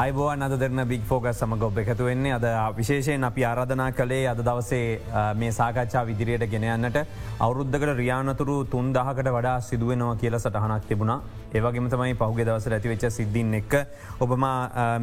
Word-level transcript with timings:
අයිබෝවන් 0.00 0.42
අද 0.44 0.52
දෙරන 0.60 0.80
බික් 0.90 1.02
ෆෝගස් 1.08 1.40
සමඟ 1.40 1.64
ඔබ 1.66 1.78
එකතු 1.80 2.04
වෙන්නේ. 2.08 2.32
අද 2.36 2.44
විශේෂයෙන් 2.76 3.24
අපි 3.28 3.42
ආරධනා 3.48 3.88
කළේ 3.98 4.28
අද 4.30 4.38
දවසේ 4.46 5.00
මේ 5.40 5.50
සාකච්ඡා 5.56 6.04
විදිරියට 6.10 6.44
ගෙනයන්නට 6.52 6.96
අවුරුද්ධකට 7.46 7.92
රියානතුරු 7.98 8.54
තුන් 8.74 8.86
දහකට 8.96 9.28
වඩා 9.36 9.56
සිදුවෙනවා 9.68 10.14
කියල 10.22 10.36
සටහනක් 10.38 10.86
තිබුණා. 10.90 11.18
ඒවගේම 11.52 11.90
තමයි 11.94 12.14
පහුගේ 12.20 12.46
දවස 12.48 12.68
ඇතිවෙච්ච 12.76 13.04
සිද්ධින් 13.16 13.50
එක්ක 13.60 13.74
ඔබම 14.26 14.46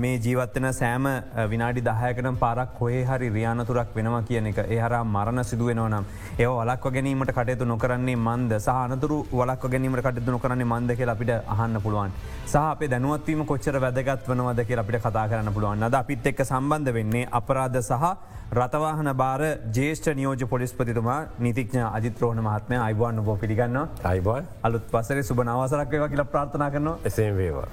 මේ 0.04 0.16
ජීවත්වන 0.26 0.68
සෑම 0.80 1.06
විනාඩි 1.54 1.86
දහයකට 1.90 2.32
පාරක් 2.46 2.74
කොහේ 2.80 3.04
හරි 3.12 3.30
රියානතුරක් 3.38 3.94
වෙනවා 4.00 4.24
කියන 4.32 4.50
එක. 4.54 4.64
ඒහර 4.78 4.98
මරණ 5.04 5.44
සිදුවෙනවා 5.52 5.92
නම් 5.92 6.10
ඒ 6.40 6.50
වලක්ව 6.54 6.94
ගැනීමට 6.98 7.36
කටයුතු 7.38 7.70
නොකරන්නේ 7.74 8.18
මන්ද? 8.24 8.58
සහනතුරු 8.68 9.20
වලක් 9.42 9.72
ගැනීමට 9.76 10.04
කටයුතු 10.08 10.38
නොකරන්නේ 10.38 10.72
මන්ද 10.74 10.98
කියල 10.98 11.14
අපිට 11.16 11.36
අහන්න 11.38 11.82
පුළුවන්. 11.86 12.18
සහ 12.48 12.58
අපේ 12.66 12.92
දැනුවත්වීම 12.96 13.46
කොච්චර 13.54 13.82
වැදගත් 13.86 14.28
වනවද 14.34 14.68
කිය 14.68 14.86
අපිට 14.88 15.02
කතා 15.02 15.28
කරන්න 15.28 15.54
පුළුවන්. 15.54 15.84
අද 15.84 15.96
අපිත් 15.96 16.26
එක්ක 16.26 16.42
සම්බන්ධ 16.44 16.94
වෙන්නේ 16.94 17.28
අපරාධ 17.32 17.80
සහ 17.80 18.04
රතවාහන 18.52 19.10
බාර 19.14 19.42
ජේෂ්ඨ 19.70 20.14
නියෝජ 20.16 20.46
පොලිස්පතිතුමා 20.46 21.20
නිතිඥ 21.40 21.84
අජිත්‍රෝහණ 21.90 22.42
මහත්මය. 22.42 22.78
අයිබවන් 22.78 23.20
බෝ 23.22 23.36
පිළිගන්න 23.36 23.78
අයිබන්. 24.04 24.48
අලුත් 24.64 24.88
පසර 24.90 25.24
සුබ 25.24 25.44
නවසරක් 25.44 25.92
ව 25.94 26.10
කියලා 26.10 26.26
ප්‍රාර්ථනා 26.28 26.70
කරනවා. 26.72 26.98
එසේ 27.04 27.36
වේවා. 27.36 27.68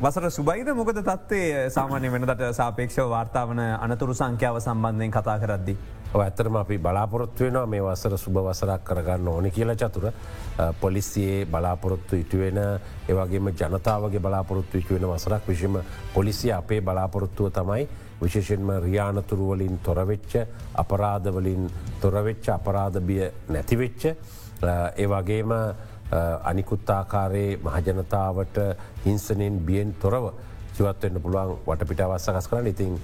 වසර 0.00 0.30
සුබයිද? 0.30 0.68
මොකද 0.74 0.98
තත්වේ 1.02 1.70
සාමාන්‍ය 1.70 2.10
වෙනට 2.10 2.42
සාපේක්ෂව 2.52 3.06
වාර්තාවන 3.08 3.60
අනතුරු 3.60 4.14
සංඛ්‍යාව 4.14 4.60
සම්බන්ධයෙන් 4.60 5.10
කතා 5.10 5.38
කරද්දි. 5.38 5.76
ඇත්තරම 6.14 6.56
අපි 6.56 6.78
බලාපොරොත්තු 6.78 7.44
වෙනවා 7.44 7.66
මේ 7.66 7.82
වසර 7.82 8.16
සුභ 8.16 8.40
වසරක් 8.40 8.84
කරගන්න 8.84 9.28
ඕනි 9.28 9.50
කියල 9.50 9.74
චතුර. 9.76 10.12
පොලිසියේ 10.74 11.46
බලාපොරොත්තු 11.46 12.16
ඉටුවෙන 12.16 12.58
ඒවගේම 13.08 13.50
ජනතාවගේ 13.50 14.20
බලාපොරොත්තු 14.20 14.78
ඉටුවෙන 14.78 15.06
වසරක් 15.06 15.42
විශෂම 15.44 15.76
පොලිසිය 16.14 16.52
අපේ 16.52 16.80
බලාපොරොත්තුව 16.82 17.52
තමයි 17.52 17.88
විශේෂෙන්ම 18.20 18.70
රියානතුරුවලින් 18.80 19.78
තොරවෙච්ච 19.80 20.34
අපරාධවලින් 20.74 21.70
තොරවෙච්ච 22.00 22.48
අපරාධබිය 22.48 23.30
නැතිවෙච්ච 23.48 24.04
ඒවගේම 24.96 25.52
අනිකුත්තාකාරයේ 26.44 27.58
මහජනතාවට 27.58 28.58
හිංසනෙන් 29.04 29.58
බියෙන් 29.60 29.94
තොරව 29.94 30.32
ජීවත්වන්න 30.78 31.22
පුළුවන් 31.22 31.56
වටපිට 31.66 32.00
අවස්සකස් 32.02 32.50
කරන්න 32.50 32.68
ඉතින් 32.68 32.98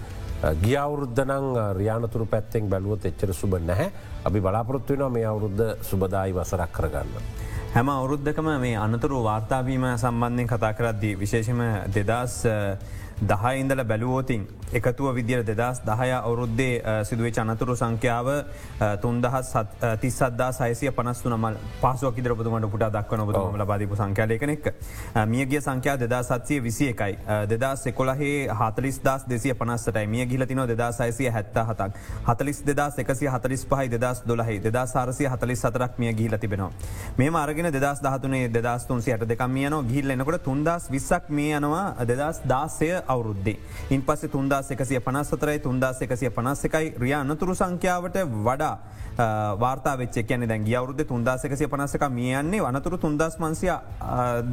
ගියවුරුද්ධනං 0.63 1.47
රියානතුරු 1.79 2.27
පැත්තෙන් 2.27 2.69
බැලුවත් 2.69 3.07
එච්චර 3.07 3.33
සුබ 3.35 3.57
නැහැ 3.61 3.89
අපි 4.25 4.41
බලාපොරොත්තු 4.41 4.93
වෙනවා 4.95 5.09
මේ 5.11 5.25
අවුරුද්ධ 5.27 5.63
සුබදායි 5.83 6.35
වසරක් 6.35 6.73
කරගන්න. 6.73 7.15
හැම 7.75 7.89
අවුරුද්ධකම 7.91 8.49
මේ 8.59 8.77
අනතුරු 8.79 9.23
වාර්තාවීම 9.23 9.87
සම්බන්ධයෙන් 9.95 10.49
කතා 10.49 10.73
කරද්දී 10.75 11.15
විශේෂම 11.17 11.63
දෙදස් 11.89 12.37
දහයිඉඳල 13.23 13.85
බැලුවෝතින් 13.85 14.47
එකතුව 14.75 15.15
විදිර 15.15 15.43
දෙදස් 15.45 15.83
දහය 15.83 16.11
අවුරුද්දේ 16.13 17.05
සිදුවේ 17.05 17.33
චනතුරු 17.33 17.77
සංඛ්‍යාව 17.77 18.29
තුන්දහස් 19.01 19.53
තිස්සදා 20.01 20.51
සයිසිය 20.53 20.93
පනස්තු 20.93 21.31
නමල් 21.31 21.59
පසුවක් 21.83 22.19
ඉදරපතුමට 22.19 22.71
පුට 22.71 22.87
දක්වන 22.91 23.27
බතුම 23.27 23.59
ලබාදපු 23.59 23.97
සංඛ්‍යාලයකනෙක් 23.97 24.71
මියගිය 25.27 25.61
සංඛ්‍යා 25.61 25.97
දෙදා 25.99 26.23
සත්සය 26.25 26.61
විසි 26.61 26.89
එකයි 26.89 27.19
දෙදා 27.49 27.75
සෙකොලහේ 27.77 28.49
හතලිස් 28.51 29.01
දස් 29.01 29.25
දෙසිය 29.27 29.55
පනස්සටයි. 29.55 30.07
මිය 30.07 30.27
ගිලතින 30.27 30.63
දෙදා 30.67 30.93
සයිසිය 30.93 31.31
හැත්ත 31.31 31.57
හතක් 31.61 31.91
හතලිස් 32.27 32.63
දෙදා 32.63 32.89
එකසිය 32.99 33.29
හතලිස් 33.29 33.67
පහයි 33.67 33.89
දෙදස් 33.91 34.23
දොලහහි 34.25 34.59
දෙදා 34.61 34.87
සාරසිය 34.87 35.29
හතලිස් 35.29 35.61
සතරක් 35.61 35.99
මිය 35.99 36.13
ගිහිල 36.13 36.39
තිබෙනවා. 36.39 36.71
මේ 37.19 37.31
මාර්ගෙන 37.31 37.71
දෙදස් 37.71 38.01
දහතුනේ 38.01 38.49
දෙදස් 38.51 38.87
තුන්සියට 38.87 39.27
දෙකම් 39.27 39.57
යන 39.59 39.77
ගිල්ල 39.87 40.11
එනකොට 40.11 40.43
තුන්දස් 40.45 40.91
විස්සක් 40.91 41.31
මේ 41.31 41.57
යනවා 41.57 42.05
දෙදස් 42.05 42.41
දාසය 42.45 42.91
අවුරුද්දේ. 43.07 43.59
ඉන් 43.91 44.03
පස්සේ 44.03 44.29
තුන්දා 44.29 44.63
එකසිය 44.71 45.01
පනස්සතරයි 45.01 45.59
තුන්දාස් 45.59 46.03
එකසිය 46.03 46.31
පනස්ස 46.31 46.65
එකයි 46.65 46.95
රිය 46.99 47.15
අනතුරු 47.15 47.55
සංඛ්‍යාවට 47.55 48.19
වඩා 48.41 48.75
වාර්තා 49.57 49.97
වෙච්ච 49.97 50.17
කියන 50.29 50.47
දැ 50.49 50.75
අවුද 50.77 51.01
තුන්දාසකසිය 51.07 51.69
පනසක 51.69 52.05
මියන්නේ 52.11 52.61
වනතුරු 52.61 52.99
තුන්දස් 52.99 53.37
මන්සිය 53.39 53.71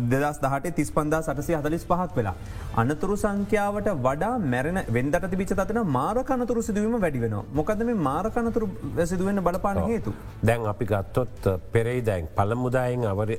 දෙදස් 0.09 0.39
දහට 0.39 0.75
තිස් 0.75 0.91
පන්දා 0.91 1.22
සටසය 1.22 1.55
හදලිස් 1.55 1.85
පහත් 1.85 2.16
වෙලා. 2.16 2.35
අනතුරු 2.75 3.16
සංඛ්‍යාවට 3.16 3.89
වඩා 3.97 4.33
මැරෙන 4.53 4.79
වෙන්දට 4.89 5.29
තිබිච 5.31 5.53
තන 5.61 5.81
මාරකනතුරු 5.97 6.61
සිදුවීම 6.61 6.99
වැඩිවෙන 6.99 7.35
මොකද 7.53 7.83
මේ 7.83 7.95
මාරකනතුරු 8.09 8.69
සිදුවෙන 9.05 9.43
බලපාන 9.43 9.81
හේතු. 9.88 10.13
දැන් 10.45 10.67
අපි 10.67 10.85
ගත්තොත් 10.85 11.49
පෙරෙයි 11.72 12.01
දැන් 12.01 12.29
පළමුදායෙන් 12.38 13.05
අවර 13.05 13.29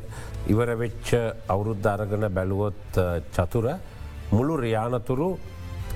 ඉවර 0.48 0.70
වෙච්ච 0.76 1.14
අවුරුද්ධ 1.48 1.88
අරගන 1.94 2.28
බැලුවොත් 2.30 3.00
චතුර 3.32 3.66
මුළු 4.32 4.54
රියානතුරු 4.56 5.28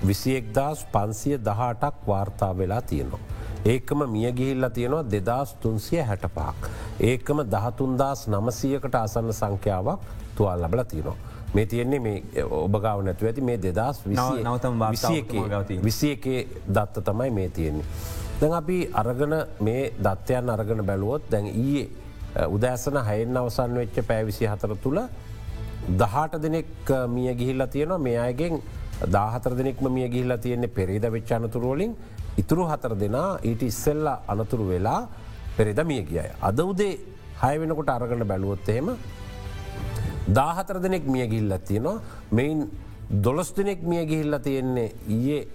විසියෙක්දස් 0.03 0.87
පන්සිය 0.87 1.39
දහටක් 1.39 2.07
වාර්තා 2.07 2.53
වෙලා 2.53 2.83
තියෙනවා. 2.83 3.21
ඒකම 3.65 4.05
මිය 4.09 4.33
ගිහිල්ල 4.33 4.71
තියෙනවා 4.71 5.05
දෙදස් 5.07 5.55
තුන්සිය 5.55 6.03
හැට 6.03 6.27
පහක්. 6.29 6.71
ඒකම 7.01 7.41
දහතුන්දස් 7.47 8.27
නමසයකට 8.29 8.95
අසන්න 8.97 9.33
සංඛ්‍යාවක් 9.33 10.01
තුවල් 10.37 10.63
ලබල 10.63 10.83
තියෙනවා. 10.85 11.17
මේ 11.55 11.67
තියෙන්නේ 11.67 12.01
මේ 12.01 12.45
ඔබගාව 12.53 13.03
නැතුව 13.03 13.27
ඇති 13.27 13.41
මේ 13.41 13.59
දෙදස් 13.59 14.03
නවතම 14.07 14.83
විසි 15.83 16.11
එකේ 16.11 16.41
දත්ත 16.69 17.05
තමයි 17.05 17.31
මේ 17.31 17.49
තියෙන්නේ. 17.51 17.87
දැන් 18.41 18.53
අපි 18.53 18.79
අරගන 18.95 19.35
මේ 19.61 19.93
දත්වයන් 19.99 20.51
අරගන 20.51 20.85
බැලුවොත් 20.85 21.31
දැන් 21.31 21.47
ඊයේ 21.47 21.89
උදෑසන 22.49 22.99
හයෙන් 23.05 23.37
අවසන් 23.37 23.75
වෙච්ච 23.75 24.03
පෑවිසි 24.07 24.47
හතර 24.47 24.77
තුළ 24.77 25.01
දහට 25.93 26.43
දෙනෙක් 26.43 26.91
මිය 27.09 27.35
ගිහිල්ල 27.35 27.67
තියෙනවා 27.67 27.99
මේ 27.99 28.19
අයගෙන් 28.19 28.61
දාහතර 29.05 29.53
දෙනෙක්ම 29.59 29.89
මිය 29.93 30.09
ගිහිල්ලා 30.09 30.39
තියෙන්නේ 30.45 30.73
පෙරේද 30.79 31.05
වෙච්ච 31.17 31.33
අනතුරුවලින් 31.39 31.93
ඉතුරු 32.43 32.65
හතර 32.71 32.95
දෙනා 33.03 33.29
ඊට 33.51 33.63
ඉස්සෙල්ල 33.63 34.07
අනතුරු 34.29 34.65
වෙලා 34.73 35.09
පෙරෙද 35.57 35.79
මිය 35.91 36.03
කියයි. 36.05 36.33
අද 36.49 36.59
උදේ 36.61 36.99
හය 37.43 37.55
වෙනකොට 37.61 37.89
අරගන්න 37.89 38.25
බැලුවොත් 38.33 38.69
එහෙම 38.69 38.89
දාහතර 40.39 40.81
දෙනෙක් 40.85 41.05
මිය 41.15 41.27
ගිල්ල 41.35 41.53
තියෙනවා 41.69 42.01
මෙයින් 42.39 42.69
දොළොස් 43.25 43.53
දෙනෙක් 43.59 43.83
මිය 43.83 44.05
ගිහිල්ල 44.11 44.39
තියෙන්නේ 44.47 44.89
ඊයේ 45.09 45.47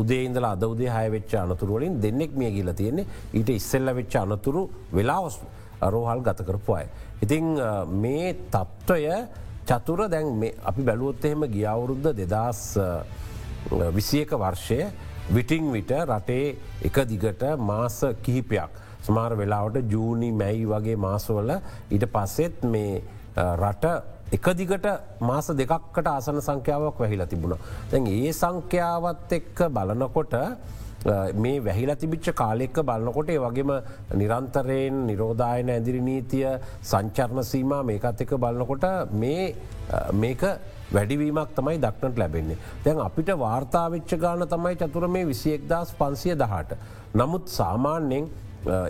උදේන්දල 0.00 0.46
අද 0.52 0.62
උදේ 0.64 0.90
හය 0.96 1.06
වෙච්ච 1.16 1.34
අනතුරුවලින් 1.42 2.00
දෙන්නෙක් 2.04 2.32
මිය 2.40 2.50
ගිල 2.58 2.72
තියෙන්නේ 2.80 3.06
ඊට 3.38 3.50
ඉස්සෙල්ල 3.58 3.94
වෙච්ච 3.98 4.14
අනතුරු 4.22 4.62
වෙලාවස් 4.92 5.40
රෝහල් 5.94 6.22
ගතකරපු 6.26 6.72
අය. 6.78 6.86
ඉතිං 7.24 7.44
මේ 8.02 8.32
තත්ත්වය 8.54 9.02
චතුර 9.66 10.08
දැන් 10.08 10.28
අපි 10.64 10.82
බැලුවොත් 10.82 11.24
එහෙම 11.24 11.44
ගියවුරුද්ධ 11.48 12.10
දෙදස් 12.14 12.62
විසියක 13.92 14.30
වර්ෂය 14.34 14.80
විටිං 15.28 15.72
විට 15.72 15.92
රටේ 16.02 16.56
එක 16.82 16.98
දිගට 17.04 17.42
මාස 17.60 17.96
කිහිපයක් 18.22 18.82
සමාර 19.02 19.32
වෙලාවට 19.34 19.90
ජූනි 19.90 20.30
මැයි 20.32 20.66
වගේ 20.66 20.96
මාසවල 20.98 21.50
ඊට 21.90 22.06
පස්සෙත් 22.08 22.62
මේ 22.64 23.02
රට 23.36 23.86
එකදිගට 24.32 24.86
මාස 25.20 25.50
දෙකක්කට 25.52 26.06
ආසන 26.06 26.40
සංඛ්‍යාවක් 26.40 26.98
වැහිලා 26.98 27.26
තිබුණ. 27.26 27.58
දැන් 27.90 28.06
ඒ 28.08 28.32
සංඛ්‍යාවත් 28.32 29.32
එක්ක 29.32 29.58
බලනකොට 29.70 30.34
මේ 31.42 31.58
වැහිල 31.64 31.90
තිබිච්ච 32.02 32.30
කාලෙක්ක 32.34 32.78
බලන්නකොට 32.88 33.30
වගේම 33.44 33.72
නිරන්තරයෙන් 34.20 35.02
නිරෝධායන 35.10 35.70
ඇදිරි 35.74 36.00
නීතිය 36.00 36.46
සංචර්ණ 36.82 37.44
සීම 37.50 37.74
මේකත් 37.90 38.24
එක 38.24 38.32
බලන්නකොට 38.44 38.86
මේක 40.22 40.42
වැඩිවීමක් 40.92 41.54
තමයි 41.56 41.78
දක්නට 41.84 42.18
ලැබෙන්නේ. 42.18 42.58
දැන් 42.84 42.98
අපිට 43.06 43.30
වාර්තාවිච්ච 43.44 44.16
ගාන 44.24 44.46
තමයි 44.54 44.74
චතුර 44.82 45.08
මේ 45.08 45.28
විසියෙක්දස් 45.30 45.94
පන්සිය 46.00 46.34
දහට. 46.42 46.76
නමුත් 47.14 47.48
සාමාන්‍යෙන් 47.48 48.28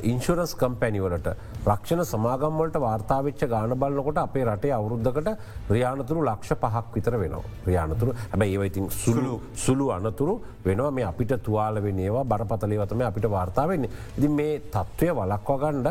ඉන්ශරස් 0.02 0.52
කම්පැනිවලට 0.60 1.28
රක්ෂණ 1.66 2.04
සමාගම්වලට 2.04 2.76
වාර්තාාවච්ච 2.80 3.42
ගාන 3.52 3.74
බලන්නකොට 3.82 4.18
අපේ 4.18 4.44
රටේ 4.44 4.72
අවුරුද්ධකට 4.72 5.28
රියානතුරු 5.70 6.24
ලක්ෂ 6.24 6.56
පහක් 6.62 6.94
විතර 6.94 7.18
වෙනවා. 7.18 7.44
රියානතුරු 7.66 8.14
හැබැ 8.32 8.48
ඒවයිතින් 8.54 8.90
සුළු 8.90 9.40
සුළු 9.54 9.90
අනතුරු 9.90 10.34
වෙනවා 10.66 10.90
මේ 10.90 11.04
අපිට 11.04 11.36
තුවාල 11.42 11.82
වෙනේවා 11.82 12.24
බරපතලේවතම 12.24 13.06
අපිට 13.10 13.30
වාර්තාාවන්නේ. 13.30 13.90
ඉදි 14.18 14.28
මේ 14.28 14.58
තත්ත්වය 14.74 15.08
වලක්වගණ්ඩ 15.20 15.88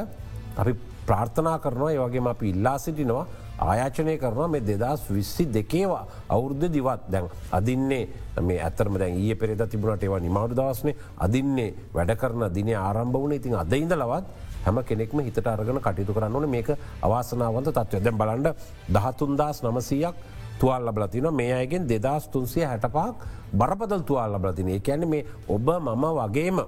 අපි 0.57 0.73
ප්‍රාර්ථනා 1.07 1.57
කරනවා 1.59 1.91
ඒවගේම 1.91 2.27
අපි 2.27 2.49
ඉල්ලා 2.49 2.77
සිටිනවා 2.77 3.25
ආයාචනය 3.59 4.17
කරනවා 4.17 4.47
මේ 4.47 4.61
දෙදස් 4.61 5.09
විස්සි 5.09 5.45
දෙකේවා. 5.45 6.05
අවුරුද්ධ 6.29 6.71
දිවත්. 6.71 7.01
දැන් 7.11 7.29
අදින්නේ 7.51 8.09
මේ 8.41 8.59
ඇතරම 8.59 8.97
දැන් 8.97 9.17
ඒ 9.17 9.35
පෙරෙද 9.35 9.61
තිබුණට 9.69 10.03
ඒවා 10.03 10.19
නිමවු 10.19 10.47
දවස්නේ. 10.51 10.95
අදින්නේ 11.17 11.73
වැඩ 11.93 12.15
කරන 12.17 12.53
දින 12.53 12.69
ආරම්භ 12.75 13.13
වුණ. 13.13 13.33
ඉතින් 13.33 13.55
අදයිඳ 13.55 13.91
ලවත් 13.93 14.25
හැම 14.65 14.83
කෙනෙක්ම 14.83 15.19
හිතට 15.19 15.47
අරගෙන 15.47 15.79
කටයුතු 15.79 16.13
කරන්න 16.13 16.35
ඕන. 16.35 16.49
මේක 16.49 16.69
අවාසනාවන්ත 17.01 17.69
තත්වය 17.71 18.03
දැන් 18.03 18.17
බලන්ඩ 18.17 18.47
දහතුන්දස් 18.89 19.63
නමසීයක් 19.63 20.15
තුවල් 20.59 20.87
ලබලතින 20.87 21.27
මේ 21.33 21.53
අයගෙන් 21.53 21.87
දෙදස් 21.87 22.27
තුන්සිය 22.27 22.63
හැටපාක් 22.63 23.15
බරපදල් 23.53 24.01
තුවල් 24.01 24.35
ලබලතින 24.35 24.67
ඒ 24.69 24.81
ඇන 24.87 25.07
මේ 25.07 25.25
ඔබ 25.47 25.69
මම 25.69 26.05
වගේම 26.19 26.59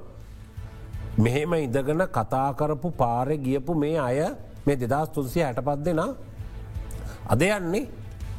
මෙහෙම 1.17 1.53
ඉදගෙන 1.53 2.03
කතාකරපු 2.07 2.91
පාරෙ 2.93 3.37
ගියපු 3.37 3.75
මේ 3.75 3.99
අය 3.99 4.19
මේ 4.65 4.75
දෙදස් 4.77 5.09
තුන්සිය 5.09 5.43
හැටපත් 5.43 5.83
දෙනා. 5.83 6.15
අද 7.27 7.41
යන්නේ 7.41 7.87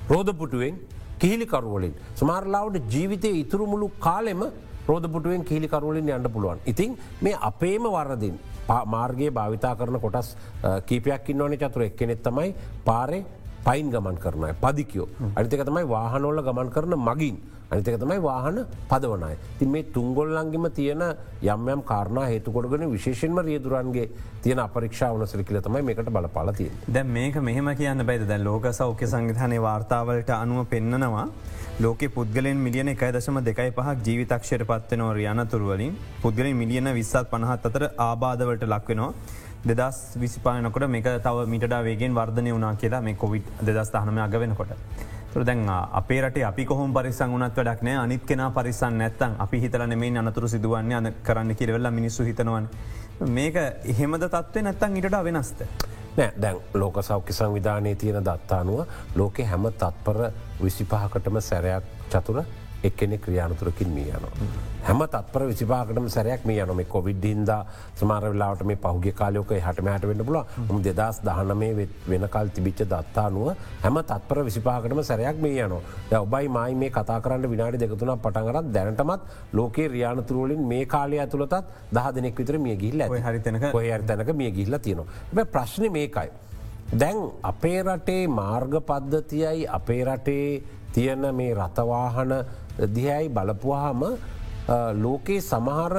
රෝධපුටුවෙන් 0.08 0.75
කිහිලිකරුවලින්. 1.20 1.94
සමාරලාවට 2.14 2.90
ජීවිතය 2.94 3.31
ඉතුරු 3.43 3.67
මුළු 3.67 3.90
කාලෙම 4.00 4.43
රෝධපුටුවෙන් 4.88 5.44
කිහිලිකරුවලින් 5.44 6.08
යන්න 6.08 6.31
පුළුවන්. 6.32 6.58
ඉතින් 6.67 6.96
මේ 7.20 7.37
අපේම 7.40 7.85
වරදින් 7.96 8.38
මාර්ගයේ 8.87 9.31
භාවිතා 9.31 9.75
කරන 9.76 10.00
කොටස් 10.00 10.37
කීපයක් 10.87 11.29
ඉන්නවන 11.32 11.58
චතුර 11.58 11.82
එක්කෙනෙත් 11.82 12.23
තමයි 12.23 12.55
පාරේ 12.85 13.25
පයින් 13.67 13.90
ගමන් 13.90 14.19
කරනය 14.25 14.55
පදිකයෝ. 14.62 15.08
අනිතක 15.37 15.64
තමයි 15.64 15.88
වාහනෝල්ල 15.88 16.43
ගමන් 16.43 16.70
කරන 16.70 16.94
මගින්. 17.08 17.37
අනිතක 17.70 17.99
තමයි 18.00 18.19
වාහන 18.23 18.59
පදවනයි. 18.91 19.37
තින් 19.59 19.70
මේ 19.70 19.82
තුංගොල්ලන්ගෙම 19.94 20.67
තියෙන 20.73 21.03
යම්යම් 21.44 21.82
කාරණ 21.85 22.20
හේතුකොඩගෙන 22.25 22.91
විශේෂෙන්ම 22.91 23.41
රියදුරන්ගේ 23.41 24.06
තියෙන 24.43 24.61
අපරික්ෂා 24.61 25.11
වනසර 25.15 25.43
කියල 25.43 25.61
තමයි 25.61 25.82
මේකට 25.82 26.11
බලපාල 26.11 26.53
තිය. 26.53 26.70
දැ 26.88 27.05
මේක 27.09 27.37
මෙහම 27.43 27.69
කියන්න 27.81 28.06
බයිද 28.11 28.25
දැ 28.29 28.38
ලෝක 28.41 28.69
සෞඛ්‍ය 28.73 29.06
සංවිධානය 29.06 29.59
වාර්තාවලට 29.61 30.31
අනුව 30.37 30.65
පෙන්න්නනවා. 30.67 31.26
ලෝක 31.81 32.00
පුද්ගලෙන් 32.15 32.56
මිලියන 32.59 32.88
එකයි 32.88 33.11
දශම 33.12 33.43
දෙකයි 33.43 33.70
පහක් 33.73 33.99
ජීවිතක්ෂයට 34.06 34.65
පත්වනෝ 34.70 35.11
රියනතුරුවලින් 35.12 35.93
පුද්ගලින් 36.23 36.56
මිලියන 36.56 36.94
විස්සත් 36.94 37.29
පනහත් 37.32 37.70
අතර 37.70 37.85
ආබාධවලට 38.06 38.65
ලක්වෙනවා. 38.67 39.12
දෙදස් 39.67 40.00
විසිපායනකොට 40.17 40.88
මේක 40.88 41.06
තව 41.20 41.47
මිට 41.47 41.69
වේගෙන් 41.82 42.15
වර්ධනය 42.15 42.50
වනා 42.53 42.75
කියලා 42.76 43.03
මේ 43.03 43.15
කොවිඩ් 43.17 43.47
දෙදස් 43.61 43.91
තහනම 43.91 44.19
අග 44.19 44.41
වෙනකොට. 44.41 44.75
තුර 45.32 45.44
දැන් 45.44 45.69
අපේ 45.69 46.20
රට 46.22 46.44
අපි 46.44 46.64
කොහොම 46.64 46.94
පරිසං 46.94 47.34
වනත් 47.34 47.56
වැඩක් 47.56 47.82
නෑ 47.82 47.96
අනිත් 47.96 48.25
කෙන 48.26 48.42
පරිසන් 48.54 48.98
නැත්තන් 48.98 49.36
අපි 49.38 49.60
හිතල 49.60 49.86
නෙමේ 49.86 50.19
අනතුරු 50.19 50.48
සිදුවන්නේ 50.48 50.96
අන 50.96 51.12
කරන්න 51.22 51.54
කිරවෙල්ල 51.54 51.90
මිනිස්සු 51.90 52.25
හිතනවන්. 52.25 52.69
මේක 53.28 53.56
එහෙමද 53.84 54.25
තත්වේ 54.26 54.62
නැත්තන් 54.62 54.96
ඉට 54.96 55.10
වෙනස්ත. 55.25 55.62
නෑ 56.16 56.32
දැන් 56.36 56.56
ලෝක 56.75 57.02
සෞඛ්‍ය 57.02 57.32
සංවිධානය 57.32 57.94
තියෙන 57.94 58.25
දත්තානුව 58.25 58.86
ලෝකෙ 59.16 59.44
හැම 59.44 59.69
තත්පර 59.72 60.30
විසිපහකටම 60.62 61.40
සැරයක් 61.40 61.84
චතුර 62.10 62.42
එක්කෙනෙ 62.84 63.19
ක්‍රියානතුරකින් 63.19 63.88
මිය 63.96 64.10
යනවා. 64.10 64.32
හැම 64.86 65.00
තත්පර 65.12 65.42
විසිපාකටම 65.50 66.06
සැරයක් 66.16 66.44
මේ 66.46 66.62
යනොම 66.64 66.80
කොවිඩ් 66.94 67.25
හින්ද 67.25 67.50
සමාරවෙලාට 68.00 68.62
මේ 68.70 68.78
පහුගේ 68.84 69.12
කාලයෝක 69.20 69.52
හට 69.66 69.84
මෑට 69.88 70.06
වෙන්න 70.10 70.25
පුල 70.28 70.38
ම 70.69 70.82
දෙදස් 70.86 71.20
දහනමේ 71.26 71.88
වෙනකල් 72.12 72.48
තිබිච්ච 72.56 72.82
දත්තානුව 72.92 73.48
හැම 73.84 74.00
තත්පර 74.10 74.42
විසිපාකටම 74.48 75.02
සැරයක් 75.10 75.42
මේ 75.46 75.62
යනවා. 75.66 75.82
ය 76.12 76.16
ඔබයි 76.25 76.48
මයි 76.56 76.75
මේ 76.82 76.90
කතා 76.96 77.20
කරන්න 77.20 77.50
විනාඩි 77.54 77.82
දෙකතුන 77.84 78.14
පටන්ගරත් 78.25 78.72
දැනටමත් 78.76 79.20
ලෝකේ 79.52 79.88
රියානතුරුවලින් 79.94 80.62
මේ 80.72 80.84
කාලය 80.86 81.19
ඇතුළතත් 81.24 81.56
දහ 81.92 82.06
දෙනෙක් 82.16 82.38
විතර 82.42 82.58
මිය 82.58 82.76
ගිල්ල 82.84 83.02
හරිතනක 83.28 83.74
ඔය 83.74 83.92
අර්තැනක 83.96 84.34
මිය 84.42 84.50
ගිල්ල 84.60 84.78
තියෙනවා. 84.78 85.44
ප්‍රශ්න 85.54 85.90
මේකයි. 85.98 86.31
දැන් 87.00 87.19
අපේ 87.42 87.82
රටේ 87.82 88.22
මාර්ග 88.40 88.74
පද්ධතියයි 88.88 89.66
අපේ 89.78 90.04
රටේ 90.04 90.62
තියෙන 90.94 91.34
මේ 91.34 91.54
රතවාහන 91.54 92.32
දිහැයි 92.96 93.28
බලපුවාහම 93.28 94.02
ලෝකයේ 95.04 95.40
සමහර 95.40 95.94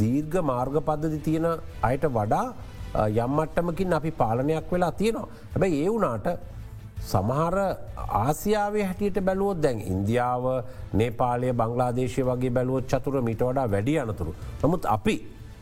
දීර්ඝ 0.00 0.38
මාර්ග 0.50 0.76
පද්ධති 0.88 1.18
තියෙන 1.26 1.46
අයට 1.88 2.04
වඩා 2.18 2.46
යම්මට්ටමකින් 3.24 3.92
අපි 3.98 4.10
පාලනයක් 4.22 4.70
වෙලා 4.72 4.92
තියෙනවා. 5.00 5.28
හැබැයි 5.52 5.84
ඒ 5.84 5.92
වනාට 5.96 6.26
සමහර 7.12 7.56
ආසියාවේ 8.22 8.84
හැටියට 8.88 9.18
බැලුවොත් 9.28 9.62
දැන් 9.64 9.80
ඉන්දියාව 9.92 10.44
නේපාලය 11.00 11.52
බංගලාදේශය 11.60 12.22
වගේ 12.30 12.52
බැලුවොත් 12.58 12.86
චතුර 12.92 13.22
මිට 13.28 13.42
වඩා 13.48 13.66
වැඩි 13.74 13.98
අනතුරු. 14.04 14.34
නමුත් 14.62 14.86
අපි 14.96 15.16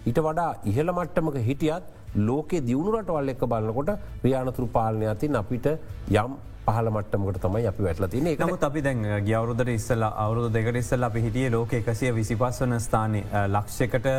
ඊට 0.09 0.21
වඩා 0.27 0.51
ඉහළ 0.71 0.93
මට්ටමක 0.99 1.37
හිටියත් 1.49 1.85
ලෝකෙ 2.29 2.61
දියුණු 2.69 2.93
රටවල් 2.99 3.33
එක්ක 3.35 3.43
බලන්නකොට 3.53 3.91
්‍රියානතුරු 4.23 4.69
පාලනය 4.77 5.07
අතින් 5.15 5.37
අපිට 5.43 5.67
යම් 6.11 6.33
පහල 6.71 6.91
මට්ටමකට 6.95 7.43
තමයි 7.45 7.67
අපි 7.73 7.89
වැටල 7.89 8.09
තින 8.15 8.31
නමුත් 8.41 8.69
අපි 8.71 8.85
දැන් 8.89 9.07
ගවරුදට 9.29 9.75
ඉස්සල්ල 9.75 10.09
අවුදු 10.09 10.49
දෙකට 10.57 10.83
ඉස්සල් 10.83 11.11
අපි 11.11 11.25
හිටිය 11.27 11.51
ලෝක 11.57 11.73
එකසිය 11.81 12.13
විසිපස් 12.15 12.61
වන 12.63 12.79
ස්ථානය 12.81 13.23
ලක්ෂකට 13.47 14.11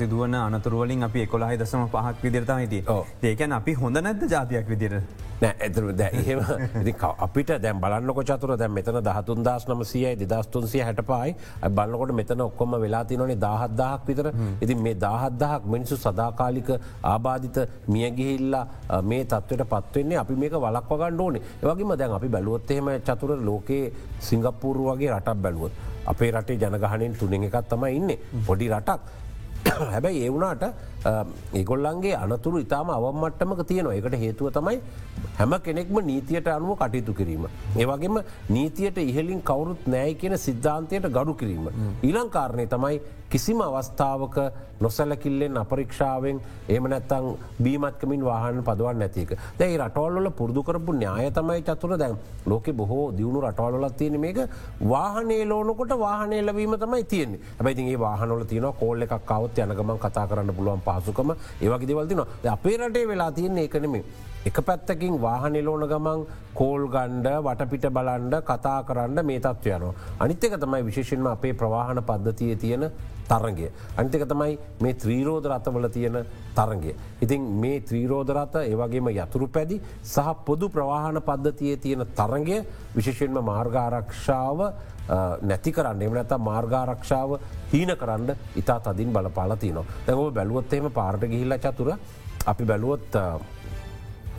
සිදුවන 0.00 0.38
අනතුරුවලින් 0.42 1.08
අපි 1.08 1.26
එකොලාහි 1.26 1.58
දසම 1.58 1.88
පහක් 1.88 2.24
විදිරතා 2.24 2.58
හිටිය. 2.58 2.84
ඒකැන් 3.30 3.52
අපි 3.52 3.74
හොඳ 3.82 4.02
නැද්ද 4.06 4.24
ජාතියක් 4.30 4.68
විදිර 4.68 4.96
නෑ 5.40 5.54
ඇතුර 5.58 5.92
දැහෙම 5.92 6.40
අපිට 7.26 7.50
දැම් 7.62 7.80
බලන්නක 7.80 8.20
චතුර 8.30 8.52
දැම් 8.60 8.72
මෙතන 8.72 8.98
දහතුන් 9.00 9.44
දස් 9.46 9.64
නමසියයි 9.68 10.12
දෙදස්තුන්සිය 10.22 10.82
හැට 10.82 11.00
පයි 11.10 11.34
බලන්නකොට 11.70 12.12
මෙතන 12.12 12.42
ඔක්කොම 12.42 12.76
වෙලා 12.82 13.04
තිනනේ 13.04 13.36
දහත්දාහක් 13.36 14.02
විතර. 14.06 14.28
ඉතින් 14.60 14.82
මේ 14.82 14.94
දහත්දහක් 14.96 15.62
මිනිසු 15.66 15.96
සදාකාලික 15.96 16.68
ආබාධිත 17.04 17.58
මියගිහිල්ලා 17.88 18.64
මේ 19.02 19.22
තත්වට 19.24 19.68
පත්වවෙන්නේ 19.72 20.18
අපි 20.18 20.36
මේක 20.36 20.58
වලක් 20.58 20.90
වගන්න 20.90 21.20
ඕනේ. 21.20 21.42
ඒවගේම 21.62 21.96
දැන් 21.96 22.12
අපි 22.12 22.28
බැලුවොත්තේම 22.28 22.92
චතුර 23.02 23.32
ලෝකයේ 23.40 23.92
සිංගප්පූරු 24.20 24.90
වගේ 24.90 25.10
රටක් 25.10 25.38
බැලුවොත් 25.38 25.72
අපේ 26.06 26.30
රටේ 26.32 26.58
ජනගහනෙන් 26.58 27.16
තුනෙ 27.16 27.40
එකත් 27.40 27.68
තම 27.68 27.84
ඉන්න. 27.90 28.12
පොඩි 28.46 28.68
රටක්. 28.70 29.00
හැබැයි 29.92 30.22
ඒවුනාට 30.24 30.62
ඒගොල්ලන්ගේ 31.04 32.14
අනතුරු 32.14 32.58
ඉතාම 32.64 32.90
අවමට්ටමක 32.96 33.62
තියෙනවා. 33.66 33.94
එකට 33.94 34.18
හේතුව 34.24 34.52
තමයි 34.52 34.80
හැම 35.38 35.54
කෙනෙක්ම 35.66 36.00
නීතියට 36.10 36.48
අනුව 36.48 36.76
කටයුතු 36.82 37.14
කිරීම. 37.14 37.46
ඒවගේම 37.76 38.18
නීතියට 38.48 38.98
ඉහලින් 38.98 39.42
කවුරුත් 39.42 39.86
නෑයි 39.86 40.14
කියන 40.14 40.38
සිද්ධාන්තයට 40.38 41.08
ගඩු 41.16 41.34
කිරීම. 41.34 41.68
ඊලංකාරණය 42.02 42.66
තමයි 42.66 43.00
කිසිම 43.32 43.60
අවස්ථාවක 43.62 44.36
නොසැලකිල්ලෙන් 44.84 45.56
අපරීක්ෂාවෙන් 45.62 46.40
ඒම 46.74 46.84
නැත්තං 46.92 47.26
බීමත්කමින් 47.64 48.24
වාහන 48.28 48.62
පදවන් 48.68 48.98
නැතික 49.02 49.32
දැයි 49.58 49.76
රටවල්ල 49.82 50.30
පුරදුකරපු 50.38 50.92
න්‍යාය 51.02 51.30
තමයි 51.38 51.62
චතුර. 51.68 51.92
දැන් 52.02 52.16
ලෝක 52.46 52.66
බොහෝ 52.80 53.04
දියුණු 53.18 53.40
රටවල්ලත් 53.40 53.96
තියෙන 53.96 54.20
මේක. 54.20 54.38
වාහනේ 54.92 55.44
ලෝනකොට 55.52 55.92
වාහනේ 56.04 56.42
ලවීම 56.42 56.74
තමයි 56.84 57.04
තියෙන්නේ. 57.04 57.40
ඇබයිතිගේ 57.58 57.98
වාහනොල 58.06 58.44
තියන 58.52 58.66
කෝල්ල 58.80 59.06
එකක් 59.06 59.14
කවත් 59.30 59.58
යනගමන් 59.66 59.98
කතා 60.06 60.26
කරන්න 60.26 60.54
පුළුවන්. 60.56 60.82
පහසුකම 60.90 61.30
ඒවගේ 61.62 61.88
දෙවල්තින 61.88 62.24
අපේ 62.54 62.76
රටේ 62.78 63.06
වෙලා 63.08 63.30
තියන්නේ 63.32 63.64
එකනෙමේ. 63.64 64.04
එක 64.46 64.56
පැත්තකින් 64.64 65.20
වාහනෙලෝන 65.20 65.84
ගමන් 65.88 66.20
කෝල් 66.54 66.88
ගණ්ඩ 66.88 67.28
වටපිට 67.44 67.86
බලන්ඩ 67.92 68.34
කතා 68.50 68.82
කරන්න 68.88 69.26
මේ 69.26 69.40
තත්වයනවා. 69.40 69.94
අනිත්‍යක 70.18 70.56
තමයි 70.60 70.84
විශේෂෙන්ම 70.88 71.26
අපේ 71.26 71.52
ප්‍රවාහන 71.52 72.02
පද්ධතිය 72.02 72.56
තියෙන 72.56 72.90
තරගේ. 73.28 73.70
අනිතක 73.96 74.24
තමයි 74.28 74.58
මේ 74.80 74.94
ත්‍රීරෝධ 74.94 75.46
රථවල 75.50 75.88
තියෙන 75.88 76.16
තරගේ. 76.54 76.94
ඉතින් 77.20 77.42
මේ 77.62 77.80
ත්‍රීරෝධරත 77.80 78.54
ඒවගේම 78.62 79.10
යතුරු 79.12 79.48
පැදි 79.48 79.80
සහ 80.02 80.32
පොදු 80.46 80.68
ප්‍රවාහන 80.68 81.20
පද්ධතිය 81.28 81.76
තියෙන 81.76 82.06
තරගය 82.20 82.64
විශේෂෙන්ම 82.96 83.38
මාර්ගාරක්ෂාව 83.44 84.58
නැති 85.42 85.70
කරන්න 85.76 86.02
එම 86.02 86.14
නැත 86.14 86.34
මාර්ගාරක්ෂාව 86.48 87.38
හීන 87.72 87.92
කරන්න 88.00 88.34
ඉතා 88.56 88.80
තදින් 88.80 89.12
බලපාලති 89.12 89.72
නවා. 89.72 89.84
දැව 90.06 90.32
බැලුවොත්තේම 90.34 90.90
පාර්ට 90.90 91.28
ගිහිල්ල 91.28 91.58
චතුර 91.58 91.94
අපි 92.46 92.64
බැලුවොත් 92.64 93.20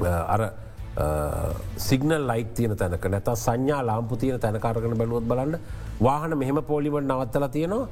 අර 0.05 0.41
සිගනල් 1.77 2.27
ලයික් 2.27 2.53
තියන 2.55 2.75
තැනක. 2.77 3.05
නැත 3.05 3.29
සංඥා 3.45 3.81
ලාම්පු 3.89 4.15
තියන 4.17 4.39
තැනකාරගන 4.39 4.97
බැලුවොත් 4.97 5.27
බලන්න 5.27 5.59
වාහන 6.01 6.37
මෙහම 6.37 6.63
පෝලිවට 6.63 7.07
නවත්තල 7.07 7.47
තියෙනවා. 7.47 7.87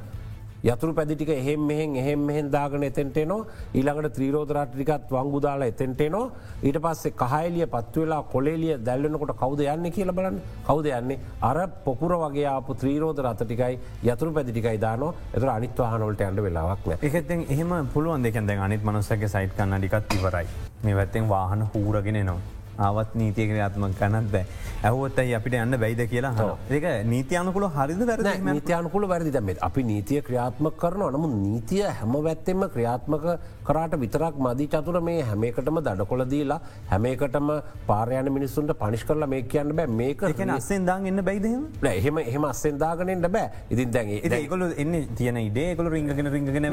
යතුරු 0.64 0.94
පැදිටික 0.94 1.30
එහෙම 1.30 1.62
මෙහෙන් 1.66 1.96
එහෙම 1.96 2.26
මෙහෙන් 2.30 2.52
දාගන 2.52 2.84
එතෙන්ටේනවා 2.84 3.46
ඊළඟට 3.74 4.16
ත්‍රීරෝධරාටිකත් 4.18 5.12
වංගුදාලා 5.12 5.70
එතෙන්ටේනවා 5.74 6.32
ඊට 6.64 6.80
පස්සේ 6.86 7.14
කහයිලිය 7.22 7.68
පත්වෙලා 7.68 8.22
කොලේලිය 8.34 8.76
දැල්ලනකොට 8.86 9.34
කවද 9.42 9.70
යන්න 9.76 9.92
කියල 9.92 10.12
බලන්න. 10.12 10.42
කවද 10.68 10.88
යන්නේ? 11.00 11.20
අර 11.42 11.58
පොකුර 11.86 12.14
වගේ 12.24 12.48
ආපු 12.48 12.76
ත්‍රීරෝධ 12.76 13.24
රතටිකයි 13.26 13.80
යතුරු 14.04 14.34
පැදිටිකයි 14.34 14.78
දාන 14.78 15.08
එතර 15.08 15.50
අනිත්වාහනොලට 15.56 16.22
ඇන්ඩ 16.22 16.46
වෙලාවක් 16.48 16.88
එකතෙන් 17.02 17.46
එහෙම 17.50 17.76
පුළුවන් 17.96 18.24
දෙකැද 18.24 18.56
අනිත් 18.60 18.84
මනුස්සක 18.84 19.28
සයිට් 19.36 19.58
කන්න 19.58 19.80
ඩිකත් 19.80 20.16
ඉවරයි. 20.20 20.48
මේ 20.84 20.96
වැත්තෙන් 20.96 21.30
වාහන 21.30 21.68
හූරගෙන 21.74 22.26
නවා. 22.26 22.59
ආවත් 22.88 23.12
නීතිය 23.22 23.48
ක්‍රියාත්මක 23.52 23.96
කනත් 24.02 24.32
බෑ. 24.34 24.46
ඇහුවත්තයි 24.88 25.36
අපිට 25.38 25.56
යන්න 25.62 25.78
බැයිද 25.84 26.02
කියලා 26.14 26.50
ඒක 26.78 26.86
නීතියනකුල 27.14 27.68
හරිද 27.78 28.04
වැර 28.10 28.24
නීතියනකුල 28.50 29.08
වැරදි 29.12 29.34
දැම 29.38 29.54
අපි 29.70 29.84
නීතිය 29.92 30.22
ක්‍රියාත්මක 30.28 30.78
කරනවා. 30.84 31.12
නමු 31.16 31.28
නීතිය 31.46 31.84
හැම 32.00 32.14
වැත්තෙම 32.28 32.64
ක්‍රියාත්මක 32.76 33.26
කරාට 33.70 33.96
විතරක් 34.04 34.36
මදී 34.48 34.70
චතුර 34.76 35.02
මේ 35.10 35.22
හැමකටම 35.30 35.82
දඩ 35.88 36.08
කොළ 36.12 36.26
දීලා 36.34 36.60
හැමකටම 36.92 37.50
පාරයන 37.90 38.32
මිනිස්සුන්ට 38.38 38.74
පනිෂ් 38.84 39.04
කරලා 39.10 39.30
මේ 39.36 39.42
කියන්න 39.54 39.76
බෑ. 39.80 39.88
මේක 40.02 40.24
අස්සෙන් 40.58 40.86
දා 40.90 40.98
එන්න 41.12 41.24
බයිදම 41.30 41.66
එහෙම? 41.92 42.18
එහෙම 42.20 42.44
අස්සෙන්දාගෙනෙන්ට 42.52 43.28
බෑ. 43.36 43.50
ඉතින් 43.74 43.92
දැන් 43.96 44.10
ඒකොල 44.40 44.64
එන්න 44.84 44.96
තියන 45.20 45.38
ඉඩේකොල 45.44 45.92
රිංගෙන 45.96 46.32
රිංගෙන 46.36 46.70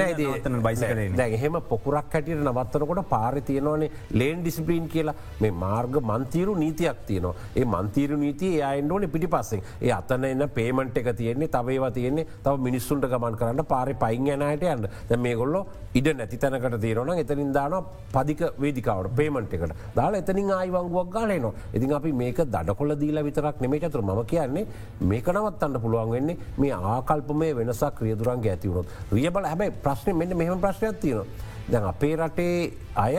බයිස 0.66 0.80
දැ 1.20 1.28
එහෙම 1.38 1.60
පොකුරක් 1.70 2.14
හැටියට 2.14 2.44
නවත්තනකොට 2.46 3.02
පාර 3.14 3.34
තියෙනවනේ 3.50 3.90
ලේන් 4.20 4.42
ඩිසිපීන් 4.42 4.88
කියලා. 4.94 5.14
මේ 5.40 5.50
මාර්ග 5.64 5.95
මන්තීරු 6.00 6.54
නීතියක් 6.54 6.98
තියනවා. 7.06 7.34
ඒ 7.56 7.64
මන්තීරු 7.64 8.16
නීතිය 8.16 8.62
අයින්ඩෝන 8.62 9.08
පිටි 9.10 9.28
පස්සෙන් 9.28 9.62
ඒ 9.80 9.92
අතන 9.92 10.24
එන්න 10.24 10.48
පේමට 10.48 10.96
එක 10.96 11.10
තියෙන්නේ 11.16 11.48
තවේවා 11.48 11.90
තියෙන්නේ 11.90 12.26
තව 12.44 12.56
මිනිස්සුන්ට 12.68 13.08
ගමන් 13.12 13.36
කරන්න 13.36 13.64
පාරි 13.64 13.94
පයින් 13.94 14.26
යනයට 14.26 14.62
යන්න. 14.62 14.88
ද 15.08 15.16
මේ 15.16 15.34
ගොල්ලො 15.34 15.66
ඉඩ 15.94 16.08
නැති 16.16 16.38
තැනකට 16.38 16.80
තීරන 16.80 17.12
එතනින් 17.18 17.52
දාන 17.52 17.76
පදික 18.12 18.40
වේදිකාවට 18.60 19.16
පේමට 19.16 19.54
එකට. 19.54 19.74
දාලා 19.96 20.20
එතනින් 20.20 20.50
ආයිවංගුවක් 20.50 21.10
ගාලයනවා 21.10 21.52
ඉතින් 21.72 21.92
අපි 21.92 22.12
මේක 22.12 22.38
දඩකොල 22.46 22.96
දීලා 23.00 23.24
විතරක් 23.24 23.60
නෙමේ 23.60 23.80
චතුර. 23.80 24.02
ම 24.02 24.24
කියන්නේ 24.26 24.66
මේක 25.00 25.26
නවත්තන්න 25.26 25.80
පුළුවන් 25.80 26.10
වෙන්නේ 26.10 26.36
මේ 26.58 26.72
ආකල්පමේ 26.72 27.56
වෙනසක් 27.56 27.94
ක්‍රියදුරන්ගේ 27.98 28.50
ඇතිවුණොත් 28.50 28.86
රිය 29.12 29.30
බල 29.30 29.44
හැබයි 29.44 29.70
ප්‍රශ්නය 29.84 30.12
මෙන්න 30.12 30.36
මෙහම 30.36 30.60
ප්‍රශ්නයක් 30.60 31.00
තියෙනවා. 31.00 31.26
දැන් 31.68 31.84
අපේ 31.84 32.16
රටේ 32.16 32.72
අය 32.94 33.16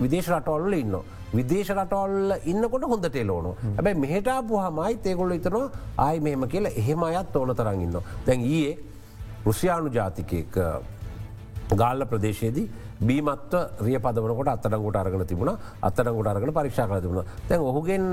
විදේශ 0.00 0.30
රටවල්ල 0.30 0.74
ඉන්න. 0.74 0.96
විදේශ 1.36 1.70
රටවල්ල 1.76 2.32
ඉන්නකොට 2.52 2.88
හොඳ 2.92 3.06
ටෙලෝන 3.08 3.46
හැබැයි 3.76 4.00
මෙහටාපු 4.04 4.62
හමයි 4.64 4.96
තේකොල්ල 5.06 5.36
ඉතනවා 5.38 5.66
ආය 6.06 6.18
මෙහම 6.26 6.48
කියලා 6.54 6.74
එහෙම 6.82 7.04
අයත් 7.10 7.36
ඕන 7.36 7.54
තරන්න 7.60 7.84
ඉන්න. 7.86 7.96
දැන් 8.26 8.40
ඒ 8.58 8.78
රුසියානු 9.46 9.92
ජාතිකයක 9.98 10.56
ගාල්ල 11.80 12.06
ප්‍රදේශයේදී 12.12 12.66
බීමත්ව 13.08 13.54
රිය 13.86 13.98
පදවනකොට 13.98 14.50
අත්තඩංගුට 14.54 14.96
අරගෙන 14.96 15.26
තිබුණ. 15.26 15.52
අත්තඩංගුට 15.82 16.30
අරගෙන 16.32 16.52
පරික්ෂා 16.52 16.88
කර 16.88 17.00
තිබුණ. 17.00 17.24
තැන් 17.48 17.60
ඔහුගෙන් 17.60 18.06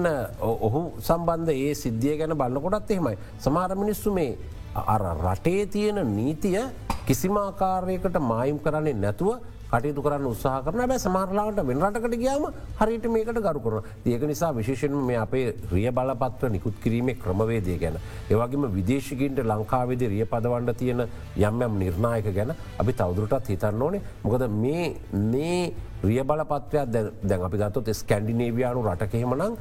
ඔහු 0.67 0.81
සම්බන්ධ 0.99 1.53
ඒ 1.57 1.73
සිද්ධිය 1.73 2.17
ගැන 2.17 2.35
බලකොටත් 2.37 2.91
එහෙමයි. 2.91 3.17
සමාර 3.39 3.75
මිනිස්සු 3.75 4.11
මේ 4.11 4.37
අර 4.75 5.01
රටේ 5.01 5.65
තියෙන 5.67 5.99
නීතිය 6.17 6.59
කිසිමාකාරයකට 7.05 8.17
මායම් 8.21 8.59
කරන්නේ 8.59 8.93
නැතුව 8.95 9.39
කටයුතු 9.71 10.01
කරන්න 10.05 10.25
උත්සාහ 10.31 10.61
කරන 10.65 10.83
බෑ 10.91 10.99
සමාරලාට 10.99 11.59
වෙනරටකට 11.69 12.15
ගයාම 12.23 12.47
හරිට 12.79 13.05
මේකට 13.15 13.41
ගරු 13.45 13.61
කරන 13.65 13.83
ඒක 14.05 14.23
නිසා 14.31 14.51
විශේෂෙන් 14.53 14.95
මේ 15.09 15.19
අපේ 15.25 15.45
රිය 15.73 15.91
බලපත්ව 15.91 16.51
නිකුත් 16.51 16.81
කිරීමේ 16.83 17.15
ක්‍රමවේදය 17.23 17.77
ගැන. 17.83 17.99
ඒවගේම 18.29 18.67
විදේශකින්ට 18.77 19.43
ලංකාවේද 19.43 20.03
රිය 20.13 20.25
පදවන්ඩ 20.25 20.77
තියෙන 20.77 21.05
යම් 21.37 21.61
යම් 21.67 21.79
නිර්ණයක 21.83 22.33
ගැන 22.35 22.55
අපි 22.79 22.93
තවදුරටත් 22.93 23.53
හිතන්න 23.53 23.81
ඕනේ. 23.81 24.01
මොකද 24.23 24.47
මේ 24.63 24.83
මේ 25.31 25.61
රිය 26.03 26.23
බලපත්වයක් 26.23 26.91
දැන් 27.23 27.47
අපි 27.47 27.57
ගත්තොත් 27.57 27.93
ස්කැන්ඩිනේවයානු 27.93 28.83
රටකහෙමනං 28.83 29.57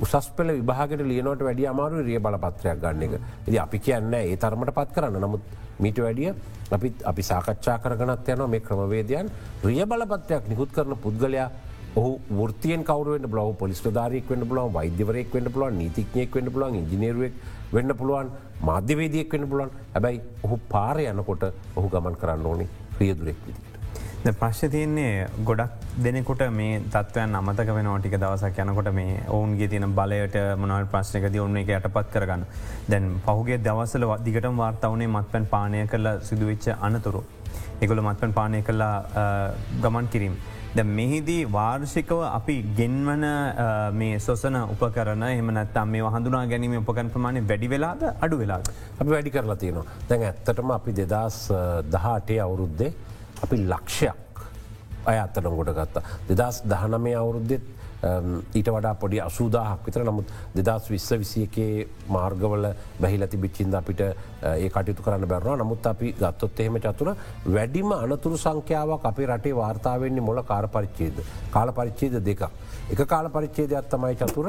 උසස් 0.00 0.30
පෙල 0.30 0.48
විභාගට 0.50 1.02
ලියනොට 1.02 1.40
වැඩිය 1.40 1.66
අමාරු 1.66 2.02
රිය 2.02 2.18
බලපත්‍රයක් 2.18 2.80
ගන්න 2.80 3.02
එක. 3.02 3.20
ඉදි 3.46 3.58
අපි 3.58 3.78
කියන්න 3.78 4.14
ඒ 4.14 4.36
තරමට 4.36 4.74
පත් 4.74 4.94
කරන්න 4.94 5.20
නමුත් 5.20 5.42
මීට 5.78 5.98
වැඩිය 5.98 6.32
අපි 6.70 6.92
අපි 7.04 7.22
සාකච්ඡා 7.22 7.78
කරගනත් 7.78 8.28
යන 8.28 8.48
මේ 8.48 8.60
ක්‍රමවේදයන් 8.60 9.30
රිය 9.64 9.84
බලපත්‍රයක් 9.84 10.48
නිකුත් 10.48 10.72
කරන 10.72 10.96
පුද්ගලයා 10.98 11.50
ඔහු 11.94 12.46
ෘතියෙන් 12.48 12.84
කවරුවෙන් 12.84 13.26
බ්ලව 13.26 13.56
පොලිස් 13.56 13.82
ධාරයක් 13.88 14.28
වන්න 14.28 14.48
පුලුවන් 14.48 14.72
වෛද්‍යවරයක් 14.72 15.28
වන්න 15.30 15.52
පුලුවන් 15.52 15.76
නීතිඥයෙක් 15.78 16.30
වන්න 16.32 16.52
පුලුවන් 16.52 16.78
ඉජිනේරුවක් 16.78 17.34
වෙන්න 17.72 17.94
පුළුවන් 17.94 18.30
මාධ්‍යවේදයක් 18.62 19.28
වන්න 19.30 19.48
පුලුවන් 19.48 19.74
හැබැයි 19.92 20.22
ඔහු 20.42 20.58
පාරය 20.68 21.04
යනකොට 21.06 21.44
ඔහු 21.76 21.86
ගමන් 21.88 22.16
කරන්න 22.16 22.46
ඕනි 22.46 22.66
රියදුරෙක් 22.98 23.44
විදිට. 23.46 23.71
ප්‍රශ්්‍ය 24.22 24.68
තියන්නේ 24.70 25.26
ගොඩක් 25.42 25.70
දෙනෙකුට 25.98 26.42
මේ 26.50 26.78
තත්වයන් 26.86 27.34
අමතක 27.34 27.70
වෙන 27.74 27.88
ටික 27.96 28.14
දවසක් 28.14 28.58
යනකොට 28.64 28.90
මේ 28.94 29.16
ඔවුන්ගේ 29.28 29.68
තියෙන 29.68 29.94
බලයට 29.96 30.36
මනල් 30.56 30.86
ප්‍රශ්නකද 30.86 31.38
ඔන්න 31.42 31.56
එක 31.56 31.72
යටපත් 31.74 32.12
කරගන්න 32.14 32.44
දැන් 32.88 33.08
පහුගේ 33.26 33.58
දවසල 33.58 34.06
දිගට 34.22 34.46
වාර්තාවනේ 34.56 35.08
මත්පැන් 35.08 35.46
පානය 35.46 35.86
කරලා 35.88 36.20
සිදුවිච්ච 36.20 36.70
අනතුරු. 36.80 37.24
එකොළ 37.80 38.00
මත්පැන් 38.00 38.32
පානය 38.32 38.62
කරලා 38.62 38.96
ගමන් 39.82 40.08
කිරීම. 40.08 40.36
ද 40.72 40.82
මෙහිදී 40.88 41.42
වාර්ෂිකව 41.52 42.20
අපි 42.28 42.56
ගෙන්වන 42.76 43.24
මේ 43.92 44.18
සොසන 44.20 44.54
උපකරන 44.64 45.24
එමනත්තම් 45.24 45.88
මේ 45.88 46.10
හඳුනා 46.14 46.46
ගැනීම 46.46 46.76
උපකන් 46.78 47.10
ප්‍රමාණය 47.10 47.42
වැඩි 47.44 47.68
වෙලාද 47.68 48.02
අඩු 48.20 48.38
වෙලාද. 48.38 48.70
අපි 49.00 49.10
වැඩි 49.10 49.34
කරලා 49.36 49.56
තියෙනවා 49.56 49.96
දැන් 50.08 50.28
ඇත්තටම 50.28 50.70
අපි 50.78 50.94
දෙදස් 51.00 51.40
දහටේ 51.94 52.44
අවුරුද්දේ 52.46 52.92
අපි 53.42 53.56
ලක්ෂයක් 53.66 54.18
අය 55.06 55.18
අත්තන 55.18 55.48
ගොඩ 55.50 55.72
ගත්තා. 55.74 56.02
දෙදස් 56.28 56.62
දහනමේ 56.64 57.16
අවුරුද්දෙත් 57.16 57.62
ඊට 58.54 58.68
වඩා 58.68 58.94
පොඩි 58.98 59.20
අසූදාහක් 59.22 59.86
විතර 59.86 60.02
නමුත් 60.04 60.30
දෙදස් 60.56 60.88
විශ්ව 60.90 61.18
විසියකේ 61.22 61.86
මාර්ගවල 62.08 62.66
බැහිල 63.00 63.26
තිබිච්චින්ද 63.26 63.74
අපිට 63.74 64.00
ඒ 64.02 64.68
කටයුතු 64.68 65.02
කරන්න 65.02 65.28
බැරවා 65.28 65.56
නමුත් 65.56 65.86
අපි 65.86 66.12
ගත්තොත් 66.18 66.60
එහෙම 66.60 66.78
චතුර 66.80 67.14
වැඩිම 67.46 67.92
අනතුරු 67.92 68.36
සංඛ්‍යාවක් 68.36 69.06
අපේ 69.06 69.26
රටේ 69.26 69.54
වාර්තාාවවෙන්නේ 69.54 70.26
මොල 70.28 70.42
කාර 70.42 70.68
පරිච්චේද. 70.68 71.22
කාල 71.50 71.72
පරිච්චේද 71.72 72.18
දෙක. 72.24 72.42
එක 72.90 73.06
කාල 73.06 73.30
පරිච්චේදයක් 73.30 73.90
තමයි 73.90 74.16
චතුර 74.16 74.48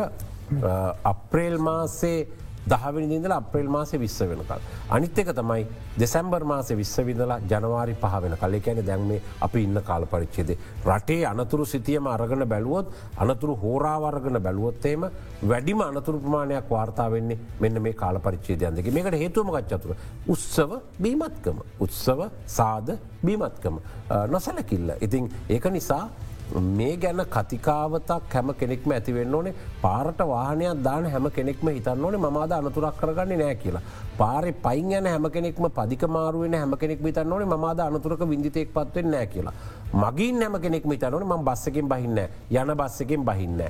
අප්‍රේල් 1.03 1.57
මාසේ 1.59 2.27
දහවිනිදිඳල 2.67 3.31
අප්‍රේල් 3.31 3.67
මාසය 3.67 3.97
විශ්ව 3.97 4.29
වෙනකල්. 4.31 4.61
අනිත් 4.89 5.19
එක 5.19 5.29
තමයි 5.35 5.65
දෙසැම්බර් 5.97 6.43
මාස 6.43 6.69
විශ්වවිදලා 6.71 7.39
ජනවාරි 7.51 7.95
පහ 7.95 8.15
වෙන 8.23 8.35
කල 8.37 8.53
එකැන 8.53 8.81
දැන්මේ 8.85 9.21
අපි 9.41 9.63
ඉන්න 9.63 9.81
කාල 9.83 10.05
පරිච්චේදේ. 10.05 10.57
රටේ 10.85 11.25
අනතුරු 11.25 11.65
සිතියම 11.65 12.07
අරගන 12.07 12.45
බැලුවොත් 12.45 12.87
අනතුරු 13.17 13.55
හෝරාවර්ගන 13.63 14.39
බැලුවොත්තේම 14.39 15.09
වැඩිම 15.43 15.81
අනතුරු 15.81 16.19
ප්‍රමාණයක් 16.19 16.69
වාර්තා 16.69 17.09
වෙන්නේ 17.11 17.39
මෙන්න 17.59 17.81
මේ 17.81 17.93
කාල 17.93 18.19
පරිච්චේදයන්දක 18.19 18.87
මේකට 18.89 19.19
හේතුවම 19.23 19.51
ගච්චතුර. 19.51 19.95
උත්සව 20.27 20.71
බීමත්කම. 20.99 21.57
උත්සව 21.79 22.19
සාද 22.47 22.97
බීමත්කම. 23.21 23.75
නොසැලකිල්ල. 24.29 24.93
ඉතින් 25.01 25.29
ඒක 25.49 25.65
නිසා 25.71 26.03
මේ 26.61 26.97
ගැන 26.97 27.21
කතිකාවතක් 27.35 28.33
හැම 28.33 28.53
කෙනෙක්ම 28.59 28.91
ඇතිවෙන්න 28.91 29.35
ඕනේ 29.35 29.53
පාරට 29.81 30.19
වාහනයක් 30.31 30.83
දාන 30.83 31.05
හැම 31.05 31.29
කෙනෙක්ම 31.37 31.67
හිතන්න 31.67 32.05
ඕනේ 32.05 32.19
මමාද 32.25 32.51
අනතුරක් 32.51 32.97
කරගන්නේ 33.01 33.37
නෑ 33.37 33.55
කියලා. 33.55 33.81
පාරෙ 34.17 34.51
පයින් 34.65 34.91
යන 34.99 35.05
හැම 35.05 35.29
කෙනෙක්ම 35.31 35.65
පදිකමාරුවෙන 35.77 36.53
හැම 36.53 36.77
කෙනෙක් 36.77 37.03
විතන්න 37.03 37.33
ඕනේ 37.33 37.49
මමාද 37.55 37.79
අනතුරක 37.79 38.21
විදිතෙක් 38.29 38.73
පත්වෙන් 38.73 39.11
නෑ 39.11 39.27
කියලා. 39.27 39.53
මගින් 39.93 40.41
හැම 40.41 40.61
කෙනෙක් 40.61 40.85
මිතනවන 40.85 41.25
ම 41.25 41.45
බස්සකින් 41.49 41.89
බහින්න 41.89 42.17
යන 42.61 42.75
බස්සකින් 42.81 43.25
බහින්න. 43.25 43.61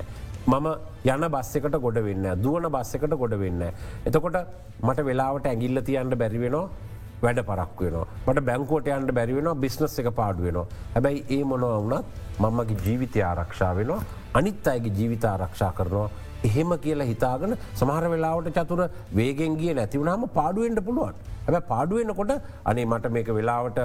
මම 0.46 0.66
යන 1.04 1.28
බස්සකට 1.34 1.76
ගොඩ 1.84 1.98
වෙන්න 2.08 2.26
දුවන 2.42 2.68
බස්සකට 2.76 3.14
ගොඩ 3.22 3.38
වෙන්න. 3.44 3.62
එතකොට 4.04 4.36
මට 4.82 5.06
වෙලාවට 5.08 5.46
ඇගිල්ල 5.46 5.80
තියන්ට 5.82 6.18
බැරිවෙනවා 6.22 6.68
වැඩ 7.24 7.40
පරක් 7.50 7.80
වෙනවා. 7.84 8.06
මට 8.26 8.44
බැංකෝට 8.50 8.92
යන්ට 8.96 9.14
බැරිවෙන 9.18 9.48
බිස්නස් 9.64 9.96
එක 10.02 10.10
පාඩුවෙනවා 10.20 10.66
හැබැයි 10.94 11.24
ඒ 11.36 11.44
මොනව 11.52 11.64
වුනත් 11.90 12.06
මම්මගේ 12.44 12.82
ජීවිතය 12.86 13.24
ආරක්ෂා 13.30 13.72
වෙනවා 13.80 14.02
අනිත් 14.38 14.68
අයගේ 14.74 14.94
ජීවිත 14.98 15.24
ආරක්ෂා 15.32 15.72
කරනවා. 15.78 16.08
එහෙම 16.48 16.72
කියලා 16.84 17.06
හිතාගෙන 17.10 17.52
සමහර 17.80 18.06
වෙලාවට 18.12 18.56
චතුර 18.56 18.80
වේගෙන්ගිය 19.18 19.74
නැතිවුණහම 19.78 20.24
පාඩුවෙන්ට 20.34 20.80
පුළුවන්. 20.88 21.14
ඇැ 21.46 21.62
පාඩුවෙන්කොට 21.70 22.32
අනේ 22.72 22.86
මට 22.90 23.12
මේක 23.16 23.28
වෙලාවට 23.38 23.78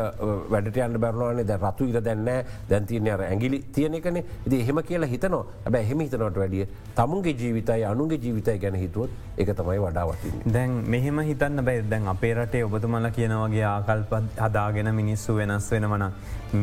වැඩට 0.53 0.79
යන්න 0.85 0.99
බැරවානේ 1.05 1.47
ද 1.51 1.57
රතු 1.63 1.89
ඉර 1.91 1.99
දැන්න 2.07 2.29
දැන්තියන 2.69 3.09
අර 3.15 3.23
ඇගිලි 3.27 3.59
තියන 3.75 3.97
එකන. 3.99 4.19
ඉති 4.47 4.61
එහෙම 4.63 4.81
කියලා 4.89 5.11
හිතනවා. 5.13 5.43
ඇබැ 5.65 5.83
එහෙම 5.87 6.05
හිතනට 6.05 6.39
වැඩිය 6.43 6.67
තමුන්ගේ 6.99 7.35
ජීවිතයි 7.41 7.85
අනුගේ 7.91 8.21
ජීවිතයි 8.25 8.57
ගැන 8.63 8.79
හිතුවත් 8.83 9.11
එක 9.37 9.53
තමයි 9.59 9.79
වඩාවටින්. 9.85 10.41
දැන් 10.55 10.71
මෙහෙම 10.95 11.19
හිතන්න 11.29 11.65
බැයි 11.69 11.85
දැන් 11.93 12.07
අපේ 12.15 12.33
රටේ 12.39 12.63
ඔබතුමල 12.69 13.09
කියනවගේ 13.19 13.65
ආකල්පත් 13.75 14.43
හදාගෙන 14.45 14.93
මිනිස්සු 15.01 15.35
වෙනස් 15.39 15.71
වෙනවන 15.71 16.09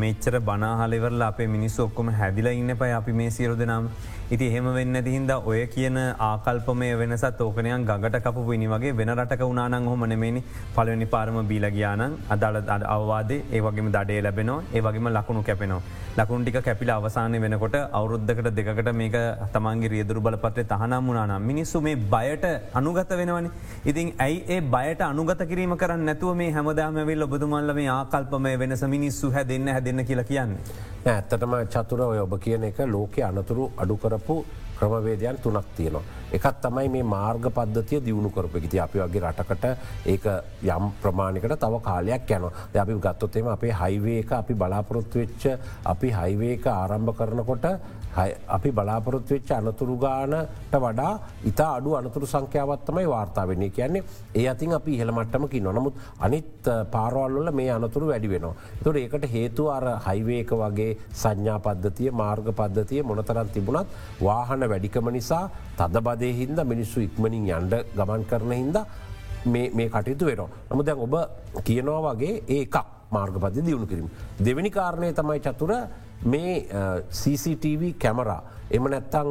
මෙච්චර 0.03 0.41
බනාහලිවරල 0.51 1.23
අපේ 1.31 1.47
මිනිස්සු 1.57 1.89
ඔක්කොම 1.89 2.13
හැදිල 2.21 2.47
ඉන්න 2.53 2.77
පයි 2.83 2.93
අපි 3.01 3.13
මේ 3.13 3.31
සියරු 3.31 3.59
දෙනම්. 3.63 3.89
ඉති 4.35 4.47
එහෙම 4.51 4.67
වෙන්න 4.75 4.99
තිහින්ද 5.07 5.31
ඔය 5.51 5.61
කියන 5.75 5.99
ආකල්පමය 6.29 6.89
වෙනසත් 7.01 7.41
ඕකනයන් 7.45 7.85
ගඟට 7.91 8.17
කපු 8.25 8.43
විනි 8.49 8.67
වගේ 8.73 8.97
වෙන 9.01 9.13
රටක 9.15 9.43
වුණනං 9.49 9.87
හොම 9.93 10.03
නෙමනි 10.13 10.43
පලවෙනි 10.87 11.07
පාරම 11.15 11.37
බීලගයානන් 11.51 12.03
අදාළ 12.35 12.57
අද 12.77 12.83
අවවාදේ 12.95 13.39
ඒවගේම 13.57 13.89
දඩේ 13.97 14.21
ලැබෙනවා 14.27 14.65
ඒවගේම 14.73 15.09
ලකුණු 15.17 15.43
කැපෙනවා. 15.49 15.83
ලකුණටික 16.19 16.59
කැපිල 16.67 16.91
අවසානය 16.97 17.39
වෙනකොට 17.45 17.77
අවුරුද්ධකට 17.99 18.49
දෙකට 18.59 18.91
මේක 19.01 19.17
තමන්ගේ 19.55 19.93
රියදුරු 19.95 20.25
බලපත්‍රය 20.27 20.65
තහනම් 20.73 21.09
වුණනම් 21.09 21.47
මිනිස්සු 21.51 21.81
මේ 21.87 21.97
බයට 22.15 22.45
අනුගත 22.81 23.13
වෙනවනි. 23.21 23.51
ඉතින් 23.85 24.13
ඇයි 24.19 24.45
ඒ 24.49 24.61
බයට 24.75 25.03
අනුගත 25.03 25.43
කිරීම 25.51 25.75
කරන්න 25.83 26.05
නැතුව 26.11 26.37
මේ 26.43 26.51
හැමදාමවිල් 26.59 27.27
ඔබතුමල්ල 27.29 27.75
මේ 27.81 27.89
ආකල්පමය 27.99 28.55
වෙනස 28.63 28.85
මිනිස්සු 28.97 29.33
හැ 29.37 29.45
දෙන්න 29.53 29.73
හැදන්න 29.75 30.05
කියලා 30.11 30.29
කියන්නේ. 30.31 30.61
ඇත්තටම 31.07 31.57
චතුර 31.75 32.01
ඔය 32.11 32.21
ඔබ 32.27 32.39
කියන 32.47 32.71
එක 32.71 32.81
ලෝකෙ 32.95 33.21
අනතුරු 33.31 33.67
අඩු 33.83 33.97
කරපු 34.05 34.37
ක්‍රමවේදයන් 34.79 35.39
තුනක් 35.43 35.67
තියෙනවා. 35.77 36.03
එකත් 36.33 36.61
තමයි 36.63 36.89
මේ 36.89 37.03
මාර්ග 37.05 37.45
පද්ධතිය 37.51 38.01
දියුණු 38.05 38.31
කරපගති 38.31 38.81
අපි 38.81 38.99
වගේ 39.01 39.23
රටකට 39.25 39.65
ඒක 40.07 40.25
යම් 40.65 40.85
ප්‍රමාණිකට 41.03 41.59
තව 41.65 41.81
කාලයක් 41.83 42.31
යන 42.31 42.49
අපි 42.77 42.99
ගත්තොත්තේම 43.05 43.49
අපේ 43.49 43.75
හයිවේ 43.83 44.19
එක 44.23 44.33
අපි 44.33 44.55
බලාපොරොත්තු 44.55 45.19
වෙච්ච 45.19 45.47
අපි 45.85 46.11
හයිවේ 46.19 46.53
එක 46.59 46.67
ආරම්භ 46.67 47.15
කරනකොට 47.19 47.67
අපි 48.49 48.71
බලාපොරොත්තු 48.73 49.35
වෙච්ච 49.35 49.51
අනතුරු 49.53 49.97
ගානට 49.99 50.75
වඩා 50.75 51.13
ඉතා 51.51 51.71
අඩු 51.79 51.97
අනතුරු 51.99 52.27
සංඛ්‍යාවත්තමයි 52.27 53.07
වාර්තාාවන්නේ 53.15 53.71
කියන්නේ 53.71 54.05
ඒ 54.35 54.47
අතින් 54.49 54.73
අපි 54.79 54.97
ඉහළමට්ටමකි 54.97 55.61
නොනමුත් 55.61 55.95
අනිත් 56.21 56.71
පාරවල්ල 56.91 57.51
මේ 57.53 57.71
අනතුරු 57.71 58.07
වැඩි 58.11 58.29
වෙනවා. 58.29 58.55
තුර 58.85 58.97
ඒකට 58.97 59.27
හේතු 59.35 59.69
අර 59.71 59.87
හයිවේක 60.07 60.51
වගේ 60.63 60.91
සංඥා 61.23 61.59
පද්ධතිය 61.59 62.11
මාර්ග 62.23 62.49
පද්ධතිය 62.53 63.03
මොනතරන් 63.03 63.53
තිබුණත් 63.55 63.89
වාහන 64.21 64.69
වැඩිකම 64.73 65.11
නිසා 65.11 65.45
තද 65.79 66.05
බදය 66.07 66.33
හින්ද 66.41 66.59
මිනිස්සු 66.65 67.01
ඉක්මනින් 67.01 67.47
යන්ඩ 67.51 67.75
ගමන් 67.97 68.25
කරන 68.25 68.53
හින්ද 68.53 68.79
මේ 69.47 69.89
කටයුතු 69.89 70.25
වෙනවා. 70.27 70.49
නමුද 70.71 70.87
දැන් 70.87 70.99
ඔබ 70.99 71.15
කියනවා 71.65 72.01
වගේ 72.09 72.43
ඒකක් 72.49 72.77
මාර්ගපති 73.11 73.63
දියුණු 73.67 73.87
කිරීම. 73.87 74.09
දෙවැනි 74.39 74.71
කාරණය 74.71 75.13
තමයි 75.13 75.41
චතුර 75.41 75.73
මේ 76.25 76.67
CCTV 77.13 77.95
කැමරා 77.99 78.43
එම 78.69 78.85
නැත්තං 78.85 79.29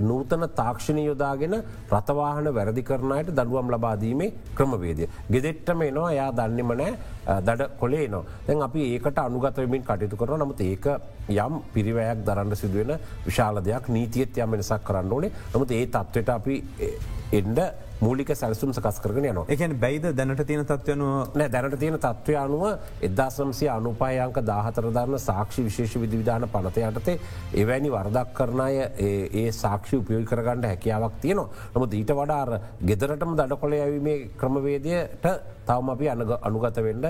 නූතන 0.00 0.44
තාක්ෂණ 0.50 0.98
යොදාගෙන 1.00 1.54
රතවාහන 1.90 2.48
වැරදි 2.54 2.82
කරනයට 2.82 3.30
දඩුවම් 3.30 3.70
ලබාදීමේ 3.70 4.32
ක්‍රමවේදය. 4.54 5.08
ගෙදෙට්ටම 5.30 5.82
එනවා 5.82 6.10
එයා 6.12 6.30
දන්නෙම 6.32 6.72
නෑ 6.74 6.94
දඩ 7.40 7.68
කොලේ 7.78 8.08
නවා 8.08 8.24
දැන් 8.46 8.62
අපි 8.62 8.88
ඒකට 8.88 9.18
අනුගතවමින් 9.18 9.84
කටයුතු 9.84 10.16
කරන 10.16 10.42
නමුත් 10.42 10.60
ඒක 10.62 10.86
යම් 11.28 11.62
පිරිවැයක් 11.74 12.26
දරන්න 12.26 12.56
සිදුවෙන 12.56 12.98
විශාල 13.26 13.62
දෙයක් 13.62 13.88
නීතියත් 13.88 14.38
යම 14.38 14.50
වෙනසක් 14.50 14.84
කරන්න 14.84 15.12
ඕනේ. 15.12 15.32
නමුත් 15.54 15.70
ඒ 15.70 15.86
තත්වට 15.86 16.28
අපි 16.30 16.62
එන්ඩ 17.32 17.58
මූලික 18.04 18.30
සැලසුම් 18.34 18.72
සකස් 18.72 18.98
කරන 19.00 19.24
යන 19.24 19.38
එක 19.48 19.62
බයිද 19.76 20.06
දැනට 20.12 20.42
තියෙන 20.44 20.64
තත්වයනු 20.64 21.08
නෑ 21.32 21.48
දැනට 21.48 21.76
තියෙන 21.78 21.98
තත්ත්වය 21.98 22.36
අනුව 22.36 22.64
එදදාසම්සය 23.00 23.68
අනුපායංක 23.70 24.40
දාහතරධරන්න 24.42 25.20
සාක්ෂි 25.20 25.64
විශේෂ 25.64 25.96
විධවිධාන 25.96 26.48
පනත 26.48 26.82
යටතේ 26.82 27.16
එවැනි 27.54 27.92
වරදක් 27.92 28.34
කරනය 28.34 28.66
ඒ 29.00 29.46
සාක්ෂි 29.52 29.96
උපයෝගි 29.96 30.26
කරගන්න 30.26 30.66
හැකියාවක් 30.66 31.20
තියනවා. 31.20 31.48
නමුත් 31.74 31.94
ඊට 31.94 32.12
වඩාර 32.12 32.50
ගෙදරටම 32.82 33.32
දඩ 33.34 33.60
කොළ 33.60 33.78
ඇවීමේ 33.78 34.18
ක්‍රමවේදයට 34.36 35.30
තවම 35.64 35.88
අපි 35.90 36.12
අනුගත 36.42 36.82
වෙන්න 36.82 37.08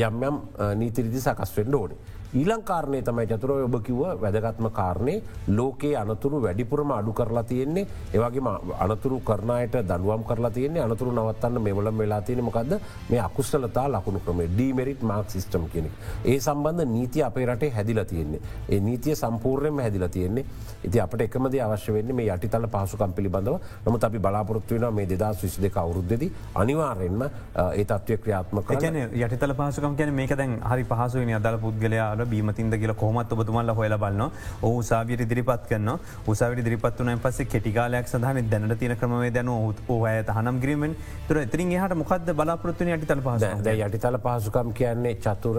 යම් 0.00 0.24
යම් 0.24 0.40
නීතිරිදි 0.76 1.20
සකස් 1.20 1.56
වෙන්ඩ 1.56 1.74
ඕනේ. 1.74 2.18
ඊලංකාරණය 2.32 3.02
තමයි 3.02 3.26
චතුර 3.26 3.50
ඔබ 3.58 3.74
කිව්ව 3.82 4.02
වැදගත්ම 4.16 4.66
කාරණය 4.70 5.14
ලෝකයේ 5.48 5.96
අනතුරු 5.96 6.40
වැඩිපුරම 6.40 6.92
අඩු 6.92 7.12
කරලා 7.12 7.42
තියෙන්නේ. 7.42 7.86
ඒවගේ 8.14 8.52
අනතුරු 8.78 9.20
කරනයට 9.20 9.74
දනුවම් 9.82 10.22
කරලා 10.24 10.50
තියන්නේ. 10.50 10.82
අනතුරු 10.82 11.10
නවත්තන්න 11.12 11.60
මෙවල 11.60 11.90
වෙලා 11.92 12.20
තියෙන 12.22 12.44
මොකක්ද 12.44 12.74
මේ 13.10 13.20
අකුස්සලතා 13.20 13.86
ලකුණු 13.88 14.20
ක්‍රමේ 14.20 14.48
ඩීමරිට් 14.48 15.02
මාක් 15.02 15.30
සිිස්ටම් 15.30 15.66
කෙනෙක්. 15.72 15.92
ඒ 16.24 16.38
සම්බන්ධ 16.38 16.86
නීති 16.86 17.22
අපේ 17.22 17.46
රටේ 17.46 17.70
හැදිලා 17.70 18.04
තියෙන්නේ. 18.04 18.40
ඒ 18.68 18.80
නීතිය 18.80 19.16
සම්පූර්ණයම 19.16 19.78
හැදිලා 19.78 20.08
තියෙන්නේ. 20.08 20.44
ඉති 20.84 21.00
අපට 21.00 21.20
එකමද 21.20 21.58
අවශ්‍ය 21.60 21.92
වෙන්නේ 21.92 22.14
මේ 22.14 22.28
යටිතල 22.28 22.66
පහසුකම් 22.68 23.12
පිළිබඳව. 23.12 23.58
නමුත් 23.86 24.04
අපි 24.04 24.18
බලාපොරත්තු 24.20 24.78
වෙන 24.78 24.94
මේ 24.94 25.06
දෙදා 25.06 25.32
විශ් 25.34 25.58
දෙක 25.58 25.76
අවුරුද්දෙද 25.76 26.24
අනිවාරෙන්ම 26.54 27.22
ඒ 27.24 27.84
තත්වය 27.84 28.16
ක්‍රියාත්ම 28.18 28.62
කන 28.62 29.02
යටිතල 29.18 29.54
පහසුකම් 29.54 29.96
කියන 29.96 30.14
මේක 30.14 30.36
දැන් 30.36 30.56
හරි 30.62 30.84
පහසුවනි 30.84 31.34
අදල 31.34 31.58
පුද්ගලයා 31.58 32.19
ල 32.20 32.26
බීමතින්ද 32.26 32.78
කියල 32.80 32.94
කොමත් 32.94 33.32
ඔබතුමල්ල 33.32 33.72
හොල 33.72 33.96
බලන්න 33.96 34.24
ඔහු 34.62 34.82
සාවියට 34.82 35.24
දිරිපත් 35.26 35.68
කරන්න 35.68 35.90
උසාවිට 36.26 36.64
දිරිපත් 36.64 37.00
වනයි 37.00 37.16
පස්සේ 37.18 37.46
කෙටිකාලයක් 37.46 38.08
සඳහන 38.08 38.50
දැනට 38.50 38.78
තින 38.78 38.96
ක්‍රමේ 38.96 39.30
දැන 39.30 39.52
ඕහය 39.52 40.16
තහනම් 40.24 40.60
ග්‍රීමෙන් 40.60 40.96
තුර 41.28 41.38
එතිරින් 41.38 41.72
එහට 41.74 41.96
මොකක්ද 41.96 42.34
බලාපොරත්තුන 42.34 42.90
යටිතල 42.90 43.22
පහස 43.22 43.70
යටිතල 43.78 44.18
පහසුකම් 44.20 44.72
කියන්නේ 44.72 45.14
චතුර 45.18 45.58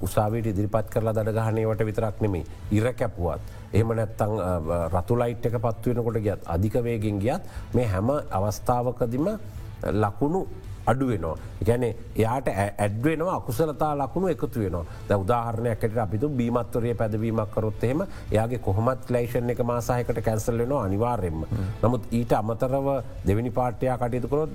උසාවිට 0.00 0.46
ඉදිරිපත් 0.46 0.90
කරලා 0.90 1.14
දඩගහනයවට 1.14 1.84
විතරක් 1.84 2.20
නෙමේ 2.20 2.44
ඉර 2.72 2.92
කැපුවත්. 2.94 3.40
එහම 3.72 3.92
නැත්තං 3.92 4.32
රතුලයිට් 4.90 5.46
එක 5.46 5.58
පත්වවෙනකොට 5.58 6.20
ගියත් 6.20 6.46
අධිකවේගෙන් 6.46 7.18
ගියත් 7.18 7.42
මේ 7.74 7.86
හැම 7.86 8.10
අවස්ථාවකදිම 8.30 9.28
ලකුණු 9.94 10.46
අඩුවෙනවා. 10.86 11.36
ගැන 11.66 11.84
එයාට 11.84 12.48
ඇඩ්වෙනවා 12.48 13.36
අකුසලතා 13.36 13.92
ලකුණු 13.98 14.28
එකතු 14.28 14.60
වෙනවා 14.60 14.84
ද 15.08 15.18
උදාහරණයකට 15.22 15.98
අපිතු 15.98 16.28
බීමත්වරය 16.30 16.94
පැදවීමක් 16.94 17.50
කරොත් 17.54 17.84
එහෙම 17.84 18.04
එයාගේ 18.32 18.60
කොහොමත් 18.60 19.10
ලේෂන් 19.10 19.50
එක 19.50 19.64
මාසාහකට 19.64 20.22
කැන්සල් 20.22 20.58
වෙනවා 20.58 20.84
අනිවාර්යෙන්ම. 20.84 21.42
නමුත් 21.82 22.12
ඊට 22.12 22.32
අමතරව 22.32 22.86
දෙවිනි 23.26 23.50
පාටයා 23.50 23.98
කටයුතුකොත් 23.98 24.50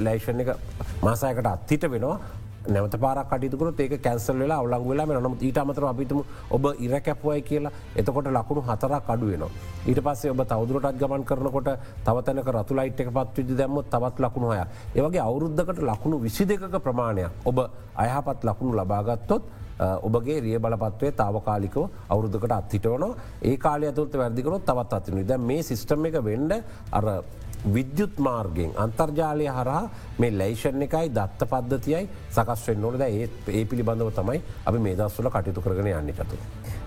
ලේෂන් 0.00 0.40
එක 0.40 0.56
මාසායකට 1.02 1.46
අත්හිට 1.46 1.90
වෙනවා 1.90 2.18
නැවත 2.66 2.96
පාරක් 2.96 3.28
කටයුතුකරත් 3.30 3.80
ඒක 3.80 3.94
කැන්සල් 4.00 4.36
වෙලා 4.36 4.58
අවලං 4.58 4.84
වෙලා 4.88 5.20
නමුත් 5.20 5.42
ඊට 5.42 5.58
අමතර 5.58 5.84
අපිතුම 5.84 6.20
ඔබ 6.50 6.64
ඉරකැපුවයි 6.78 7.42
කියලා 7.42 7.72
එතකොට 7.94 8.28
ලකුණු 8.28 8.62
හතරක් 8.62 9.08
අඩුවෙනවා. 9.08 9.50
ඊට 9.86 10.00
පස්සේ 10.00 10.30
ඔබ 10.30 10.40
තවදුරටත් 10.44 10.98
ගමන් 11.00 11.24
කරනකොට 11.24 11.68
තවතැනක 12.04 12.48
රතුලයිට් 12.50 13.00
එක 13.00 13.10
පත්විදි 13.10 13.56
දැම්මොත් 13.56 13.90
තවත් 13.90 14.16
ලකුණු 14.20 14.48
හය. 14.50 14.62
ඒවගේ 14.94 15.20
අවුරුද්ධකට 15.20 15.82
ලකුණු 15.82 16.16
විසි 16.18 16.44
දෙක 16.44 16.64
ප්‍රමාණයක් 16.78 17.30
ඔබ 17.44 17.58
අයහපත් 17.96 18.44
ලකුණු 18.44 18.72
ලබාගත්තොත් 18.74 19.42
ඔබගේ 19.78 20.40
රිය 20.40 20.58
බලපත්වය 20.58 21.12
තාවකාලිකව 21.12 21.78
අවුරුද්ධකට 22.08 22.52
අත්හිටවන 22.52 23.04
ඒ 23.42 23.56
කාලය 23.58 23.92
තුළත 23.92 24.14
වැරදිකරොත් 24.14 24.64
තවත් 24.64 24.92
අතිනි 24.94 25.24
ද 25.24 25.38
මේ 25.40 25.62
සිිස්ටම් 25.62 26.06
එක 26.06 26.22
වෙන්ඩ 26.22 26.52
අර 26.92 27.04
විද්‍යුත් 27.66 28.18
මාර්ගෙන් 28.18 28.72
අන්තර්ජාලය 28.76 29.46
හරහා 29.48 29.82
මේ 30.18 30.30
ලයිෂන් 30.32 30.82
එකයි 30.82 31.08
දත්ත 31.10 31.48
පද්ධතියයි 31.48 32.08
සකස් 32.30 32.68
වෙන්න 32.68 32.84
ඕනද 32.84 33.00
ඒ 33.00 33.28
ඒ 33.50 33.64
පිළිබඳව 33.64 34.12
තමයි 34.12 34.40
අපි 34.64 34.78
මේ 34.78 34.96
දස්වල 34.96 35.30
කටයුතු 35.30 35.60
කරගෙන 35.60 35.92
යන්න 35.92 36.12
චතු. 36.12 36.36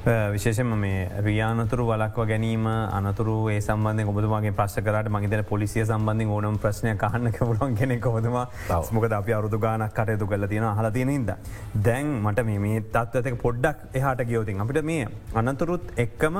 විශේෂම 0.07 0.69
මේ 0.81 0.99
රියානතුරු 1.25 1.85
වලක්ව 1.87 2.25
ගැනීම 2.29 2.65
අනතුරු 2.97 3.35
ඒ 3.53 3.57
සම්බන්ධ 3.59 4.11
ඔබතුමාගේ 4.11 4.53
ප්‍රශ් 4.59 4.77
කරට 4.85 5.09
මගේතන 5.15 5.43
පොලිසිය 5.49 5.83
සම්බන්ධ 5.83 6.31
ඕනම් 6.35 6.59
ප්‍රශ්නය 6.63 6.93
කහන්න 7.03 7.31
කවුලන් 7.37 7.75
කෙනෙ 7.79 7.95
කොදම 7.99 8.37
මොකද 8.97 9.15
අපි 9.19 9.35
අරුදු 9.37 9.59
ගානක් 9.59 9.95
කටයුතු 9.97 10.27
කල 10.27 10.47
තියෙන 10.51 10.67
හල 10.71 10.89
තියෙනද. 10.97 11.31
දැන් 11.87 12.13
මට 12.21 12.45
මේ 12.47 12.83
තත්වතක 12.87 13.41
පොඩ්ඩක් 13.41 13.97
එහට 14.01 14.23
ගියෝතින් 14.29 14.63
අපිට 14.65 14.81
මේ 14.83 15.09
අනතුරුත් 15.35 15.91
එක්කම 15.97 16.37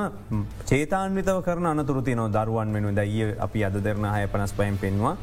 චේතාන්විතව 0.66 1.42
කරන 1.50 1.68
අනතුරු 1.74 2.06
තියන 2.10 2.24
දරුවන් 2.38 2.72
වෙනු 2.78 2.96
දැයි 3.02 3.36
අපි 3.48 3.66
අද 3.66 3.82
දෙරන 3.90 4.08
හය 4.14 4.24
පනස් 4.28 4.56
පයන් 4.62 4.80
පෙන්වා 4.86 5.18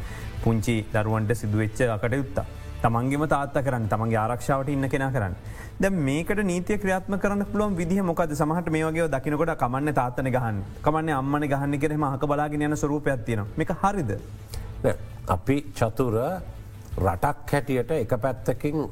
පුංචි 0.45 0.77
දරුවන්ට 0.93 1.35
සිදුවච්ච 1.35 1.83
අකට 1.97 2.21
යුත්තා. 2.21 2.47
තමන්ගේම 2.85 3.25
තාත්ත 3.35 3.59
කරන්න 3.67 3.87
තමන්ගේ 3.93 4.19
ආරක්ෂාවට 4.23 4.73
ඉන්න 4.75 4.89
කෙන 4.95 5.05
කරන්න. 5.17 5.37
ද 5.83 5.91
මේකට 6.07 6.43
නීතිය 6.51 6.79
ක්‍රියාත්ම 6.83 7.19
කරන 7.23 7.45
පුළුවන් 7.53 7.77
විදිහ 7.81 8.03
මොකද 8.11 8.35
සමහට 8.41 8.69
මේ 8.75 8.85
වගේ 8.89 9.09
දකිනකොට 9.15 9.55
කමන්න 9.63 9.95
තාත්තන 10.01 10.31
ගහන් 10.37 10.61
කමන්න 10.85 11.15
අම්මන 11.21 11.49
ගහන්න 11.53 11.81
කෙරෙම 11.85 12.05
හක 12.11 12.29
බලාගෙන 12.33 12.67
යන 12.69 12.77
ස්වරූපයක් 12.83 13.25
තියෙන 13.27 13.47
එක 13.65 13.73
හරිද. 13.83 14.13
අපි 15.37 15.57
චතුර 15.79 16.15
රටක් 17.07 17.51
හැටියට 17.53 17.91
එක 17.97 18.15
පැත්තකින් 18.25 18.87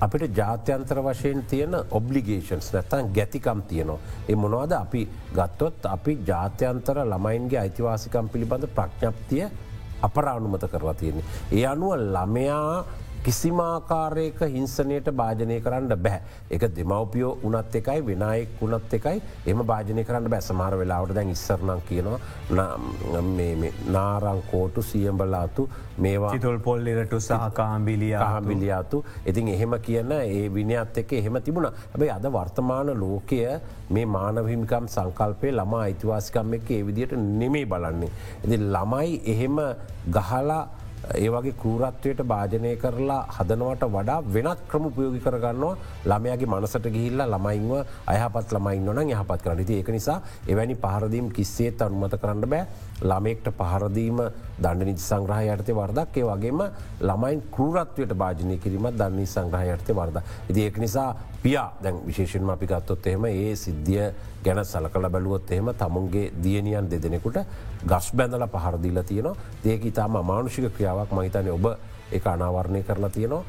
අපිට 0.00 0.36
ජාත්‍යන්තර 0.38 0.98
වශයෙන් 1.06 1.42
තියෙන 1.50 1.74
ඔබ්ලිගේෂන්ස් 1.98 2.72
නැත්තන් 2.74 3.10
ගැතිකම් 3.16 3.60
තියනවා. 3.70 3.98
ඒ 4.28 4.36
මොනවද 4.36 4.72
අපි 4.72 5.02
ගත්තොත් 5.36 5.86
අපි 5.86 6.18
ජාත්‍යන්තර 6.26 7.02
ළමයින්ගේ 7.04 7.60
අයිතිවාසිකම් 7.64 8.28
පිළිබඳ 8.32 8.66
ප්‍රඥප්තිය 8.76 9.44
අපරානුමත 10.02 10.64
කරලා 10.72 10.94
තියෙන්නේ. 10.94 11.24
ඒ 11.52 11.66
අනුව 11.66 11.92
ළමයා 12.16 12.84
කිසිමාකාරයක 13.28 14.38
හිංසනයට 14.52 15.08
භාජනය 15.20 15.56
කරන්න 15.64 15.90
බැහැ. 16.04 16.20
එක 16.50 16.62
දෙමවපියෝ 16.76 17.32
උනත් 17.44 17.74
එකයි 17.80 18.00
වෙනයෙක් 18.06 18.60
වුනත් 18.60 18.94
එකයි. 18.98 19.20
එම 19.46 19.60
භාජනය 19.70 20.04
කරන්න 20.04 20.30
බෑ. 20.34 20.44
සමාර 20.48 20.78
වෙලාවට 20.80 21.14
දැන් 21.18 21.32
ඉස්සරනම් 21.34 21.82
කියනවා 21.88 22.68
නාරංකෝටු 23.96 24.86
සියම්බලාතු 24.92 25.68
මේවා 25.98 26.32
තුල් 26.38 26.58
පොල්ලිරට 26.68 27.14
සහකාම්බිලිය 27.20 28.14
හම්බිලියාතු 28.14 29.04
ඉතින් 29.26 29.52
එහෙම 29.56 29.76
කියන්න 29.88 30.16
ඒ 30.16 30.48
විනිත් 30.56 30.98
එක 31.04 31.12
එහෙම 31.20 31.38
තිබුණ. 31.42 31.68
හැබයි 31.92 32.10
අද 32.16 32.32
වර්තමාන 32.38 32.94
ලෝකය 33.04 33.40
මේ 33.90 34.06
මානවහිමිකම් 34.16 34.88
සංකල්පය 34.96 35.52
ළමා 35.52 35.84
අයිතිවාසිකම් 35.84 36.58
එක 36.60 36.70
ඒ 36.70 36.82
විදියට 36.88 37.16
නෙමේ 37.40 37.66
බලන්නේ. 37.66 38.12
එති 38.44 38.56
ළමයි 38.56 39.22
එහෙම 39.34 39.64
ගහලා 40.18 40.62
ඒවගේ 41.14 41.54
කූරත්වයට 41.62 42.20
භාජනය 42.32 42.72
කරලා 42.76 43.20
හදනවට 43.36 43.88
වඩා 43.94 44.18
වෙනත් 44.34 44.64
ක්‍රම 44.68 44.88
උපයෝගි 44.90 45.20
කරගන්නවා. 45.20 45.76
ළමයගේ 46.04 46.48
මනසට 46.48 46.90
ගිහිල්ල 46.96 47.22
ළමයින්ව 47.24 47.72
අයහපත් 48.06 48.52
ළමයින් 48.52 48.84
නොන 48.84 49.02
යහපත් 49.04 49.42
කරන්න. 49.42 49.64
ති 49.64 49.78
ඒක 49.78 49.88
නිසා 49.88 50.20
එවැනි 50.48 50.76
පහරදීම් 50.76 51.30
කිස්සේත් 51.30 51.82
අනුමත 51.82 52.18
කරන්න 52.20 52.44
බෑ. 52.46 52.66
ළමෙක්ට 53.02 53.50
පහරදීම 53.54 54.22
දණ්ඩ 54.58 54.86
නිති 54.86 55.02
සංග්‍රහ 55.02 55.40
යටතේ 55.46 55.78
වර්දක්. 55.80 56.16
ඒ 56.16 56.28
වගේම 56.30 56.62
ළමයින් 57.00 57.42
කෘරත්වයට 57.56 58.14
භාජනය 58.14 58.58
කිරීමත් 58.58 58.98
දන්නේ 58.98 59.26
සංග්‍රහ 59.26 59.74
යටතේ 59.74 59.98
වර්ද. 60.00 60.22
ඉති 60.50 60.66
ඒක 60.66 60.78
නිසා 60.78 61.10
පියා 61.42 61.68
දැන් 61.82 62.02
විශේෂෙන්ම 62.06 62.50
අපි 62.50 62.66
ගත්තොත් 62.66 63.06
එහෙම 63.06 63.24
ඒ 63.26 63.54
සිද්ධිය 63.56 64.10
ගැන 64.48 64.64
සලකල 64.64 65.08
බැලුවොත් 65.14 65.52
එහෙම 65.52 65.70
තමුන්ගේ 65.82 66.32
දියනියන් 66.44 66.90
දෙදෙනෙකුට 66.90 67.38
ගස් 67.92 68.10
බැඳල 68.16 68.46
පහරදිීල 68.54 69.02
තියනවා. 69.12 69.36
ඒක 69.64 69.84
ඉතාම 69.92 70.16
අමානුෂික 70.22 70.72
ක්‍රියාවක් 70.76 71.12
මහිතනය 71.18 71.50
ඔබ 71.58 71.66
එක 72.12 72.26
අනාවරණය 72.26 72.82
කරලා 72.88 73.10
තියනවා. 73.10 73.42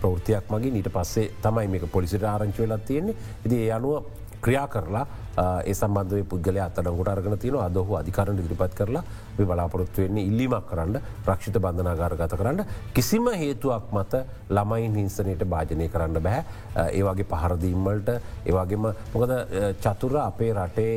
ප්‍රෘතියක් 0.00 0.50
මගින්. 0.50 0.76
ඊට 0.80 0.90
පස්සේ 0.96 1.32
තමයි 1.42 1.68
මේක 1.68 1.90
පොලිසිට 1.92 2.22
ආරංචි 2.22 2.62
වෙලත් 2.62 2.84
තියෙන්නේ. 2.86 3.16
ඉති 3.44 3.56
ඒ 3.64 3.72
අනුව 3.72 4.04
ක්‍රියා 4.40 4.66
කරලා 4.68 5.06
ඒ 5.38 5.74
සම්බන්ධය 5.74 6.22
පුද්ගල 6.24 6.58
අතඩංගුට 6.60 7.08
අරගෙන 7.08 7.38
තියන 7.38 7.56
අදහු 7.58 7.96
අධිකරණ 7.98 8.38
ඉදිරිපත් 8.38 8.74
කරලා 8.74 9.02
බලාපොරොත්තු 9.40 10.02
වෙන්නේ 10.02 10.24
ඉල්ලීමක් 10.24 10.66
කරන්න 10.70 10.98
ප්‍රක්ෂිත 11.24 11.58
බන්ධනාගාර 11.58 12.16
ගත 12.16 12.40
කරන්න. 12.40 12.64
කිසිම 12.94 13.28
හේතුවක් 13.34 13.92
මත 13.92 14.24
ළමයින් 14.50 14.96
හිංසනයට 14.96 15.44
භාජනය 15.46 15.88
කරන්න 15.88 16.22
බැහැ 16.22 16.90
ඒවගේ 16.92 17.30
පහරදීම්වලට 17.32 18.10
ඒවාගේම 18.46 18.90
මොකද 19.14 19.32
චතුර 19.80 20.16
අපේ 20.20 20.52
රටේ 20.54 20.94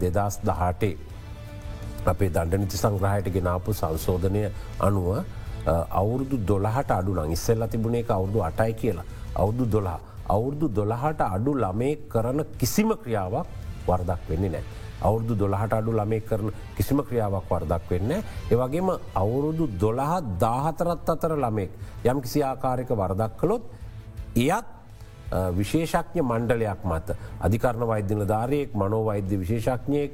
දෙදස් 0.00 0.40
දහටේ 0.42 0.94
අපේ 2.06 2.30
දණ්ඩනිති 2.30 2.76
සංග්‍රහයට 2.78 3.28
ගෙනාපු 3.30 3.72
සංශෝධනය 3.74 4.48
අනුව 4.80 5.08
අවුරුදු 5.66 6.36
දොළහට 6.42 6.90
අඩු 6.90 7.14
නං 7.14 7.32
ඉස්සෙල්ල 7.32 7.66
තිබුණේ 7.68 8.00
එක 8.00 8.10
අවුරුදු 8.10 8.42
අටයි 8.42 8.74
කියලා 8.74 9.04
අවුරුදු 9.34 9.66
දොලා 9.66 9.98
අවුරුදු 10.28 10.68
දොළහට 10.70 11.20
අඩු 11.22 11.54
ළමේ 11.54 11.98
කරන 12.08 12.44
කිසිම 12.58 12.92
ක්‍රියාවක් 12.94 13.46
වර්දක් 13.86 14.28
වෙන්නේ 14.28 14.50
නෑ. 14.50 14.64
අවුරුදු 15.02 15.34
දොළහට 15.34 15.72
අඩු 15.72 15.92
ළමේ 15.92 16.20
කරන 16.22 16.50
කිසිම 16.76 17.02
ක්‍රියාවක් 17.02 17.50
වර්දක් 17.50 17.90
වෙන්න. 17.90 18.10
ඒවගේම 18.50 18.90
අවුරුදු 19.14 19.68
දොළහ 19.78 20.12
දාහතරත් 20.38 21.08
අතර 21.08 21.36
ළමෙක් 21.36 21.70
යම් 22.04 22.20
කිසි 22.20 22.42
ආකාරයක 22.42 22.90
වරදක් 22.92 23.32
කළොත් 23.36 23.62
එයත් 24.36 24.66
විශේෂඥ 25.52 26.22
මණ්ඩලයක් 26.22 26.84
මත 26.84 27.16
අධිකරණ 27.40 27.86
වෛද්‍යන 27.86 28.26
ධාරයෙක් 28.26 28.74
මනෝවෛද්‍ය 28.74 29.36
විශේෂඥයෙක් 29.36 30.12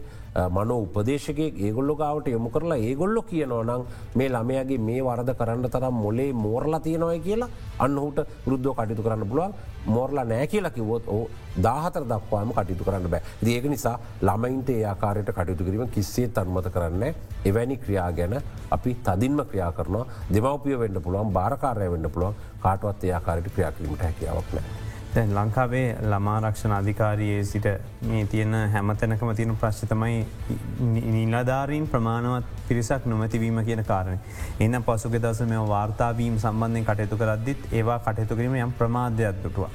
මනෝ 0.56 0.78
උපදේශකයෙක් 0.86 1.54
ඒගොල්ලො 1.66 1.94
ගාවට 2.00 2.28
යොමු 2.34 2.50
කරලා 2.54 2.78
ඒගොල්ලො 2.88 3.22
කියනව 3.30 3.54
නම් 3.62 3.82
මේ 4.18 4.28
ළමයගේ 4.34 4.78
මේ 4.88 5.00
වරද 5.06 5.30
කරන්න 5.38 5.70
තරම් 5.74 5.96
මොලේ 6.04 6.32
මෝරලා 6.44 6.80
තියෙනවයි 6.86 7.20
කියලා. 7.26 7.48
අන්නහුට 7.84 8.18
රුද්ධෝ 8.46 8.74
කටයුතු 8.74 9.06
කරන්න 9.06 9.28
පුළුවන්. 9.30 9.54
මෝරලා 9.86 10.24
නෑ 10.24 10.46
කියලා 10.52 10.74
කිවොත් 10.76 11.08
ඕ 11.16 11.22
දාහතර 11.66 12.04
දක්වාම 12.12 12.52
කටයුතු 12.52 12.84
කරන්න 12.84 13.10
බෑ. 13.10 13.22
ඒක 13.56 13.68
නිසා 13.74 13.96
ළමයින්ට 14.22 14.70
ඒ 14.70 14.84
ආකාරයට 14.92 15.32
කටයුතු 15.36 15.68
කිරීම 15.68 15.94
කිස්සේ 15.98 16.28
තන්මත 16.28 16.72
කරන්න 16.76 17.04
එවැනි 17.50 17.76
ක්‍රියා 17.84 18.10
ගැන 18.12 18.40
අපි 18.70 18.96
තදින්ම 19.06 19.44
ක්‍රියා 19.50 19.72
කරනවා. 19.78 20.06
දෙමවපිය 20.34 20.80
වෙන්න 20.82 21.02
පුළුවන් 21.04 21.32
භාරකාරය 21.38 21.92
වෙන්න 21.94 22.10
පුළුවන්. 22.10 22.34
කාටවත් 22.64 23.04
ඒ 23.04 23.14
ආකාරයට 23.20 23.54
ක්‍රියා 23.54 23.72
කිරීමට 23.78 24.04
හැකියාවක් 24.08 24.52
නෑ. 24.58 24.85
දැන් 25.16 25.30
ලංකාවේ 25.34 25.86
ළමාරක්ෂණ 26.12 26.72
අධිකාරයේ 26.78 27.44
සිට 27.50 27.66
මේ 28.08 28.24
තියෙන 28.32 28.54
හැමතැනකම 28.72 29.30
තියෙන 29.38 29.56
ප්‍රශ්තමයි 29.62 30.18
නිලධාරීන් 31.14 31.86
ප්‍රමාණවත් 31.92 32.50
පිරිසක් 32.68 33.06
නොමැතිවීම 33.06 33.60
කියන 33.68 33.82
කාරණ. 33.90 34.18
එන්න 34.60 34.78
පසුගෙ 34.88 35.20
දස 35.24 35.40
මෙ 35.52 35.60
වාර්තාවීම් 35.72 36.36
සම්බන්ධයෙන් 36.38 36.88
කටයුතු 36.88 37.20
කරද්දිත් 37.22 37.64
ඒවා 37.72 37.98
කටයුතු 38.00 38.38
කිරීම 38.40 38.58
යම් 38.58 38.74
ප්‍රමාධයක් 38.80 39.40
දුටුව. 39.44 39.70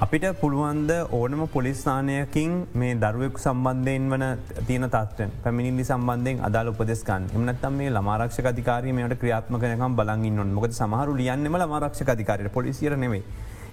අපිට 0.00 0.28
පුළුවන්ද 0.42 0.90
ඕනම 1.10 1.42
පොලිස්ථානයකින් 1.56 2.54
මේ 2.74 2.94
දරුවෙක් 3.02 3.42
සම්බන්ධයෙන් 3.46 4.08
වන 4.12 4.26
තියන 4.68 4.90
තත්වෙන් 4.94 5.36
පැමිණිලි 5.42 5.88
සම්බන්ධයෙන් 5.90 6.46
අදාල 6.48 6.72
උපදෙස්කන් 6.74 7.28
එමනත්තම් 7.34 7.82
මේ 7.82 7.90
ළමාරක්ෂ 7.90 8.40
අධිකාරීමයට 8.52 9.18
ක්‍රියාත්මකනකම් 9.24 10.00
බලගින්න 10.00 10.56
මොකද 10.58 10.80
සමහරු 10.80 11.20
ලියන්නෙම 11.22 11.62
ළමාරක්ෂ 11.62 12.08
අධිකාරයට 12.16 12.56
පොලිසිර 12.58 12.96
නෙවේ. 13.04 13.24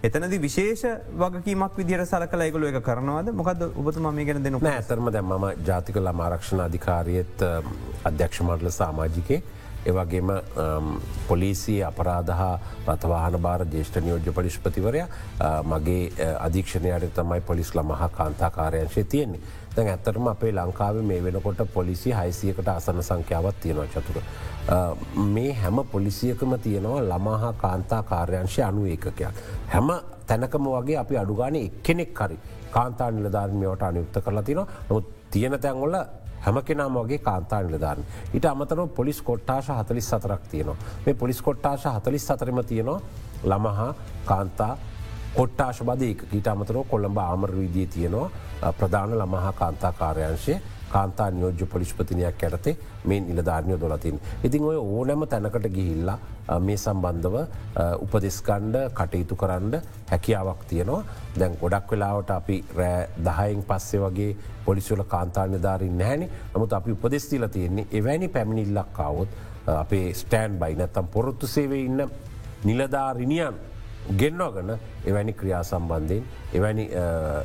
එතනද 0.06 0.34
විශේෂ 0.41 0.84
වගකීමක් 1.18 1.78
විදිර 1.80 2.02
සලකල 2.06 2.46
එකගොල 2.46 2.65
එක 2.68 2.80
කරනවද 2.86 3.32
මොකද 3.34 3.62
ඔබතුම 3.65 4.08
මේ 4.13 4.26
ගැන 4.28 4.44
දෙනු 4.44 4.60
ඇතරම 4.72 5.12
දැ 5.12 5.24
ම 5.24 5.46
ජාතික 5.65 5.98
ළමාරක්ෂණ 5.98 6.65
අධිකාරියත් 6.65 7.46
අධ්‍යක්ෂමටල 8.10 8.70
සාමාජිකේ 8.72 9.39
ඒවගේම 9.86 10.32
පොලිසිය 11.28 11.82
අපරාධහා 11.84 12.54
රතවාහන 12.88 13.38
බාර 13.41 13.65
ජේෂ්ඨ 13.68 14.02
නියෝජ්‍ය 14.02 14.34
පලිෂ්පතිවරය 14.34 15.04
මගේ 15.65 16.30
අධීක්ෂණයට 16.39 17.13
තමයි 17.15 17.41
පොලිස් 17.41 17.76
ළමහා 17.76 18.10
කාන්තාකාරයංශය 18.12 19.04
තියෙන්නේ. 19.06 19.41
දැන් 19.76 19.89
ඇත්තරම 19.89 20.28
අපේ 20.28 20.52
ලංකාව 20.54 21.02
මේ 21.04 21.24
වෙනකොට 21.24 21.62
පොලිසි 21.74 22.13
හයිසියකට 22.13 22.68
අසන 22.70 23.04
සංඛ්‍යාවත් 23.04 23.62
තියෙනවා 23.62 23.88
චතුර. 23.88 24.22
මේ 25.15 25.54
හැම 25.54 25.80
පොලිසියකම 25.86 26.58
තියෙනවා 26.58 27.01
ළමහා 27.01 27.54
කාන්තා 27.56 28.04
කාර්යංශය 28.04 28.62
අනු 28.62 28.86
ඒකකයක්. 28.86 29.21
හැම 29.67 29.89
තැනකම 30.28 30.65
වගේ 30.67 30.97
අපි 30.97 31.17
අඩුගාන 31.17 31.56
එක්කෙනෙක් 31.56 32.19
හරි 32.19 32.39
කාන්තා 32.71 33.12
නිලධාරමයට 33.12 33.84
අනියුක්ත 33.84 34.17
කරලා 34.19 34.43
තිනවා 34.43 34.67
නොත් 34.89 35.06
තියෙන 35.32 35.60
තැන්ගොල 35.60 35.95
හැම 36.41 36.58
කෙනම 36.63 36.97
වගේ 36.97 37.17
කාන්තා 37.19 37.62
නිලධාරන. 37.62 38.04
ඊට 38.34 38.45
අමතරව 38.45 38.88
පොලිස් 38.89 39.21
කොට්ටාශ 39.21 39.69
හතලිස් 39.71 40.08
සතරක් 40.08 40.41
තියෙනවා. 40.51 40.78
මේ 41.06 41.13
පොලිස් 41.15 41.41
කොට්ටාශ 41.41 41.86
හතලිස් 41.88 42.23
සතරම 42.23 42.60
තියෙනවා 42.63 42.99
ළමහා 43.43 43.93
කාන්තා 44.25 44.78
කොට්ටාශ 45.36 45.84
බදයක 45.84 46.25
ඊට 46.34 46.47
අමතරව 46.47 46.88
කොළඹ 46.89 47.17
ආමර 47.19 47.51
විදිී 47.54 47.88
තියෙනවා 47.88 48.73
ප්‍රධාන 48.73 49.13
ළමහා 49.13 49.54
කාන්තා 49.54 49.93
කාර්යංශය 49.93 50.56
කාන්තා 50.91 51.30
නියෝජ්‍ය 51.32 51.65
පොලිස්පතිනයක් 51.65 52.43
ඇරතේ 52.43 52.78
මේ 53.06 53.19
නිලධාරණය 53.21 53.80
දොලතින්. 53.80 54.19
ඉතින් 54.43 54.63
ඔය 54.63 54.78
ඕනෑම 54.78 55.28
තැනකට 55.28 55.67
ගිහිල්ලා 55.69 56.17
මේ 56.60 56.78
සම්බන්ධව 56.78 57.36
උපදෙස්කණ්ඩ 57.98 58.78
කටයුතු 58.93 59.36
කරන්න 59.36 59.82
හැකියාවක් 60.10 60.65
තියෙනවා 60.67 61.04
දැන් 61.36 61.58
ගොඩක් 61.62 61.91
වෙලාවට 61.91 62.32
අපි 62.32 62.58
රෑ 62.76 63.10
දහයින් 63.19 63.63
පස්සේ 63.63 64.02
වගේ 64.02 64.32
පොලිසිවල 64.65 65.04
කාන්තා 65.06 65.48
නිධාරින් 65.48 65.98
නෑන 65.98 66.28
නමුත් 66.54 66.74
අපි 66.74 66.91
උපදෙස්තිල 66.93 67.48
තියෙන්නේ 67.50 67.88
එවැනි 67.93 68.28
පැමිණිල්ලක්කාවොත් 68.30 69.30
අපේ 69.76 70.13
ස්ටෑන් 70.13 70.60
බයි 70.60 70.76
නැත්තම් 70.76 71.08
පොරොත්තු 71.10 71.48
සේවේ 71.48 71.82
ඉන්න 71.82 72.10
නිලධාරිනියන් 72.63 73.56
ගෙන්වාගන 74.13 74.71
එවැනි 75.06 75.34
ක්‍රියා 75.34 75.63
සම්බන්ධයෙන් 75.63 76.24
එවැනි 76.54 76.89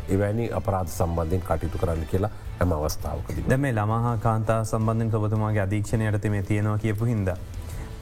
එවැනි 0.09 0.53
අපරාධ 0.53 0.91
සම්බන්ධයෙන් 0.91 1.43
කටයුතු 1.43 1.79
කරන්න 1.79 2.07
කියලා 2.07 2.31
හැම 2.61 2.73
අවස්ථාවකද 2.77 3.39
දැම 3.51 3.63
ළමහා 3.69 4.17
කාන්තා 4.25 4.59
සම්බන්ධෙන් 4.65 5.15
ඔබතුමාගේ 5.19 5.63
අධීක්ෂණයට 5.63 6.27
මේ 6.31 6.43
තියෙනවා 6.43 6.79
කියපු 6.79 7.05
හිද. 7.05 7.31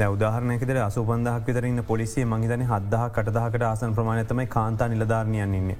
උදාහරනයකෙද 0.06 0.70
අසුපන්දහක් 0.78 1.46
විතරන්න 1.46 1.82
පොලිසිය 1.82 2.24
මහිතන 2.24 2.62
හදහ 2.62 3.04
කටදහකට 3.08 3.62
ආසන් 3.62 3.94
ප්‍රමාණතමයි 3.94 4.46
කාන්තා 4.48 4.88
නිලධාරණයන් 4.88 5.54
ඉන්න. 5.54 5.72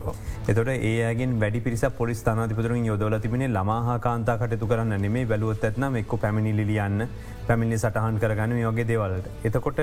එතොට 0.49 0.71
ඒයගෙන් 0.71 1.39
වැඩි 1.39 1.61
පිරිස 1.61 1.85
පොලිස් 1.97 2.23
තනාතිපතුරින් 2.23 2.85
යොදල 2.85 3.19
තිබෙන 3.19 3.45
ළමහා 3.49 3.99
කාන්තා 4.01 4.37
කටතු 4.39 4.67
කරන්න 4.67 4.99
නෙමේ 4.99 5.25
බැලුවොත් 5.25 5.65
ඇත්නම් 5.65 5.97
එක්ක 5.97 6.17
පැමිණිලියන්න 6.17 7.07
පැමිණි 7.47 7.79
සටහන් 7.79 8.19
කරගන්න 8.19 8.59
යෝගේ 8.59 8.87
දේවල්ට. 8.87 9.31
එතකොට 9.45 9.81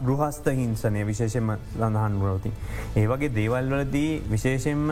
ගෘහස්ත 0.00 0.48
හිංසනය 0.54 1.04
විශේෂෙන්ම 1.04 1.52
සඳහන් 1.74 2.18
වරෝති. 2.18 2.54
ඒවගේ 2.96 3.32
දේවල්වලදී 3.32 4.10
විශේෂෙන්ම 4.30 4.88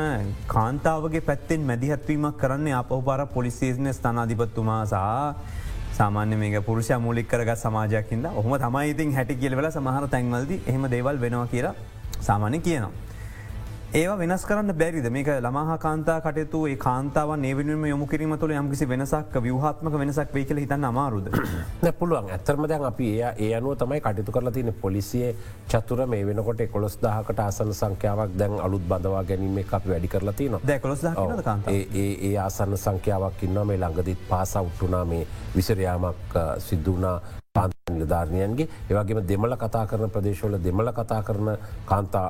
කාන්තාවගේ 0.49 1.21
පැත්තෙන් 1.23 1.65
මැදිහත්වීමක් 1.65 2.38
කරන්න 2.38 2.71
අපහපාර 2.75 3.27
පොලිසිේන 3.29 3.95
ස්ථනාධිපත්තුමා 3.95 4.85
සහ 4.87 5.62
සාමාන්‍ය 5.98 6.37
මේක 6.42 6.55
පුරුෂ 6.66 6.90
මූලික් 7.07 7.26
කරගත් 7.33 7.59
සමාජයක්කින්ද 7.64 8.26
ඔහම 8.40 8.52
තමයි 8.64 8.90
ඉතින් 8.92 9.14
හැටි 9.16 9.35
කියලවෙල 9.40 9.68
සමහර 9.70 10.05
තැන්වලද 10.14 10.52
එහම 10.70 10.85
දේවල් 10.94 11.16
වෙනවා 11.24 11.46
කියලා 11.55 11.74
සාමාන්‍ය 12.28 12.61
කියනවා. 12.68 13.12
ඒවා 13.92 14.16
වෙනස් 14.18 14.44
කරන්න 14.48 14.72
බැරිද? 14.72 15.07
මේක 15.12 15.28
ළමහා 15.37 15.74
කාන්තා 15.78 16.14
කටයුතු 16.22 16.61
ඒ 16.66 16.76
කාන්තාව 16.76 17.33
නේවනම 17.37 17.83
යොමු 17.85 18.07
කිරීම 18.07 18.31
තුළ 18.38 18.52
යම්කිසි 18.52 18.87
වෙනසක් 18.88 19.35
ව්‍යහත්මක 19.38 19.98
වෙනසක් 20.02 20.33
වේ 20.35 20.44
කියල 20.44 20.61
හිතන්න 20.62 20.87
අමාරුද. 20.90 21.28
පුළුවන්. 21.98 22.31
ඇත්තරම 22.31 22.64
දැන් 22.70 22.87
අපි 22.90 23.09
ඒ 23.18 23.33
ඒ 23.38 23.50
අනුව 23.55 23.74
තමයි 23.76 24.00
කටයුතු 24.00 24.33
කරලා 24.33 24.55
තින 24.55 24.72
පොලිසිය 24.81 25.35
චතුර 25.68 26.07
මේ 26.07 26.22
වෙනකොට 26.26 26.64
කොස් 26.72 26.96
දහකට 27.05 27.44
ආසන 27.46 27.74
සංඛ්‍යාවක් 27.74 28.33
දැන් 28.38 28.57
අලුත් 28.61 28.88
බඳවා 28.88 29.22
ගැනීම 29.24 29.61
අපි 29.70 29.92
වැඩි 29.92 30.12
කරලා 30.14 30.37
තින 30.40 30.59
දැකොස් 30.64 31.05
ඒ 31.68 32.33
ආසන්න 32.38 32.78
සංඛ්‍යාවක් 32.78 33.44
ඉන්න 33.44 33.62
මේ 33.66 33.78
ළඟදිත් 33.78 34.26
පාස 34.28 34.57
උට්ටුනා 34.57 35.05
මේ 35.05 35.22
විසරයාමක් 35.55 36.40
සිද්ධුනා 36.61 37.16
නිලධාරණයන්ගේ 37.93 38.69
ඒවගේම 38.91 39.19
දෙමල 39.29 39.55
කතා 39.57 39.83
කරන 39.87 40.12
ප්‍රදේශවල 40.15 40.57
දෙමල 40.59 40.93
කතා 40.93 41.23
කරන 41.23 41.51
කාන්තා 41.85 42.29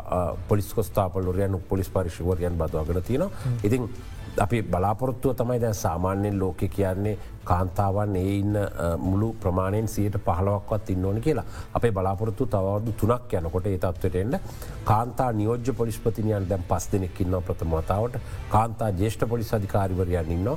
පොලිස් 0.49 0.73
කොස්ථාපලොරයන් 0.75 1.61
පොලිස් 1.69 1.91
පරිශවරයන් 1.91 2.59
බදවාගෙන 2.59 3.03
තියෙනවා. 3.03 3.31
ඉතින් 3.63 3.89
අපි 4.37 4.63
බලාපොරොත්තුව 4.65 5.37
තමයි 5.37 5.61
දැ 5.61 5.73
සාමාන්‍යයෙන් 5.75 6.39
ලෝක 6.39 6.65
කියන්නේ 6.69 7.19
කාන්තාවන් 7.45 8.17
ඒ 8.17 8.35
ඉන්න 8.35 8.57
මුළු 8.99 9.29
ප්‍රමාණයෙන් 9.41 9.89
සියට 9.89 10.17
පහලවක්වත් 10.27 10.91
ඉන්න 10.91 11.05
ඕන 11.05 11.21
කියලා. 11.21 11.45
අපේ 11.75 11.93
බලාපොරොත්තු 11.93 12.47
තවදු 12.49 12.93
තුනක් 12.95 13.35
යනකොට 13.35 13.67
ඒ 13.67 13.79
තත්වටෙන්ට 13.79 14.41
කාන්තා 14.85 15.33
නියෝජ්‍ය 15.33 15.73
පොලිස්පතිනියන් 15.75 16.49
දැම් 16.49 16.65
පස් 16.65 16.89
දෙනෙක් 16.93 17.21
ඉන්න 17.21 17.43
ප්‍රථමතාවට 17.43 18.19
කාන්තා 18.51 18.91
ජේෂ්ඨ 18.93 19.29
පොලිස් 19.29 19.55
අධිකාරිවරයන් 19.55 20.33
ඉන්න 20.37 20.49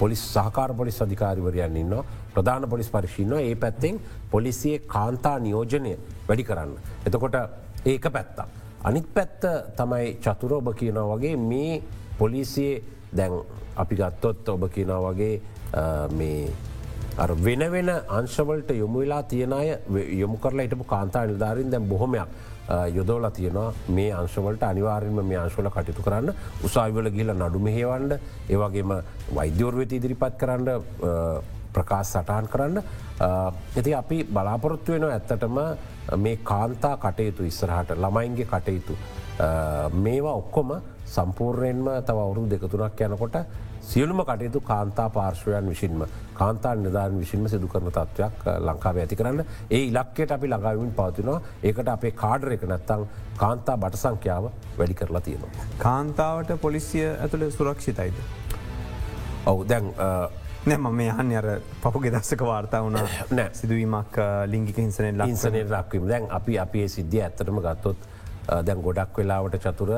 පොලිස් 0.00 0.20
සහකාර 0.34 0.70
පොලිස් 0.74 0.98
අධිකාරිවරයන් 1.04 1.76
ඉන්න 1.76 1.94
ප්‍රධාන 2.34 2.68
පොලිස් 2.72 2.88
පරිශීන්න 2.88 3.34
ඒ 3.40 3.54
පැත්තෙන් 3.56 4.00
පොලිසියේ 4.30 4.78
කාන්තා 4.86 5.36
නියෝජනය 5.38 5.92
වැඩි 6.28 6.44
කරන්න. 6.44 6.72
එතකොට 7.06 7.36
ඒක 7.84 8.06
පැත්තා. 8.12 8.48
අනිත් 8.84 9.06
පැත්ත 9.14 9.42
තමයි 9.76 10.06
චතුර 10.24 10.52
ඔබ 10.54 10.72
කියනව 10.80 11.04
වගේ 11.12 11.36
මේ 11.36 11.82
පොලිසියේ 12.18 12.82
දැන් 13.12 13.34
අපි 13.76 13.94
ගත්තොත් 13.96 14.48
ඔබ 14.48 14.64
කියනව 14.74 14.92
වගේ 15.06 15.34
වෙන 17.38 17.62
වෙන 17.72 17.90
අංශවලට 18.18 18.70
යොමුවෙලා 18.72 19.22
තියෙනය 19.22 19.76
යොමු 20.20 20.36
කරලා 20.38 20.64
හිටපු 20.66 20.84
කාන්තා 20.84 21.26
නිධාරින් 21.26 21.70
දැම් 21.70 21.88
බොහොමයක් 21.88 22.28
යොදෝල 22.94 23.30
තියෙනවා. 23.30 23.72
මේ 23.88 24.10
අංශවලට 24.12 24.62
අනිවාරෙන්ම 24.62 25.22
මේ 25.24 25.38
අංශවල 25.38 25.68
කටයුතු 25.68 26.02
කරන්න. 26.02 26.34
උසාවිවල 26.64 27.10
ගිල 27.10 27.32
නඩු 27.34 27.58
මෙහේවන්ඩ 27.60 28.18
ඒවගේම 28.48 28.92
වෛද්‍යෝර්වත 29.34 29.92
ඉදිරිපත් 29.92 30.36
කරන්න 30.38 30.68
ප්‍රකාශ 31.72 32.12
සටහන් 32.12 32.46
කරන්න. 32.48 32.82
ඇති 33.20 33.94
අපි 33.94 34.24
බලාපොරොත්තු 34.26 34.92
වෙන 34.92 35.04
ඇත්තටම 35.06 35.58
මේ 36.18 36.36
කාන්තා 36.44 36.96
කටයුතු 36.98 37.44
ඉස්සරහට 37.44 37.96
ළමයින්ගේ 37.96 38.46
කටයුතු. 38.46 38.96
මේවා 39.96 40.34
ඔක්කොම 40.34 40.70
සම්පූර්ණයෙන්ම 41.06 41.90
තව 42.02 42.18
අවුරු 42.18 42.46
දෙකතුනක් 42.46 43.00
යනකොට 43.02 43.36
සියලුම 43.82 44.22
කටයුතු 44.22 44.60
කාන්තා 44.62 45.08
පාර්ශවයන් 45.10 45.68
විසින්ම 45.68 46.02
කාන්තා 46.40 46.74
නිධාන 46.76 47.18
විසින්ම 47.20 47.48
සිදු 47.48 47.68
කරන 47.68 47.90
තත්ත්වයක් 47.90 48.44
ලංකාව 48.66 48.96
ඇති 48.96 49.16
කරන්න. 49.16 49.44
ඒ 49.70 49.82
ඉලක්කයට 49.84 50.32
අපි 50.32 50.48
ළඟවින් 50.48 50.92
පවතිනවා. 50.92 51.40
ඒකට 51.62 51.88
අපේ 51.88 52.12
කාඩර 52.22 52.52
එක 52.52 52.64
නැත්තං 52.64 53.06
කාන්තා 53.36 53.76
බට 53.76 54.02
සංඛ්‍යාව 54.02 54.50
වැඩි 54.78 54.94
කරලා 54.94 55.20
තියෙනවා. 55.20 55.66
කාන්තාවට 55.78 56.54
පොලිසිය 56.60 57.08
ඇතුළ 57.08 57.50
සුරක්ෂිතයිද. 57.52 58.22
ඔවු 59.46 59.68
දැන් 59.68 59.92
නෑම 60.66 60.88
මේ 60.92 61.10
හන් 61.10 61.32
අර 61.36 61.48
පහු 61.82 62.00
ගෙදස්සක 62.00 62.42
වාර්තා 62.42 62.82
වුණ. 62.82 63.00
නෑ. 63.36 63.48
සිදුවීමක් 63.52 64.20
ලිංගික 64.46 64.76
හිංසනය 64.76 65.12
ලංසනය 65.12 65.64
රක්වීම 65.64 66.08
දැන් 66.08 66.30
අපි 66.30 66.58
අපේ 66.58 66.88
සිද්ධිය 66.88 67.22
ඇත්තටම 67.22 67.60
ගත්තොත් 67.60 68.08
දැන් 68.66 68.82
ගොඩක් 68.82 69.18
වෙලාවට 69.18 69.60
චතුර 69.64 69.92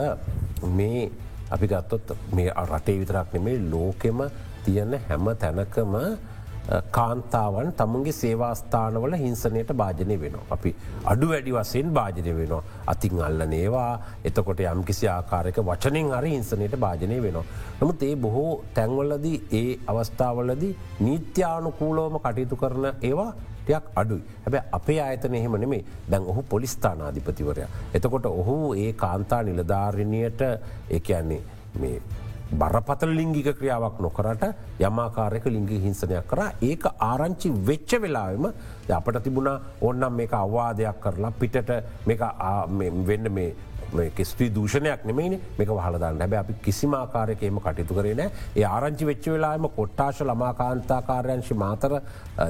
මේ 0.73 1.11
අපි 1.51 1.67
ගත්තොත් 1.69 2.17
මේ 2.33 2.51
රටේ 2.67 2.99
විතරක් 3.01 3.35
නෙමේ 3.35 3.59
ලෝකෙම 3.71 4.23
තියන්න 4.65 5.01
හැම 5.09 5.27
තැනකම 5.37 5.97
කාන්තාවන් 6.91 7.73
තමුන්ගේ 7.73 8.13
සේවාස්ථානවල 8.13 9.15
හිංසනයට 9.15 9.71
භාජනය 9.75 10.17
වෙනවා. 10.17 10.45
අපි 10.51 10.75
අඩු 11.05 11.29
වැඩි 11.29 11.53
වසයෙන් 11.53 11.91
භාජනය 11.91 12.33
වෙනවා. 12.33 12.63
අතින් 12.87 13.21
අල්ලන 13.21 13.53
ඒවා 13.55 13.93
එතකොට 14.25 14.61
යම් 14.63 14.85
කිසි 14.85 15.09
ආකාරක 15.09 15.59
වචනෙන් 15.63 16.13
අර 16.13 16.25
හිංසනයට 16.25 16.77
භාජනය 16.79 17.23
වෙනවා. 17.23 17.45
නමුත් 17.81 18.03
ඒ 18.03 18.17
බොහෝ 18.17 18.53
තැන්වලද 18.75 19.27
ඒ 19.53 19.79
අවස්ථාවලද 19.87 20.63
නීත්‍යානුකූලෝම 21.01 22.21
කටයුතු 22.21 22.57
කරන 22.57 22.87
ඒවා 23.03 23.33
ටයක් 23.63 23.85
අඩුයි 23.95 24.23
හැබැ 24.39 24.63
අපේ 24.73 25.01
අයතන 25.01 25.35
එහෙම 25.35 25.57
නෙමේ 25.57 25.85
දැන් 26.11 26.25
ඔහු 26.25 26.43
පොලිස්ථානාධිපතිවරය. 26.45 27.67
එතකොට 27.95 28.27
ඔහු 28.33 28.57
ඒ 28.77 28.93
කාන්තා 28.95 29.43
නිලධාරණයට 29.43 30.43
ඒයන්නේ 30.91 31.43
මේ 31.77 31.97
බරපතල 32.61 33.13
ලිංගික 33.19 33.49
ක්‍රියාවක් 33.59 33.99
නොකරට 34.01 34.45
යමාකාරයක 34.81 35.47
ලිංගි 35.57 35.79
හිංසනයක් 35.85 36.27
කර. 36.31 36.41
ඒක 36.61 36.85
ආරංචි 37.11 37.49
වෙච්ච 37.69 37.93
වෙලාම 38.05 38.47
අපට 38.99 39.19
තිබුණා 39.25 39.61
ඔන්නම් 39.81 40.17
මේ 40.19 40.29
අවවාදයක් 40.43 41.01
කරලා 41.05 41.33
පිටට 41.41 41.71
වෙන්න 43.09 43.33
මේ 43.33 43.55
කෙස්ත්‍රී 44.11 44.51
දූෂණයක් 44.51 45.05
නෙමයින. 45.05 45.41
මේක 45.59 45.69
හලදන්න 45.69 46.21
හැබ 46.21 46.35
අපි 46.35 46.55
කිසිමාකාරයකම 46.63 47.59
කටයුතු 47.59 47.95
කරන 47.95 48.21
ඒ 48.21 48.65
ආරංචි 48.67 49.05
වෙච්ච 49.05 49.27
වෙලාම 49.27 49.69
කොට්ටාශ 49.71 50.23
ළමාකාන්තාකාරයංශි 50.23 51.55
මාතර 51.57 51.93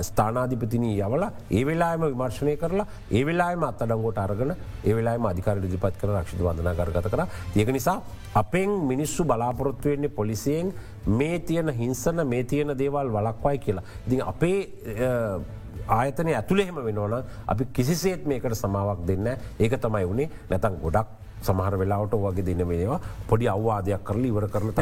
ස්ථානාධිපතිනී 0.01 0.95
යවල 1.01 1.25
ඒ 1.51 1.65
වෙලාම 1.65 2.05
විමර්ශනය 2.05 2.57
කරලා 2.57 2.87
ඒ 3.11 3.25
වෙලාම 3.25 3.65
අත්තඩංගෝට 3.65 4.19
අරගන 4.19 4.55
ඒ 4.85 4.95
වෙලාම 4.95 5.27
අධිකාර 5.27 5.63
දිපත් 5.65 5.97
කර 6.01 6.11
රක්ෂිත 6.11 6.41
වදනා 6.41 6.75
කරගත 6.75 7.11
කර. 7.11 7.27
ඒක 7.57 7.69
නිසා 7.69 7.99
අපෙන් 8.35 8.71
මිනිස්සු 8.93 9.25
බලාපොරොත්තු 9.25 9.89
වෙන්නේ 9.89 10.09
පොලිසියෙන් 10.11 10.73
මේ 11.09 11.39
තියෙන 11.41 11.69
හිංසන 11.71 12.27
මේ 12.27 12.45
තියෙන 12.45 12.79
දේවල් 12.79 13.09
වලක්වයි 13.09 13.59
කියලා. 13.59 13.85
ඉතින් 14.07 14.23
අපේ 14.25 14.59
ආයතනය 15.89 16.35
ඇතුළෙහෙම 16.35 16.79
වෙනවන 16.85 17.25
අපි 17.47 17.65
කිසිසේත් 17.73 18.27
මේකට 18.27 18.55
සමාවක් 18.55 19.03
දෙන්න 19.07 19.27
ඒක 19.59 19.75
තමයි 19.79 20.07
වුණේ 20.07 20.31
නැතන් 20.51 20.79
ගොඩක් 20.79 21.22
සමහර 21.43 21.77
වෙලාවට 21.77 22.17
වගේ 22.17 22.45
දෙන 22.45 22.63
මේවා 22.65 23.01
පොඩි 23.29 23.49
අවවාදයක් 23.49 24.05
කරල 24.05 24.25
ඉවර 24.25 24.47
කරන 24.49 24.73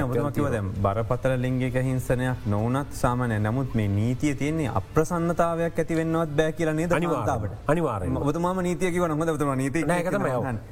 බරපතල 0.78 1.36
ලිංගික 1.38 1.78
හිංසනයක් 1.82 2.46
නොවනත් 2.46 2.94
සාමනය 2.94 3.38
නමුත් 3.40 3.74
මේ 3.74 3.88
නීතිය 3.90 4.34
තියන්නේ 4.34 4.70
අප්‍රසන්නතාවයක් 4.74 5.78
ඇති 5.78 5.96
වෙන්නවත් 5.96 6.36
බෑ 6.36 6.52
කියලා 6.52 6.74
නේද 6.74 6.92
අනිවාරට 6.92 7.68
අනිවාර 7.68 8.06
බතුම 8.22 8.48
නීතියක 8.60 9.00
වන 9.00 9.16
හොඳ 9.16 9.46
නීති 9.56 9.84
නැකතම 9.84 10.26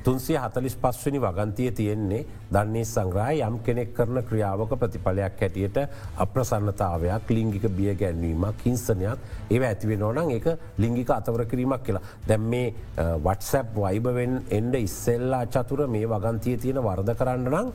තුන්සිය 0.04 0.38
හතලිස් 0.38 0.78
පස්වනි 0.78 1.20
වගන්තිය 1.20 1.70
තියෙන්නේ 1.72 2.22
දන්නේ 2.50 2.84
සංග්‍රහය 2.86 3.42
යම් 3.42 3.58
කෙනෙක් 3.62 3.94
කරන 3.94 4.22
ක්‍රියාවක 4.24 4.76
ප්‍රතිඵලයක් 4.78 5.40
හැටියට 5.40 5.78
අප්‍රසන්නතාවයක් 6.18 7.30
ලිංගික 7.30 7.68
බිය 7.70 7.94
ගැන්වීමක් 7.96 8.64
හිංසනයක් 8.64 9.18
ඒ 9.50 9.60
ඇතිවෙන 9.68 10.02
ඕනන් 10.02 10.30
එක 10.30 10.46
ලිංගික 10.78 11.10
අතවර 11.10 11.44
කිරීමක් 11.46 11.82
කියලා. 11.82 12.02
දැම් 12.28 12.42
මේ 12.44 12.74
වටසැප් 12.96 13.74
වයිබවෙන් 13.76 14.34
එන්ඩ 14.50 14.74
ඉස්සෙල්ලා 14.76 15.44
චතුර 15.48 15.77
තුර 15.78 15.88
මේ 15.88 16.06
වගන්තිය 16.06 16.56
තියෙන 16.58 16.80
වර්ද 16.80 17.10
කරන්න 17.14 17.50
නම් 17.50 17.68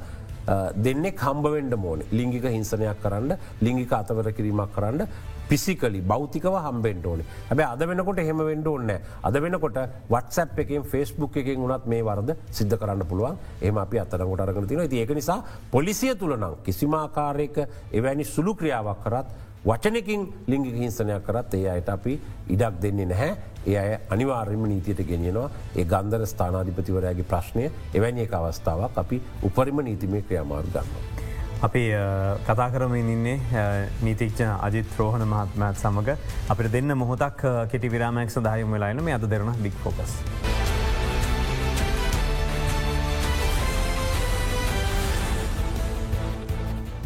දෙන්නේ 0.78 1.12
කම්බවෙන්ඩ 1.14 1.76
මෝන 1.78 2.00
ලිංගික 2.12 2.48
හිංසනයක් 2.48 2.98
කරන්න 3.04 3.38
ලිංගික 3.62 3.94
අතවර 3.94 4.32
කිරීමක් 4.32 4.74
කරන්න 4.76 5.08
පිසිකලි 5.50 6.02
බෞතිකව 6.02 6.56
හම්බෙන්ට 6.66 7.06
ඕනේ. 7.06 7.26
හැබැ 7.50 7.68
අද 7.68 7.82
වෙනකොට 7.90 8.20
හෙම 8.20 8.42
වෙන්ඩ 8.42 8.68
ඕන්න 8.68 8.92
අද 9.22 9.36
වෙනකොට 9.46 9.80
වටසප් 10.10 10.60
එකෙන් 10.60 10.84
ෆෙස්බුක් 10.86 11.38
එකෙන් 11.38 11.64
වුණත් 11.64 11.86
මේ 11.86 12.02
වරද 12.02 12.36
සිද්ධ 12.52 12.76
කරන්න 12.76 13.06
පුළුවන්. 13.06 13.38
ඒම 13.62 13.78
අපි 13.78 14.00
අතරකොට 14.00 14.44
අරගෙන 14.46 14.68
තින 14.68 14.80
ඒක 14.82 15.16
නිසා 15.20 15.40
පොලිසිය 15.72 16.16
තුළනම් 16.16 16.60
කිසිමාකාරයක 16.66 17.58
එවැනි 17.92 18.26
සුළු 18.26 18.56
ක්‍රියාවක් 18.56 19.04
කරත් 19.06 19.28
වචනකින් 19.66 20.22
ලිංගික 20.48 20.76
හිංසනයක් 20.76 21.24
කරත් 21.24 21.54
ඒ 21.54 21.68
අයට 21.70 21.90
අපි 21.90 22.20
ඉඩක් 22.50 22.82
දෙන්නේ 22.82 23.06
නැහැ. 23.06 23.53
ඒ 23.68 23.78
අය 23.84 23.98
අනිවාර්යම 24.10 24.64
නීතියට 24.72 25.02
ගෙනියනවා 25.10 25.50
ඒ 25.76 25.86
ගන්දර 25.94 26.26
ස්ථානාධිපතිවරයාගේ 26.34 27.30
ප්‍රශ්නය 27.32 27.66
එවැනි 27.94 28.26
එක 28.26 28.34
අවස්ථාවක් 28.40 29.02
අපි 29.04 29.22
උපරිම 29.50 29.84
නීතිමය 29.90 30.22
ක්‍රියමාරු 30.22 30.74
ගන්න. 30.76 30.90
අපි 31.64 31.84
කතා 32.48 32.70
කරමින් 32.72 33.10
ඉන්නේ 33.16 33.38
නීතික්ෂණ 34.02 34.58
අජිත් 34.68 34.98
රෝහණ 35.00 35.28
මහත්මත් 35.34 35.80
සමඟ 35.84 36.10
අපිට 36.50 36.72
දෙන්න 36.76 36.98
මොහොතක් 36.98 37.46
කෙටි 37.72 37.94
විරාමයක් 37.96 38.36
සදායම 38.36 38.76
වෙලායින 38.78 39.04
මේ 39.04 39.16
අද 39.20 39.30
දෙරන 39.36 39.54
බික් 39.64 39.80
ෆෝකස්. 39.84 40.20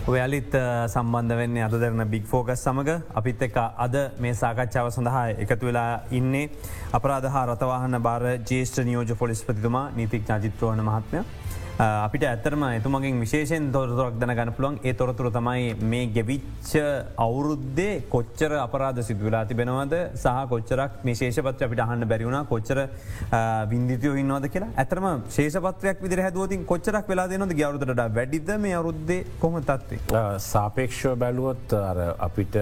ඔයාලිත් 0.08 0.54
සම්බන්ධ 0.88 1.36
වෙන්නේ 1.36 1.64
අද 1.66 1.74
දෙරන 1.82 2.02
බික් 2.12 2.28
ෆෝකස් 2.32 2.62
සමඟ 2.66 3.02
අපිත් 3.20 3.42
එක 3.48 3.58
අද 3.86 3.96
මේ 4.24 4.36
සාකච්ඡාව 4.42 4.88
සඳහා 4.96 5.24
එකතු 5.44 5.68
වෙලා 5.70 6.00
ඉන්නේ 6.20 6.46
අපරාධ 7.00 7.28
හා 7.34 7.42
රතවාහන 7.50 8.00
බාර 8.06 8.24
ජේෂ්ඨ 8.52 8.80
නියෝජ 8.90 9.12
පොලිස්පතිතුමා 9.22 9.84
නීතික් 9.98 10.24
නාජිත්‍රෝහණ 10.30 10.84
මහත්මය. 10.90 11.24
අපිට 11.78 12.24
ඇත්තරම 12.26 12.64
එතුමගින් 12.68 13.20
විශේෂෙන් 13.24 13.66
තොරතුරක් 13.72 14.16
දැන 14.22 14.32
ගන 14.38 14.52
පුළන් 14.58 14.78
ඒ 14.90 14.94
තොරතුර 15.02 15.28
තමයි 15.36 15.76
මේ 15.92 16.08
ගෙවිච්ච 16.16 16.72
අවුරුද්දේ 17.26 18.02
කොච්චර 18.14 18.52
අපරාධ 18.64 19.02
සිදුවලා 19.10 19.44
තිබෙනවද 19.52 19.94
සහ 20.24 20.40
කොච්චරක් 20.54 20.98
මේශේෂපත් 21.10 21.62
අපිට 21.68 21.84
අහන්න 21.86 22.08
බැරිවුණ 22.12 22.50
කොච්චර 22.54 22.80
විින්දිතයෝ 23.72 24.16
ඉන්නවද 24.24 24.50
කියලා. 24.54 24.72
ඇතරම 24.84 25.08
ශේෂපත්‍රයක් 25.38 26.02
විදිර 26.06 26.24
හැදුවතින් 26.26 26.66
කොච්චරක් 26.72 27.12
වෙලා 27.14 27.28
දෙනොද 27.34 27.54
ගවරුදට 27.60 28.06
වැඩිද 28.18 28.50
මේ 28.66 28.78
අවුද්දේ 28.82 29.26
කොම 29.44 29.62
තත්වේ. 29.70 30.00
සාපේක්ෂව 30.52 31.14
බැලුවොත් 31.26 31.78
අපිට 32.30 32.58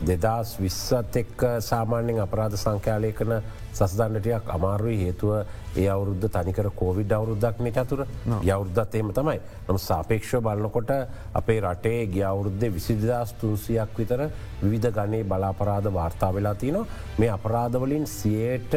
දෙදස් 0.00 0.56
විස්සත් 0.60 1.16
එක්ක 1.16 1.42
සාමාන්‍යෙන් 1.60 2.20
අපරාධ 2.20 2.56
සංඛ්‍යාලය 2.56 3.12
කන 3.12 3.32
සස්දන්නටයක් 3.72 4.48
අමාරුයි. 4.48 4.96
හේතුව 5.04 5.32
ඒ 5.76 5.88
අවුරුද්ධ 5.88 6.28
තනිකර 6.28 6.68
කෝවිඩ් 6.70 7.12
අවුරුද්දක්න 7.12 7.70
චතුර. 7.72 8.06
යවුරුද්ධත් 8.42 8.94
එම 8.94 9.12
තමයි. 9.12 9.40
නම් 9.68 9.78
සාපේක්ෂ 9.78 10.36
බලන්නකොට 10.38 10.90
අපේ 11.34 11.60
රටේ 11.60 12.06
ගියවුරුද්ධ 12.08 12.68
විසිදස් 12.68 13.34
තුන්සියක් 13.40 13.96
විතර 13.96 14.30
විවිධ 14.62 14.92
ගනේ 14.92 15.24
බලාපරාධ 15.24 15.88
වාර්තා 15.90 16.32
වෙලා 16.32 16.54
තිනවා. 16.54 16.86
මේ 17.18 17.30
අපරාධවලින් 17.30 18.06
සියයට 18.06 18.74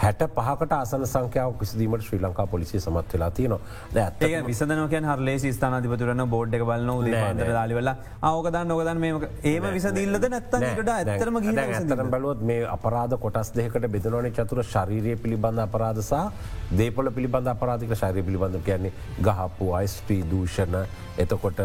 හැට 0.00 0.22
පහකට 0.34 0.72
අසන 0.74 1.06
සංඛ්‍යාව 1.06 1.54
කිසිදීමට 1.60 2.04
ශ්‍රී 2.04 2.20
ලංකා 2.20 2.46
පොලිසිය 2.48 2.80
සමත් 2.80 3.14
වෙලා 3.14 3.30
තියනවා. 3.32 3.60
ඇ 4.20 4.42
විසනක 4.42 4.94
හරලේ 5.06 5.36
ස්ථානතිපතුරන 5.50 6.24
බෝඩ් 6.28 6.54
එක 6.54 6.64
බලන්න 6.64 7.36
ද 7.38 7.48
දාලිවෙලා 7.50 7.96
අවකදන්න 8.22 8.70
නොකදන් 8.70 9.00
මේ 9.00 9.30
ඒම 9.44 9.68
විසදිල්ලද 9.70 10.26
නැත්තට 10.26 10.90
ඇතරම 10.90 11.40
ඇතර 11.42 12.04
බලුවත් 12.08 12.44
මේ 12.44 12.64
අපරාධ 12.68 13.18
කොටස් 13.18 13.52
දෙකට 13.52 13.88
බෙදනවන 13.88 14.30
චතුර 14.32 14.62
ශරීරය 14.64 15.16
පිළිබඳ 15.18 15.64
අපරාධසා 15.66 16.24
දේපල 16.72 17.12
පිළිබඳ 17.12 17.52
අපරාධික 17.54 17.94
ශරය 17.94 18.22
පිළිබඳ 18.22 18.60
කියන්නේ 18.62 18.92
ගහපු 19.20 19.72
අයිස්ට්‍රී 19.74 20.22
දූෂණ 20.24 20.80
එතකොට 21.18 21.60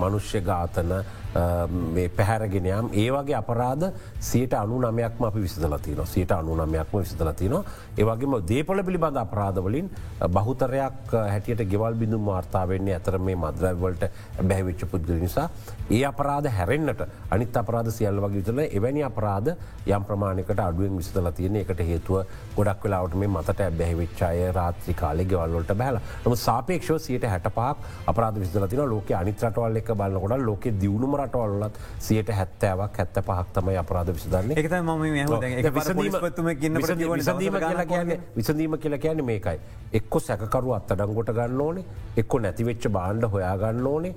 මනුෂ්‍ය 0.00 0.40
ඝාතන 0.42 0.92
පැහැරගෙනයම් 1.34 2.90
ඒ 2.94 3.08
වගේ 3.10 3.36
අපරාධ 3.36 3.92
සියට 4.20 4.54
අනු 4.54 4.80
නමයක්ම 4.80 5.24
අපි 5.24 5.40
විසිදලතින 5.40 6.00
සියට 6.06 6.32
අනු 6.32 6.56
නමයක්ම 6.56 6.98
විසිදලතින 6.98 7.54
ඒවගේම 7.98 8.36
දේපල 8.48 8.82
පිළිබඳ 8.82 9.16
අපරාධවලින් 9.16 9.90
බහුතරයක් 10.28 11.12
හැටියට 11.12 11.64
ගෙවල් 11.70 11.94
බිඳුම් 11.94 12.24
වාර්තාාවන්නේ 12.26 12.94
ඇතර 12.94 13.18
මේ 13.18 13.36
මද්‍රවලට 13.36 14.04
බැහිවිච්ච 14.42 14.86
පුද්ගල 14.90 15.20
නිසා. 15.20 15.48
ඒ 15.90 16.04
අපරාධ 16.04 16.48
හැරෙන්න්නට 16.50 17.02
අනිත් 17.30 17.56
අපරාධ 17.56 17.90
සියල්ල 17.90 18.20
වගේ 18.20 18.42
තුළ 18.42 18.60
එවැනි 18.60 19.02
අපරාධ 19.02 19.50
යම් 19.86 20.04
ප්‍රමාණකට 20.08 20.60
අඩුවෙන් 20.60 20.96
විසිතල 20.96 21.30
තියෙන 21.32 21.56
එකට 21.56 21.80
හේතුව 21.90 22.24
ගොඩක් 22.56 22.84
වෙලාවට 22.84 23.14
මේ 23.14 23.28
මතට 23.28 23.70
බැහිවිච්චාය 23.78 24.52
රාත්‍රි 24.52 24.94
කාලෙ 24.94 25.24
ගෙවල්ලට 25.24 25.74
බැල 25.82 26.00
නම 26.24 26.36
සාපේක්ෂව 26.36 26.98
සියට 27.06 27.28
හැටපාක් 27.28 27.86
අපරාධ 28.06 28.40
විසිදලතින 28.42 28.84
ලෝක 28.94 29.14
අනිත්‍රටවල් 29.20 29.80
එක 29.82 29.92
බලන්නකොට 29.94 30.46
ලෝක 30.48 30.68
දියුණුම 30.82 31.17
රටවල්ලත් 31.18 31.78
සියට 32.06 32.30
හැත්තෑවක් 32.38 32.98
හැත්ත 33.00 33.20
පහක්තමයි 33.28 33.76
අපරාධ 33.82 34.12
විසිදන්න 34.16 34.52
එක 34.56 34.70
විසඳීම 38.36 38.78
කියලා 38.78 38.98
කියන 38.98 39.24
මේකයි. 39.24 39.58
එක්කො 39.92 40.20
සැකරු 40.20 40.74
අත්තඩංගොට 40.78 41.32
ගන්න 41.38 41.60
ඕනේ. 41.60 41.84
එක්කො 42.16 42.38
නැතිවෙච්ච 42.38 42.88
බාණ්ඩ 42.96 43.30
හොයාගන්න 43.32 43.86
ඕනේ. 43.86 44.14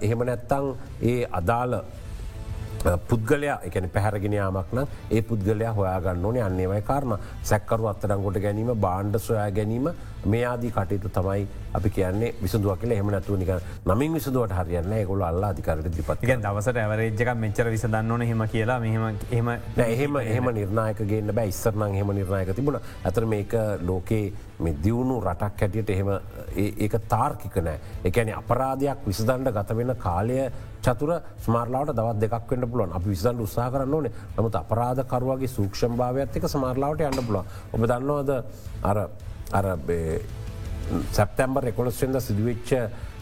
එහෙම 0.00 0.24
නැත්තං 0.30 0.66
ඒ 1.02 1.20
අදාළ 1.40 1.74
පුද්ගලයා 2.84 3.58
එකන 3.64 3.88
පැහැරගෙනයාමක් 3.88 4.72
නම් 4.72 4.86
ඒ 5.10 5.22
පුද්ගලයා 5.22 5.72
හොයාගන්න 5.72 6.24
ඕනේ. 6.24 6.42
අන්නේවයි 6.42 6.82
කාරණ. 6.82 7.18
සැක්කරු 7.42 7.86
අත්තරංගොට 7.86 8.40
ගැනීම 8.40 8.74
බාණ්ඩ 8.78 9.18
සොයා 9.18 9.50
ගැනීම 9.50 9.88
මේ 10.26 10.44
ආදී 10.44 10.70
කටයුතු 10.70 11.08
තමයි 11.10 11.46
අපි 11.74 11.90
කියන්නේ 11.90 12.34
විසදුව 12.42 12.76
කියල. 12.78 12.92
එහම 12.92 13.10
නැතුව 13.10 13.38
නික 13.38 13.52
නමින් 13.86 14.14
විසදුවට 14.14 14.56
හරියන්න 14.58 14.94
ගොල 15.06 15.22
අල්ලා 15.22 15.50
අධිකරට 15.50 15.90
දිපත් 15.90 16.24
දවසට 16.42 16.76
ඇවරේජ්ජක 16.76 17.34
මෙච්චර 17.36 17.70
විසදන්න 17.70 18.22
හෙම 18.22 18.46
කියලා. 18.48 18.78
මෙහම 18.80 19.04
එහම 19.30 19.48
එහෙම 19.78 20.16
එහෙම 20.18 20.50
නිර්ණයකගේන්න 20.52 21.34
බෑ. 21.34 21.48
ඉස්සරනං 21.48 21.94
හෙම 21.94 22.14
නිර්ණයක 22.14 22.54
තිබුණ. 22.54 22.80
ඇතර 23.04 23.26
මේක 23.26 23.56
ලෝකේ 23.82 24.32
මේ 24.58 24.76
දියුණු 24.82 25.20
රටක් 25.22 25.60
හැටියට 25.60 25.90
එහෙම 25.90 26.10
ඒක 26.56 27.00
තාර්කික 27.08 27.56
නෑ. 27.62 27.80
එකැන 28.04 28.34
අපරාධයක් 28.34 29.06
විසදන්ඩ 29.06 29.52
ගත 29.52 29.76
වෙන 29.76 29.96
කාලය 29.98 30.38
චතුර 30.84 31.12
ස්මාර්ලාවට 31.38 31.94
දවත් 31.94 32.20
දෙකක් 32.22 32.48
වන්න 32.48 32.70
පුලුවන් 32.70 32.92
අපි 32.92 33.08
විසන් 33.08 33.40
උත්සා 33.40 33.68
කරන්න 33.70 33.94
ඕනේ 33.94 34.14
නමුත් 34.36 34.56
අපරාධකරුවගේ 34.56 35.48
සූක්ෂම් 35.48 35.96
භාවයක් 35.96 36.36
එක 36.36 36.48
සමාර්ලාවට 36.48 37.00
යන්න 37.02 37.26
පුලුව 37.26 37.44
ඔබ 37.72 37.80
දන්නවද 37.82 38.40
අර 38.84 38.98
අර 39.52 39.66
සැප්තැම්බර් 41.12 41.68
එකොලස්ෙන්ද 41.68 42.20
සිදුවච්ච 42.20 42.72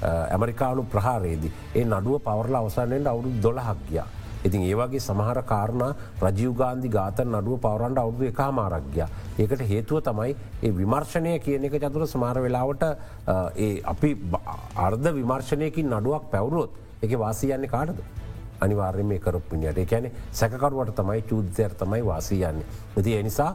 ඇමරිකානු 0.02 0.84
ප්‍රහාරේදී 0.86 1.52
ඒ 1.74 1.84
නඩුව 1.84 2.18
පවරලා 2.20 2.60
අවසානයෙන් 2.60 3.06
අවුරු 3.06 3.30
දොළහක් 3.38 3.86
ගියා. 3.88 4.06
ඉතින් 4.44 4.62
ඒවගේ 4.62 5.00
සමහර 5.00 5.42
කාරණ 5.44 5.94
රජීවගාන්ධි 6.20 6.88
ගාතන් 6.88 7.28
නඩුව 7.32 7.60
පවරන්ඩ 7.60 7.98
අවුදු 7.98 8.24
එක 8.24 8.40
මාරක්ගිය. 8.52 9.04
ඒකට 9.38 9.62
හේතුව 9.62 10.02
තමයි 10.02 10.36
ඒ 10.62 10.72
විමර්ශනය 10.72 11.38
කියන 11.38 11.64
එක 11.64 11.78
චතුර 11.78 12.06
සමාර 12.06 12.36
වෙලාවට 12.38 12.82
අපි 13.84 14.10
අර්ධ 14.78 15.12
විමර්ශනයකින් 15.12 15.86
නඩුවක් 15.90 16.30
පැවරුවොත් 16.30 16.70
එක 17.02 17.18
වාසියන්නේ 17.18 17.68
කාටද. 17.68 18.00
අනිවාර්ය 18.62 19.02
මේ 19.02 19.18
කරපුුණට 19.18 19.78
එකැන 19.78 20.10
සැකරුවට 20.32 20.94
තමයි 20.96 21.22
චූද්‍යර 21.22 21.74
තමයි 21.74 22.02
වාසීයන්නේ. 22.06 22.66
ඇති 22.96 23.14
එනිසා 23.16 23.50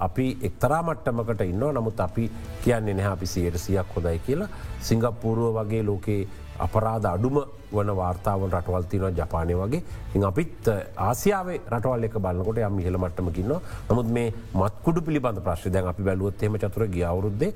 අපි 0.00 0.26
එක්තරා 0.48 0.82
මට්ටමකට 0.82 1.40
ඉන්න 1.42 1.64
නමුත් 1.74 2.00
අපි 2.00 2.30
කියන්නේ 2.64 2.94
නැහැ 2.94 3.12
අපි 3.12 3.26
සියට 3.26 3.56
සියක් 3.58 3.94
හොදයි 3.96 4.18
කියලා. 4.26 4.48
සිංගප්පූරුව 4.80 5.56
වගේ 5.58 5.82
ලෝකයේ 5.82 6.28
අපරාධ 6.58 7.06
අඩුම 7.06 7.40
වන 7.72 7.96
වාර්තාවන් 7.96 8.52
රටවල්තින 8.52 9.16
ජපානය 9.16 9.54
වගේ. 9.54 9.82
ඉ 10.14 10.24
අපිත් 10.24 10.68
ආසියාවේ 11.08 11.58
රටවල් 11.72 12.04
එක 12.04 12.18
බලන්නකොට 12.18 12.62
යම් 12.68 12.78
ඉහල 12.78 12.98
මට්ටමකින්න 12.98 13.56
නමුත් 13.90 14.14
මේ 14.18 14.28
මත්කුඩු 14.54 15.00
පිළිබඳ 15.00 15.40
ප්‍රශ්ය 15.48 15.72
දැන් 15.72 15.88
අපි 15.88 16.02
බැලුවොත්තේම 16.02 16.58
චතුර 16.58 16.88
ගියවරුද්දේ 16.88 17.52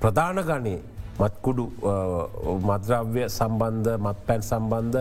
ප්‍රධාන 0.00 0.42
ගනේ 0.48 0.78
මත්කුඩු 1.20 1.64
මද්‍රව්‍ය 2.68 3.22
සම්බන්ධ 3.28 3.90
මත් 4.04 4.18
පැන් 4.26 4.42
සම්බන්ධ 4.42 4.98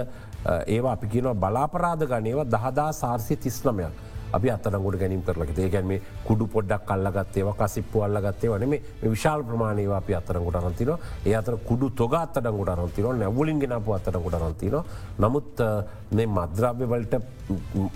ඒවා 0.74 0.94
අපි 0.98 1.08
කියනවා 1.14 1.40
බලාපරාධ 1.44 2.04
ගනේවා 2.12 2.50
දහදා 2.56 2.92
සාර්සය 3.02 3.36
තිස්නමයක්. 3.36 3.94
අපි 4.38 4.52
අත්තනගොට 4.56 5.00
ගැනීම 5.02 5.24
කරලක 5.28 5.52
ඒගැන්ම 5.58 5.94
කුඩු 6.28 6.48
පොඩ්ඩක් 6.56 6.92
අල්ලගත්තේව 6.96 7.52
කසිප්පු 7.62 8.04
අල්ලගත්තේ 8.08 8.52
වන 8.54 8.68
මේ 8.70 8.82
විශාල් 9.06 9.44
ප්‍රමාණයවා 9.44 10.02
අපි 10.02 10.18
අතරගොට 10.20 10.60
අරන්තින 10.62 10.94
ඒ 11.26 11.36
අතර 11.42 11.58
කුඩු 11.70 11.90
තොග 12.02 12.16
අත්තඩගොට 12.16 12.74
අරන්තින 12.76 13.12
නැවලින් 13.24 13.60
ගෙනපු 13.60 13.98
අත්තනකොට 13.98 14.40
අරන්තින 14.40 14.78
නමුත් 15.20 15.64
මේ 16.12 16.28
මද්‍රාව්‍ය 16.28 16.86
වලට 16.86 17.16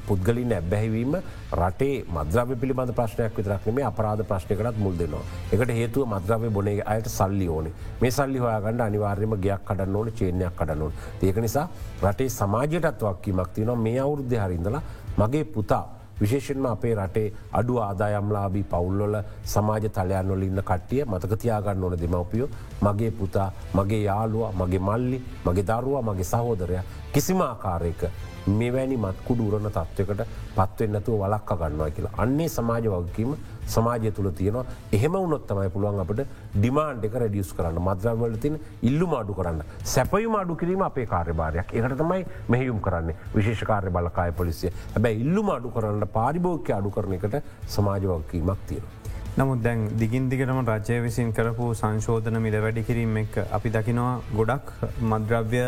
පුද්ගලින් 0.08 0.54
ඇබැහිවීම 0.54 1.14
රටේ 1.60 2.06
මද්‍රාව 2.10 2.54
පිළිබඳ 2.62 2.94
ප්‍රශ්නයක් 3.00 3.38
විතරක් 3.38 3.68
මේ 3.74 3.86
අපරාධ 3.92 4.24
ප්‍රශ්නයකටත් 4.24 4.80
මුල් 4.80 4.98
දෙනවා. 4.98 5.24
එකට 5.54 5.72
හේතුව 5.80 6.08
මද්‍රාවය 6.08 6.50
බොනේ 6.50 6.82
අයට 6.86 7.08
සල්ලි 7.10 7.48
ඕනේ. 7.48 7.74
මේ 8.02 8.12
සල්ලි 8.12 8.40
හොයාගන්න 8.40 8.82
අනිවාර්යම 8.82 9.36
ගයක් 9.46 9.62
කඩන්න 9.68 9.96
ඕන 9.96 10.12
චේනයක් 10.14 10.56
කඩන්නවන් 10.56 10.94
ඒක 11.22 11.38
නිසා 11.38 11.68
රටේ 12.04 12.30
සමාජයටත් 12.30 13.02
වක්කීමක් 13.02 13.54
තියනවා. 13.54 13.76
මේ 13.78 14.00
අවුරුද්ධ 14.00 14.38
හරිඳලා 14.44 14.84
මගේ 15.18 15.44
පුතා 15.46 15.99
විශේෂෙන්ම 16.22 16.66
අපේ 16.66 16.94
රටේ 16.96 17.28
අඩු 17.60 17.80
ආදායම්ලාබී 17.80 18.64
පවුල්ලොල 18.66 19.16
සමාජ 19.46 19.86
තලයන්වල 19.90 20.44
ඉන්න 20.44 20.64
කට්ටිය 20.64 21.04
මතකතියාගන්න 21.06 21.84
ඕන 21.84 22.00
දෙමවපියෝ 22.02 22.50
මගේ 22.82 23.12
පුතා 23.12 23.52
මගේ 23.74 24.02
යාළුවා 24.04 24.52
මගේ 24.54 24.82
මල්ලි 24.82 25.22
මගේ 25.46 25.68
දරුවා 25.70 26.04
මගේ 26.04 26.32
සහෝදරය 26.34 26.82
කිසිම 27.14 27.42
ආකාරයක 27.42 28.04
මෙවැනි 28.50 28.98
මත්කුඩු 28.98 29.48
උරණ 29.48 29.70
තත්ත්වකට 29.70 30.22
පත්වෙන්නතුව 30.56 31.22
වලක්ක 31.22 31.50
ගන්නවා 31.62 31.90
කියලා. 31.90 32.14
අන්නේ 32.18 32.50
සමාජ 32.50 32.86
වගකීම 32.88 33.32
සමාජය 33.76 34.12
තුළ 34.18 34.30
තියෙනවා 34.40 34.66
එහෙම 34.98 35.16
උනොත්තමයි 35.22 35.70
පුළුවන් 35.76 36.04
අපට 36.06 36.22
ඩිමාන්් 36.58 37.04
එක 37.10 37.18
රඩියස් 37.22 37.52
කරන්න 37.58 37.82
මද්‍රවල 37.88 38.38
තින 38.44 38.56
ඉල්ලු 38.90 39.08
මාඩු 39.14 39.34
කරන්න. 39.40 39.64
සැපයු 39.94 40.30
මාඩු 40.36 40.60
කිරීම 40.62 40.86
අපේ 40.90 41.08
කාර්යභාරයක් 41.16 41.74
එකට 41.80 41.98
තමයි 42.04 42.22
මෙහියුම් 42.54 42.80
කරන්නේ 42.88 43.18
විශේෂකාරය 43.38 43.96
බලකාය 43.98 44.32
පොලිසිය 44.40 44.72
හැබැ 44.96 45.16
ඉල්ලු 45.26 45.44
මාඩු 45.50 45.74
කරන්න 45.76 46.08
පාරිභෝක්‍ය 46.18 46.74
අඩු 46.80 46.96
කරන 46.98 47.20
එකට 47.20 47.36
සමාජවගකීමක් 47.76 48.62
තියෙනවා. 48.70 48.96
නමුත් 49.40 49.60
දැන් 49.66 49.82
දිගින් 50.00 50.26
දිගටම 50.32 50.60
රජය 50.70 50.96
විසින් 51.04 51.28
කරපු 51.38 51.66
සංශෝධන 51.82 52.38
මිල 52.46 52.56
වැඩි 52.64 52.82
කිරීම 52.88 53.18
එක් 53.22 53.36
අපි 53.58 53.70
දකිනවා 53.76 54.14
ගොඩක් 54.40 54.72
මද්‍රව්‍ය 55.12 55.62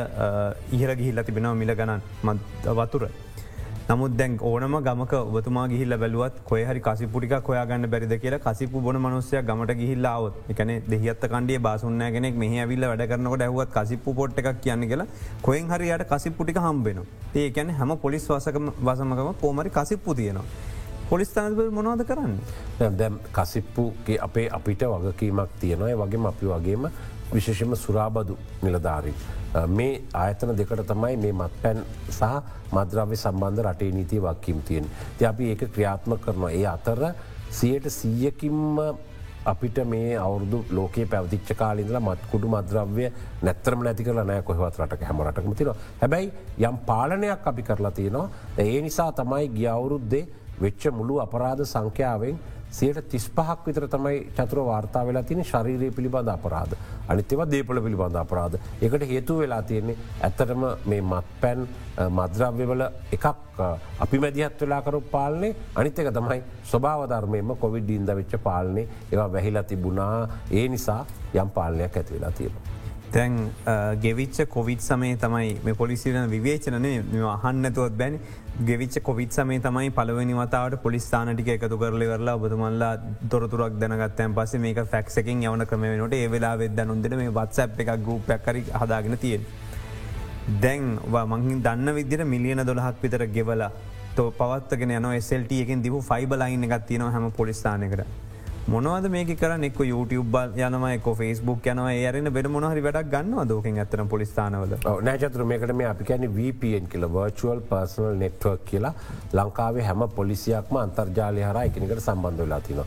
ඉහල 0.77 0.91
ගිහිල්ල 1.01 1.23
තිබෙනවා 1.27 1.59
මිල 1.61 1.73
ගණන් 1.79 2.01
වතුර. 2.79 3.03
නමුත් 3.91 4.13
දැන් 4.15 4.33
ඕනම 4.41 4.75
ගමක 4.79 5.13
ඔබතුමා 5.29 5.63
ගිහිල්ල 5.67 5.93
බැලුවත් 5.95 6.35
කොයහරි 6.45 6.81
කසිපුටික 6.81 7.33
කොයාගන්න 7.41 7.87
බැරිද 7.93 8.13
කියලා 8.15 8.39
කසිපු 8.39 8.81
බොන 8.81 8.97
මනුස්සය 8.97 9.41
ගමට 9.41 9.75
ගිහිල්ලාවත් 9.79 10.51
එකන 10.53 10.71
දෙහිත් 10.85 11.25
කණඩිය 11.25 11.59
බාසුන්නෑගෙනෙක් 11.59 12.35
මෙහ 12.35 12.51
ඇවිල්ල 12.55 12.85
වැඩ 12.85 13.03
කරනකට 13.05 13.43
ඇහුවත් 13.47 13.73
කසිප්පු 13.73 14.13
පොට් 14.13 14.39
එකක් 14.41 14.61
කියන්න 14.61 14.87
කියලා 14.87 15.07
කොයෙන් 15.41 15.67
හරියට 15.67 16.05
කසිප්පුටික 16.05 16.61
හම්බෙන 16.61 17.03
ඒකැන 17.35 17.73
හැම 17.73 17.93
පොලිස් 17.97 18.29
වසකම 18.29 18.71
වසමකම 18.81 19.33
කෝමරි 19.35 19.69
කසිප්පු 19.71 20.15
තියෙනවා. 20.15 20.47
පොලිස්ථානබ 21.09 21.61
මොනවද 21.71 22.05
කරන්න. 22.05 22.39
දැම් 22.95 23.19
කසිප්පුගේ 23.33 24.21
අපේ 24.21 24.47
අපිට 24.51 24.87
වගකීමක් 24.95 25.59
තියෙනයි 25.59 25.93
වගේම 25.97 26.25
අපි 26.27 26.45
වගේම 26.47 26.89
විශේෂම 27.33 27.75
සුරාබදු 27.77 28.41
නිලධාරී. 28.63 29.40
මේ 29.67 30.01
ආයතන 30.13 30.55
දෙකට 30.57 30.83
තමයි 30.87 31.15
මේ 31.23 31.33
මත් 31.33 31.61
පැන් 31.61 31.83
සහ 32.09 32.23
මද්‍රව්‍ය 32.71 33.15
සම්බන්ධ 33.15 33.63
රටේ 33.67 33.91
නීති 33.91 34.19
වක්කිම් 34.25 34.61
තියෙන්. 34.67 34.89
ති 35.17 35.25
අපි 35.25 35.49
ඒක 35.51 35.63
ක්‍රියාත්ම 35.75 36.17
කරනවා. 36.17 36.51
ඒ 36.51 36.65
අතර 36.65 37.13
සියයට 37.49 37.89
සීයකින්ම 37.89 38.79
අපිට 39.45 39.77
මේ 39.85 40.17
අවුදු 40.17 40.63
ලෝක 40.71 40.95
පැවතිච්ච 41.11 41.51
කාලින්ල 41.57 41.99
මත්කුඩු 41.99 42.47
මද්‍රව්‍ය 42.47 43.11
නැත්තරම 43.41 43.83
නැති 43.83 44.03
කර 44.03 44.23
නෑ 44.23 44.41
කොහවත් 44.41 44.79
රට 44.79 45.01
හැමරටම 45.09 45.53
තින 45.59 45.73
හැබැයි 46.01 46.31
යම් 46.69 46.77
පාලනයක් 46.89 47.47
අපි 47.51 47.63
කරලා 47.63 47.91
තියෙනවා. 47.91 48.29
ඒ 48.57 48.81
නිසා 48.81 49.11
තමයි 49.11 49.49
ගියවුරුද්දේ 49.57 50.27
වෙච්ච 50.61 50.83
මුළු 50.99 51.19
අපරාධ 51.25 51.63
සංඛ්‍යාවෙන් 51.65 52.37
සියට 52.71 53.09
තිස් 53.11 53.25
පහක් 53.29 53.67
විතර 53.67 53.85
තමයි 53.87 54.17
චතුර 54.37 54.63
වාර්තා 54.65 55.03
වෙලා 55.07 55.23
තින 55.23 55.43
ශරීරය 55.43 55.91
පිළිබඳ 55.91 56.29
අපරාධ. 56.29 56.75
අනිත්‍යව 57.09 57.43
දේපල 57.51 57.81
පිළිබඳ 57.85 58.15
අපරාධ. 58.15 58.55
එකට 58.81 59.07
හේතු 59.11 59.37
වෙලා 59.39 59.61
තියෙන්නේ 59.61 59.97
ඇත්තටම 60.21 60.63
මේ 60.85 61.01
මත් 61.03 61.25
පැන් 61.41 61.67
මද්‍රව්‍යවල 62.09 62.83
එකක් 63.11 63.25
අපි 63.99 64.19
මැදිහත් 64.19 64.61
වෙලාකරු 64.61 65.01
පාලනේ 65.11 65.55
අනිත්‍යක 65.75 66.11
තමයි 66.13 66.41
ස්වභාවධර්මයම 66.71 67.55
කොවිඩ් 67.59 67.89
ඉන්ද 67.89 68.15
වෙච්ච 68.15 68.37
පාලනේ 68.43 68.87
ඒවා 69.11 69.31
වැහිලා 69.33 69.63
තිබුණා 69.63 70.29
ඒ 70.51 70.67
නිසා 70.67 71.01
යම් 71.33 71.49
පාලනයක් 71.49 71.97
ඇතිවෙලා 71.97 72.31
තියෙනවා. 72.31 72.70
තැන් 73.13 73.33
ගෙවිච්ච 74.01 74.37
කොවිත් 74.47 74.81
සමේ 74.81 75.15
තමයි 75.17 75.49
මේ 75.63 75.75
පොලිසිරන 75.75 76.29
විවේචනය 76.29 76.79
මෙ 76.79 77.21
අහන්නතුවත් 77.29 77.95
බැනි 77.97 78.19
ගෙවිච 78.61 78.95
කොවිත් 79.03 79.31
සමේ 79.31 79.59
තමයි 79.59 79.91
පලවනි 79.91 80.35
වතාවට 80.35 80.77
පොලිස්ථානටික 80.85 81.49
එකතු 81.55 81.77
කරලි 81.77 82.07
කරලා 82.11 82.35
ඔබතුමල්ලා 82.39 82.93
තොරතුරක් 83.29 83.75
දැනගත්තයන් 83.81 84.37
පස 84.37 84.55
මේක 84.65 84.81
ෆැක්සකින් 84.93 85.43
යවන 85.43 85.65
ක්‍රමේනට 85.65 86.15
ඒ 86.15 86.27
වෙලා 86.27 86.55
වෙද 86.57 86.81
නොන්දෙන 86.83 87.17
මේ 87.21 87.35
වත්සැප් 87.39 87.79
එකක් 87.79 87.93
ගරුපයක් 88.07 88.43
කරි 88.47 88.63
හදාගෙන 88.75 89.17
තියෙන්. 89.17 89.45
දැන් 90.61 90.99
මංහින් 91.27 91.63
දන්න 91.63 91.95
විදිර 91.95 92.25
මිලියන 92.25 92.65
දොළහක් 92.65 93.03
විතර 93.03 93.25
ගෙවලා 93.29 93.71
තෝ 94.15 94.31
පවත්ගෙන 94.33 94.91
යන 94.91 95.13
SLට 95.19 95.63
එකින් 95.63 95.83
දිපු 95.83 96.01
ෆයිබ 96.01 96.33
ලයින් 96.33 96.63
එකත් 96.67 96.87
තියෙන 96.87 97.09
හැම 97.09 97.31
පොලිස්ථානකට 97.33 98.30
මොනවද 98.69 99.09
මේක 99.09 99.29
කර 99.39 99.53
එක් 99.63 99.79
YouTube 99.79 100.37
යනම 100.55 100.85
එක 100.85 101.07
ෆස්බුක් 101.19 101.65
යනව. 101.65 101.87
ඒරන 101.89 102.29
බෙඩ 102.33 102.47
මොහරි 102.47 102.81
වැඩක් 102.81 103.09
ගන්න 103.13 103.47
දෝකින් 103.47 103.79
ඇතන 103.81 104.07
පොලිස්ථානවල 104.07 104.75
නෑචතුර 105.07 105.45
මේකට 105.51 105.73
මේ 105.73 105.87
අපි 105.87 106.03
කැන 106.03 106.27
VPN 106.35 106.89
කියල 106.91 107.07
වර්චුවල් 107.15 107.61
පර්සනල් 107.69 108.19
නෙට්වක් 108.23 108.65
කියලා. 108.65 108.93
ලංකාවේ 109.33 109.87
හැම 109.87 110.05
පොලිසියක්ම 110.19 110.77
අන්තර්ජාලය 110.83 111.41
හර 111.41 111.63
එකනිකට 111.63 112.05
සම්බන්ධ 112.05 112.43
වෙලා 112.43 112.61
තිනවා 112.67 112.85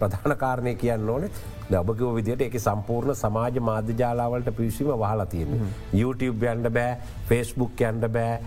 ප්‍රධාන 0.00 0.36
කාරණය 0.38 0.74
කියන්න 0.74 1.10
ඕනේ. 1.10 1.30
ඔබකිව 1.74 2.14
විදිට 2.16 2.42
එක 2.46 2.56
සම්පූර්ණ 2.60 3.16
සමාජ 3.16 3.60
මාධ්‍ය 3.60 3.94
ජාලාවලට 4.00 4.50
පිවිසීම 4.56 4.90
වහලා 5.02 5.26
තියෙන. 5.26 5.68
YouTube 5.92 6.48
යන්ඩ 6.52 6.70
බෑ 6.78 6.96
ෆස්බුක් 7.28 7.80
යන්ඩ 7.80 8.06
බෑ. 8.12 8.38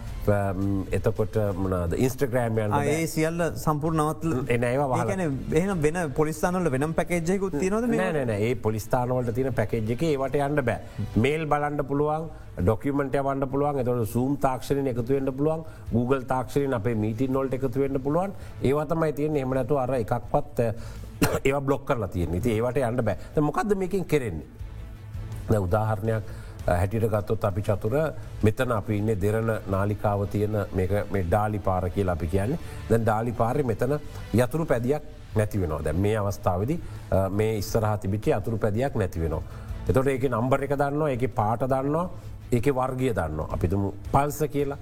එතකොට 0.91 1.37
මනාද 1.57 1.93
ඉන්ස්ට්‍රග්‍රෑම් 1.97 2.57
යන්න 2.63 2.75
ඒ 2.79 3.05
සියල්ල 3.07 3.43
සම්පූර්ණවත්ල 3.61 4.33
එනඒවා 4.55 4.87
වාගන 4.91 5.23
එහන 5.61 5.71
වෙන 5.85 5.99
පොලිස්ථානල 6.17 6.69
වෙනම් 6.75 6.93
පැකේජයකුත් 6.97 7.55
තිනොද 7.61 7.87
නෑන 7.91 8.33
ඒ 8.35 8.51
පොලිස්ථානවලට 8.65 9.33
තින 9.37 9.53
පැකේජ් 9.53 9.93
එක 9.95 10.03
ඒවට 10.09 10.37
යන්න 10.47 10.63
බෑ. 10.69 11.07
මේල් 11.15 11.47
බලන්ඩ 11.47 11.87
පුළුවන් 11.91 12.29
ඩොකමට 12.59 13.17
වන්න 13.19 13.49
පුළුවන් 13.49 13.81
එතට 13.83 14.13
සූම් 14.13 14.37
තාක්ෂණ 14.45 14.91
එකතුවෙන්ට 14.93 15.33
පුළුවන් 15.37 15.65
Google 15.93 16.23
තාක්ෂණ 16.33 16.77
අපේ 16.79 16.95
මීටින් 16.95 17.33
නොල්ට 17.33 17.57
එකතුවෙන්ට 17.59 18.03
පුළුවන්. 18.03 18.35
ඒවතමයි 18.61 19.13
තියෙන් 19.13 19.41
එමනැතු 19.43 19.77
අර 19.77 19.95
එකක්පත් 20.01 20.63
ඒවා 21.47 21.61
බ්ලොක් 21.61 21.85
කරලා 21.85 22.11
තියෙන 22.13 22.41
ති 22.41 22.57
ඒවට 22.59 22.83
යන්න 22.83 23.05
බෑ. 23.09 23.41
මොකක්ද 23.41 23.75
මේකින් 23.75 24.05
කෙරෙන්නේ? 24.05 24.45
උදාහරණයක් 25.47 26.23
හැටිට 26.67 27.09
ගත්තොත් 27.09 27.45
අපි 27.45 27.61
චතුර 27.61 27.95
මෙතන 28.43 28.71
අපි 28.71 28.97
ඉන්න 28.97 29.13
දෙරන 29.17 29.51
නාලිකාව 29.67 30.27
තියෙන 30.29 30.57
මේ 30.73 31.23
ඩාලි 31.23 31.59
පාර 31.59 31.89
කියලා 31.89 32.15
අපි 32.15 32.27
කියන්නේ 32.27 32.59
දැන් 32.89 33.03
ඩාලි 33.03 33.31
පාරය 33.33 33.63
මෙතන 33.63 33.99
යතුරු 34.35 34.65
පැදියක් 34.65 35.03
නැති 35.35 35.61
වෙනවා 35.61 35.83
දැ 35.83 35.93
මේ 35.95 36.17
අවස්ථාවදි 36.17 36.79
මේ 37.31 37.57
ඉස්සරහ 37.57 37.93
තිබිච්චේ 37.99 38.33
අතුරු 38.33 38.57
පැදියක් 38.57 38.95
නැති 38.95 39.19
වෙනවා. 39.19 39.43
එතොට 39.89 40.07
ඒක 40.07 40.29
නම්බර 40.29 40.63
එක 40.63 40.75
දන්නවා 40.75 41.11
එක 41.11 41.23
පාට 41.35 41.61
දන්නවා 41.65 42.09
ඒක 42.51 42.67
වර්ගිය 42.71 43.13
දන්න 43.13 43.39
අපිතුමු 43.49 43.93
පල්ස 44.11 44.39
කියලා 44.51 44.79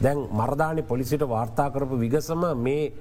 දැන් 0.00 0.20
මර්ධානය 0.32 0.82
පොලිසිට 0.84 1.26
වාර්තා 1.28 1.70
කරපු 1.70 1.98
විගසම 1.98 2.44
මේ 2.58 2.92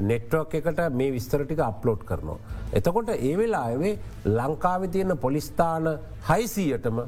නෙට්වක් 0.00 0.54
එකට 0.54 0.80
මේ 0.92 1.12
විස්තරටික 1.12 1.60
අප්ලෝඩ් 1.60 2.04
කරනවා. 2.04 2.38
එතකොට 2.72 3.08
ඒ 3.10 3.36
වෙලා 3.36 3.64
ඇවේ 3.64 3.98
ලංකාව 4.26 4.88
තියෙන 4.88 5.18
පොලිස්ථාන 5.18 5.98
හයිසීයටම 6.28 6.98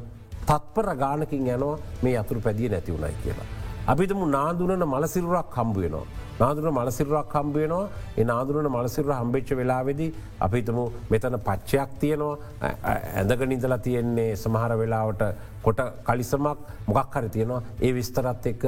තත්පර 0.46 0.88
ගානකින් 0.96 1.48
යනවා 1.48 1.74
මේ 2.02 2.16
අතුරු 2.16 2.40
පැදිය 2.40 2.68
නැති 2.68 2.92
වුණයි 2.92 3.16
කියලා. 3.24 3.48
අපිතම 3.86 4.22
නාදුනන 4.30 4.86
මලසිරුරක් 4.86 5.58
හම්බුවනවා. 5.58 6.06
නාදුන 6.40 6.68
මලසිරුරක් 6.70 7.34
හම්බුවනවා 7.34 7.84
ඒ 8.18 8.24
නාදුරන 8.24 8.68
මලසිරුර 8.68 9.12
හම්බෙච්ච 9.12 9.50
වෙලාවෙදි 9.60 10.08
අපිතම 10.40 10.78
මෙතන 11.12 11.36
පච්චයක් 11.40 11.90
තියෙනවා 12.02 12.72
ඇඳක 13.14 13.44
නිදලා 13.52 13.80
තියෙන්නේ 13.86 14.28
සමහර 14.36 14.72
වෙලාවට 14.82 15.22
කොට 15.62 15.80
කලිසමක් 16.08 16.58
මොකක් 16.88 17.16
හරි 17.16 17.30
තියෙනවා 17.36 17.62
ඒ 17.80 17.92
විස්තරත් 17.98 18.50
එක්ක 18.52 18.64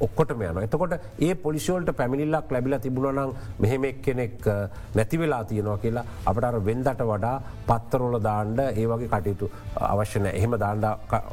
ඔක්කොටම 0.00 0.42
යන. 0.42 0.62
එතකොට 0.62 0.94
ඒ 1.18 1.34
පොලිසිෝල්ට 1.34 1.92
පැමිණිල්ලක් 1.96 2.50
ලැබිලා 2.50 2.78
තිබුණනම් 2.78 3.32
මෙහෙමෙක් 3.58 4.02
කෙනෙක් 4.02 4.48
නැතිවෙලා 4.94 5.44
තියෙනවා 5.44 5.78
කියලා 5.78 6.04
අපට 6.26 6.44
අර 6.44 6.60
වෙන්දට 6.68 7.02
වඩා 7.12 7.36
පත්තරෝල 7.68 8.18
දාණ්ඩ 8.28 8.60
ඒ 8.66 8.86
වගේ 8.92 9.08
කටයුතු 9.08 9.50
අවශ්‍යන 9.92 10.26
එහෙම 10.32 10.58
දාණ්ඩ 10.64 10.86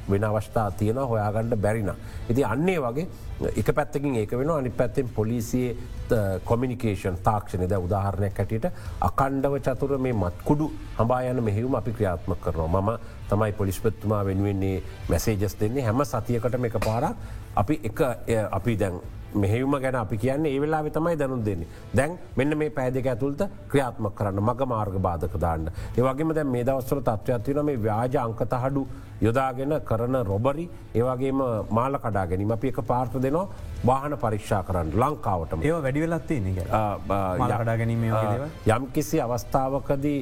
වෙන 0.10 0.24
අවස්ථා 0.24 0.72
තියෙන 0.72 1.04
හොයාගණ්ඩ 1.14 1.56
බැරින. 1.58 1.92
ඉති 2.30 2.44
අන්නේ 2.44 2.80
වගේ 2.80 3.08
එක 3.56 3.74
පැත්තකින් 3.76 4.16
ඒක 4.16 4.38
වෙන 4.38 4.52
අනි 4.52 4.70
පැත්තෙන් 4.70 5.10
පොලිසියේ 5.16 5.76
කොමිනිකේෂන් 6.46 7.18
තාක්ෂණය 7.24 7.68
ද 7.70 7.78
උදාහරණයක් 7.86 8.40
ඇටියට 8.40 8.68
අකණ්ඩව 9.10 9.60
චතුර 9.66 9.98
මේ 9.98 10.14
මත්කුඩු 10.14 10.70
හබායන 11.00 11.44
මෙහිවුම් 11.44 11.76
අපි 11.76 11.92
ක්‍රියාත්ම 11.92 12.36
කරනවා 12.44 12.82
මම 12.82 12.92
තමයි 13.30 13.52
පොලිස්පත්තුමා 13.60 14.26
වෙනුවෙන්නේ 14.26 14.84
මැසේජස් 15.10 15.60
දෙන්නේ. 15.60 15.84
හැම 15.84 16.06
සතියකට 16.06 16.64
එක 16.70 16.80
පාරක් 16.86 17.16
අපි 17.56 17.80
එක 17.84 18.00
අපි 18.52 18.76
දැන් 18.76 19.02
මෙහෙවම 19.36 19.76
ගැන 19.82 19.96
අපි 19.96 20.18
කියන්න 20.18 20.46
ඒ 20.46 20.60
වෙලා 20.62 20.84
තමයි 20.90 21.16
දැනුම් 21.20 21.46
දෙන්නේ. 21.46 21.68
දැන් 21.96 22.20
මෙන්න 22.38 22.58
මේ 22.58 22.70
පෑදක 22.70 23.08
ඇතුළට 23.08 23.48
ක්‍රියාත්ම 23.70 24.10
කරන්න 24.18 24.44
මග 24.44 24.68
මාර්ග 24.74 25.00
බාධක 25.08 25.38
දාන්න. 25.40 25.70
ඒවගේම 25.98 26.34
දැන් 26.36 26.48
මේ 26.48 26.64
දවස්වර 26.64 27.02
තත්ත්වයක්ත්වන 27.02 27.66
මේ 27.66 27.82
ව්‍යාජ 27.86 28.18
අංකතහඩු 28.26 28.88
යොදාගෙන 29.22 29.74
කරන 29.90 30.16
රොබරි 30.28 30.66
ඒවගේම 30.96 31.42
මාල 31.70 31.98
කඩා 31.98 32.26
ගැනීම 32.28 32.52
අපි 32.52 32.68
එක 32.68 32.82
පාර්ථ 32.92 33.18
දෙනවා. 33.22 33.48
වාහන 33.86 34.18
පරීක්ෂා 34.18 34.64
කරන්න 34.68 34.92
ලංකාවට 35.02 35.58
ඒ 35.62 35.74
වැඩි 35.86 36.04
වෙලත්ති 36.06 36.38
කඩා 36.50 37.78
ගැනීම 37.78 38.04
යම් 38.76 38.86
කිසි 38.94 39.22
අවස්ථාවකදී 39.22 40.20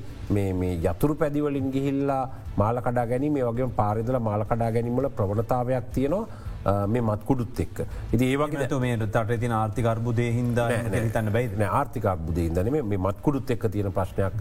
යතුරු 0.85 1.15
පැදිවලින් 1.15 1.71
ගිහිල්ලා 1.75 2.23
මාල 2.57 2.81
කඩා 2.81 3.07
ගැනීම 3.07 3.35
වගේ 3.49 3.67
පාරිදල 3.75 4.19
මාල 4.19 4.43
කඩා 4.45 4.71
ගැනීමල 4.71 5.09
ප්‍රවණතාවයක් 5.17 5.85
තියෙනවා. 5.93 6.27
මේ 6.65 7.01
මත්කුඩුත් 7.01 7.59
එක්. 7.59 7.85
ඉති 8.13 8.25
ඒවගේ 8.31 8.79
මේ 8.79 8.97
තට 8.97 9.39
තින 9.39 9.51
ආර්ථිකර්බුදය 9.51 10.27
හින්ද 10.37 10.59
තන්න 11.13 11.31
බයි 11.33 11.69
ආර්ථිකක්බුදේ 11.69 12.45
ඉදන 12.45 12.71
මේ 12.73 12.97
මත්කුඩුත් 12.97 13.51
එක්ක 13.55 13.65
තියෙන 13.71 13.91
ප්‍රශ්නයක් 13.91 14.33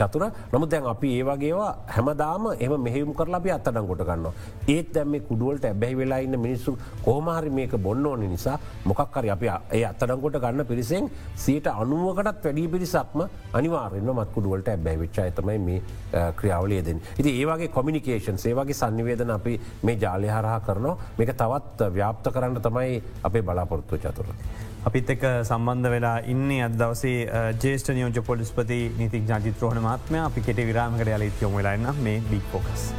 චතුර 0.00 0.24
නමු 0.52 0.66
දැන් 0.66 0.86
අපි 0.86 1.12
ඒවගේවා 1.18 1.70
හැමදාම 1.96 2.48
එම 2.58 2.76
මෙහෙම 2.86 3.12
කරලා 3.14 3.40
අපි 3.40 3.54
අත්තඩන් 3.56 3.86
ගොට 3.90 4.04
ගන්න. 4.08 4.26
ඒත් 4.68 4.92
දැම 4.94 5.10
මේ 5.10 5.20
කුඩුවලට 5.20 5.64
ඇබැයි 5.64 5.98
වෙලා 6.00 6.18
ඉන්න 6.18 6.38
මිනිස්සු 6.38 6.76
කෝමහරි 7.04 7.50
මේක 7.50 7.76
බොන්න 7.78 8.06
ඕන 8.06 8.24
නිසා 8.30 8.58
මොකක්කරි 8.84 9.30
අපි 9.30 9.52
ඒ 9.72 9.84
අත්තඩංකොට 9.90 10.40
ගන්න 10.40 10.66
පිරිසෙන් 10.66 11.10
සීට 11.36 11.66
අනුවකටත් 11.66 12.44
වැඩි 12.44 12.68
පිරිසක්ම 12.68 13.20
අනිවාරෙන්න්න 13.52 14.14
මත්කුඩුවලට 14.14 14.68
ඇබැයි 14.68 15.02
වෙච්චා 15.04 15.30
තමයි 15.30 15.58
මේ 15.58 15.82
ක්‍රියාවලයදෙන්. 16.38 17.00
ඉති 17.18 17.30
ඒවාගේ 17.40 17.68
කොමිනිකේෂන් 17.68 18.38
සේවගේ 18.38 18.74
සංනිවේදන 18.74 19.30
අපි 19.30 19.60
මේ 19.82 19.96
ජාලය 19.96 20.28
හරහා 20.28 20.60
කරනවා 20.60 20.96
මේක 21.18 21.32
තවත් 21.36 21.57
තවත් 21.58 21.90
ව්‍යාප්ත 21.94 22.30
කරන්න 22.34 22.62
තමයි 22.62 23.02
අපේ 23.22 23.42
බලාපොරොත්තු 23.42 23.98
චතුර. 23.98 24.26
අපිත් 24.86 25.10
එක 25.10 25.24
සම්බන්ධ 25.42 25.90
වෙලා 25.94 26.16
ඉන්න 26.32 26.50
අද 26.66 26.78
දවසේ 26.78 27.26
ජේෂ්ට 27.64 27.92
නියෝජ 27.98 28.22
පොලිස්පති 28.30 28.80
නිතික් 28.98 29.28
ජාතිත්‍රෝහණ 29.28 29.82
මාත්මය 29.82 30.24
අපි 30.24 30.46
කෙට 30.48 30.64
විරාමකට 30.70 31.14
යලත් 31.18 31.42
යොම 31.42 31.60
වෙලාන්න 31.60 31.94
මේ 32.02 32.22
බික් 32.30 32.50
පොකස්. 32.52 32.90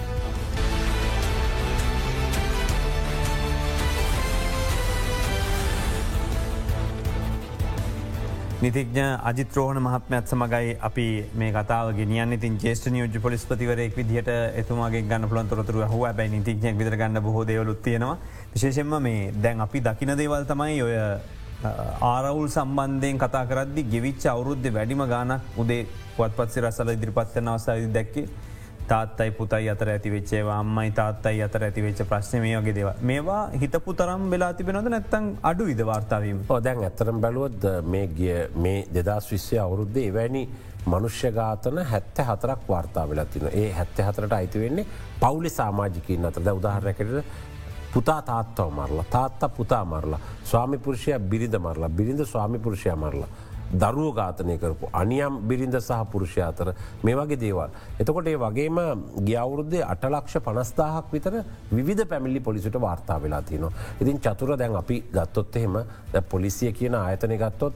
නිතිඥ 8.60 9.04
අජිත්‍රෝහණ 9.30 9.80
මහත්මත් 9.84 10.32
සමගයි 10.32 10.72
අපි 10.88 11.04
මේ 11.42 11.52
කතාව 11.56 11.94
ගෙනියන් 12.00 12.36
ඉතින් 12.36 12.58
ජේෂ්ට 12.64 12.90
නියෝජ 12.92 13.22
පොලිස්පතිවරෙක් 13.26 13.96
විදිහට 14.00 14.32
එතුමාගේ 14.62 15.02
ගන්න 15.08 15.30
පුළන් 15.32 15.48
තොරතුර 15.52 15.86
හෝ 15.94 16.02
බැයි 16.18 16.34
නිතිඥක් 16.34 16.76
විදර 16.82 16.98
ගන්න 17.00 17.24
බොහෝ 17.24 17.46
දේවලුත් 17.48 17.80
තියෙනවා. 17.86 18.18
විශේෂෙන්ම 18.54 18.96
මේ 19.00 19.32
දැන් 19.38 19.62
අපි 19.62 19.82
දකින 19.82 20.16
දේවල් 20.16 20.46
තමයි 20.46 20.82
ඔය 20.82 20.96
ආරවුල් 22.04 22.50
සම්බන්ධයෙන් 22.50 23.18
කතා 23.18 23.46
කරද්දි 23.46 23.84
ගෙවිච්ච 23.86 24.28
අවුරුද්ධ 24.28 24.70
වැඩිම 24.72 25.04
ගානක් 25.06 25.58
උදේ 25.58 25.82
පුවත්පත්සි 26.16 26.62
රසල 26.62 26.94
ඉදිරිපත්වන 26.94 27.50
අවසාද 27.50 27.90
දැක්කේ 27.92 28.30
තාත්තයි 28.88 29.32
පුතයි 29.32 29.70
අතර 29.70 29.90
ඇතිවෙච්චේවා 29.90 30.60
අම්මයි 30.60 30.92
තාත්තයි 30.92 31.42
අතර 31.44 31.64
ඇතිවෙච්ච 31.64 32.00
ප්‍රශ්න 32.06 32.42
මේ 32.42 32.56
වගේ 32.58 32.76
දේව 32.78 33.04
මේවා 33.04 33.42
හිතපු 33.56 33.94
තරම් 33.94 34.24
වෙලා 34.32 34.54
තිබෙනද 34.54 34.88
නැත්තං 34.88 35.28
අඩු 35.44 35.68
විද 35.68 35.84
වාර්තාවීම 35.86 36.40
දැන් 36.64 36.82
ඇතරම් 36.84 37.22
බැලුවොත් 37.22 37.70
මේ 37.86 38.08
ගිය 38.14 38.34
මේ 38.58 38.80
දෙදස් 38.98 39.30
විශ්‍ය 39.34 39.60
අවුරුද්ධ 39.60 40.02
එවැනි 40.02 40.44
මනුෂ්‍ය 40.86 41.32
ගාතන 41.32 41.84
හැත්ත 41.86 42.24
හතරක් 42.24 42.66
වාර්තා 42.68 43.06
වෙලතින 43.06 43.48
ඒ 43.54 43.70
හැත්ත 43.74 44.00
හතරට 44.00 44.34
අයිති 44.34 44.60
වෙන්නේ 44.60 44.90
පවුලි 45.20 45.52
සාමාජිකින් 45.52 46.26
අතරද 46.26 46.52
උදාහරණකට 46.54 47.14
පුතා 47.94 48.22
තාත්තව 48.22 48.72
මරලා 48.72 49.06
තාත්තා 49.10 49.50
පුතා 49.50 49.84
මරලා 49.86 50.20
ස්වාමිපුරුෂය 50.44 51.20
බිරිඳ 51.20 51.56
මරලා 51.58 51.90
බිරිඳ 51.90 52.26
ස්වාමිපුරුෂය 52.26 52.90
මරලා. 52.96 53.30
දරුව 53.72 54.16
ඝාතනය 54.16 54.58
කරපු 54.58 54.90
අනියම් 54.94 55.34
බිරිඳ 55.50 55.76
සහ 55.80 56.06
පුරුෂය 56.12 56.42
අතර 56.42 56.74
මේ 57.04 57.16
වගේ 57.16 57.40
දේවල්. 57.44 57.70
එතකොට 58.02 58.28
ඒ 58.28 58.38
වගේම 58.38 58.80
ගියවුරුද්දේ 59.28 59.84
අටලක්ෂ 59.94 60.40
පනස්ථාහක් 60.48 61.12
විතර 61.14 61.36
විධ 61.72 62.04
පැමිලි 62.10 62.40
පොලිසිට 62.40 62.76
වාර්තා 62.82 63.22
වෙලා 63.22 63.42
තියනවා. 63.42 63.72
ඉතින් 64.02 64.18
චතුර 64.20 64.58
දැන් 64.58 64.76
අපි 64.76 64.98
ගත්තොත් 65.14 65.56
එහෙම 65.56 65.76
පොලිසිය 66.30 66.72
කියන 66.72 66.96
ආයතනය 66.96 67.38
ගත්තොත් 67.38 67.76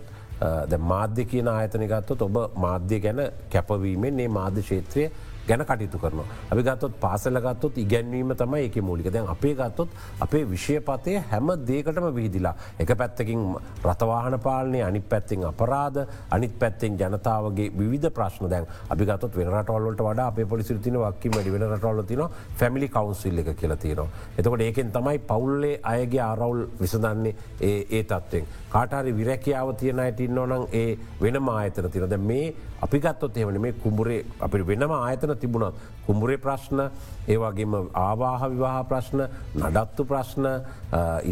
ද 0.70 0.78
මාධ්‍ය 0.78 1.26
කියන 1.26 1.47
ආයතන 1.47 1.86
ගත්තොත් 1.88 2.22
ඔබ 2.22 2.38
මාධ්‍ය 2.55 2.99
ගැන 2.99 3.22
කැපවීමෙන් 3.51 4.20
ඒ 4.20 4.28
මාධ්‍ය 4.28 4.61
ශේත්‍රය 4.70 5.05
ගැන 5.47 5.65
කටයුතු 5.65 5.97
කරනවා. 5.97 6.25
අපි 6.51 6.63
ගත්තොත් 6.63 6.99
පාසල 6.99 7.39
ගත්තොත් 7.39 7.77
ඉගැන්වීම 7.77 8.35
තමයි 8.35 8.65
එක 8.65 8.77
මූලික 8.81 9.11
දැන් 9.13 9.27
අපේ 9.27 9.53
ගත්තොත් 9.53 9.89
අපේ 10.19 10.43
විෂයපතය 10.45 11.17
හැම 11.31 11.47
දේකටම 11.67 12.07
විහිදිලා. 12.11 12.55
එක 12.79 12.95
පැත්තකින් 12.97 13.41
රතවාහන 13.83 14.39
පාලනය 14.39 14.81
අනි 14.81 15.01
පැත්තිෙන් 15.03 15.45
අපරාධ 15.45 15.99
අනිත් 16.31 16.53
පැත්තෙන් 16.59 16.97
ජනතාවගේ 16.97 17.69
විධ 17.71 18.09
ප්‍රශ්න 18.09 18.49
දැන් 18.49 18.65
අපි 18.89 19.05
ගත් 19.05 19.31
වෙන 19.35 19.51
රටවල්ලට 19.53 20.01
වඩා 20.01 20.27
අප 20.27 20.39
පොලිසි 20.49 20.79
තින 20.79 20.97
වක්කි 20.97 21.33
වැඩි 21.35 21.53
වෙන 21.53 21.67
රටවල 21.69 22.03
තින 22.03 22.23
ෆැමිලි 22.59 22.87
කවන්සිල්ල 22.89 23.39
එක 23.39 23.55
කියලා 23.55 23.77
තියෙනවා. 23.77 24.09
එතකොට 24.37 24.61
ඒකෙන් 24.61 24.91
තමයි 24.91 25.19
පවුල්ලේ 25.21 25.79
අයගේ 25.83 26.21
ආරවුල් 26.21 26.67
විසඳන්නේ 26.81 27.35
ඒ 27.61 28.03
තත්වෙන්. 28.03 28.45
කාටහරි 28.69 29.11
විරැකියාව 29.13 29.75
තියෙන 29.75 29.99
අයට 29.99 30.19
ඉන්නවනම් 30.19 30.67
ඒ 30.73 30.97
වෙනම 31.21 31.49
ආයතන 31.49 31.89
තිනද 31.91 32.17
මේ 32.19 32.45
අපිගත්තොත් 32.81 33.37
එවන 33.37 33.59
මේ 33.61 33.73
කුඹුරේ 33.83 34.19
අපි 34.39 34.63
වෙනම 34.67 34.93
ආයතන 34.93 35.32
තිබුණත්. 35.36 35.75
කුඹුරේ 36.05 36.38
ප්‍රශ්න 36.38 36.79
ඒවගේම 37.27 37.73
ආවාහ 37.95 38.41
විවාහ 38.45 38.84
ප්‍රශ්න 38.89 39.21
නඩත්තු 39.55 40.05
ප්‍රශ්න 40.05 40.45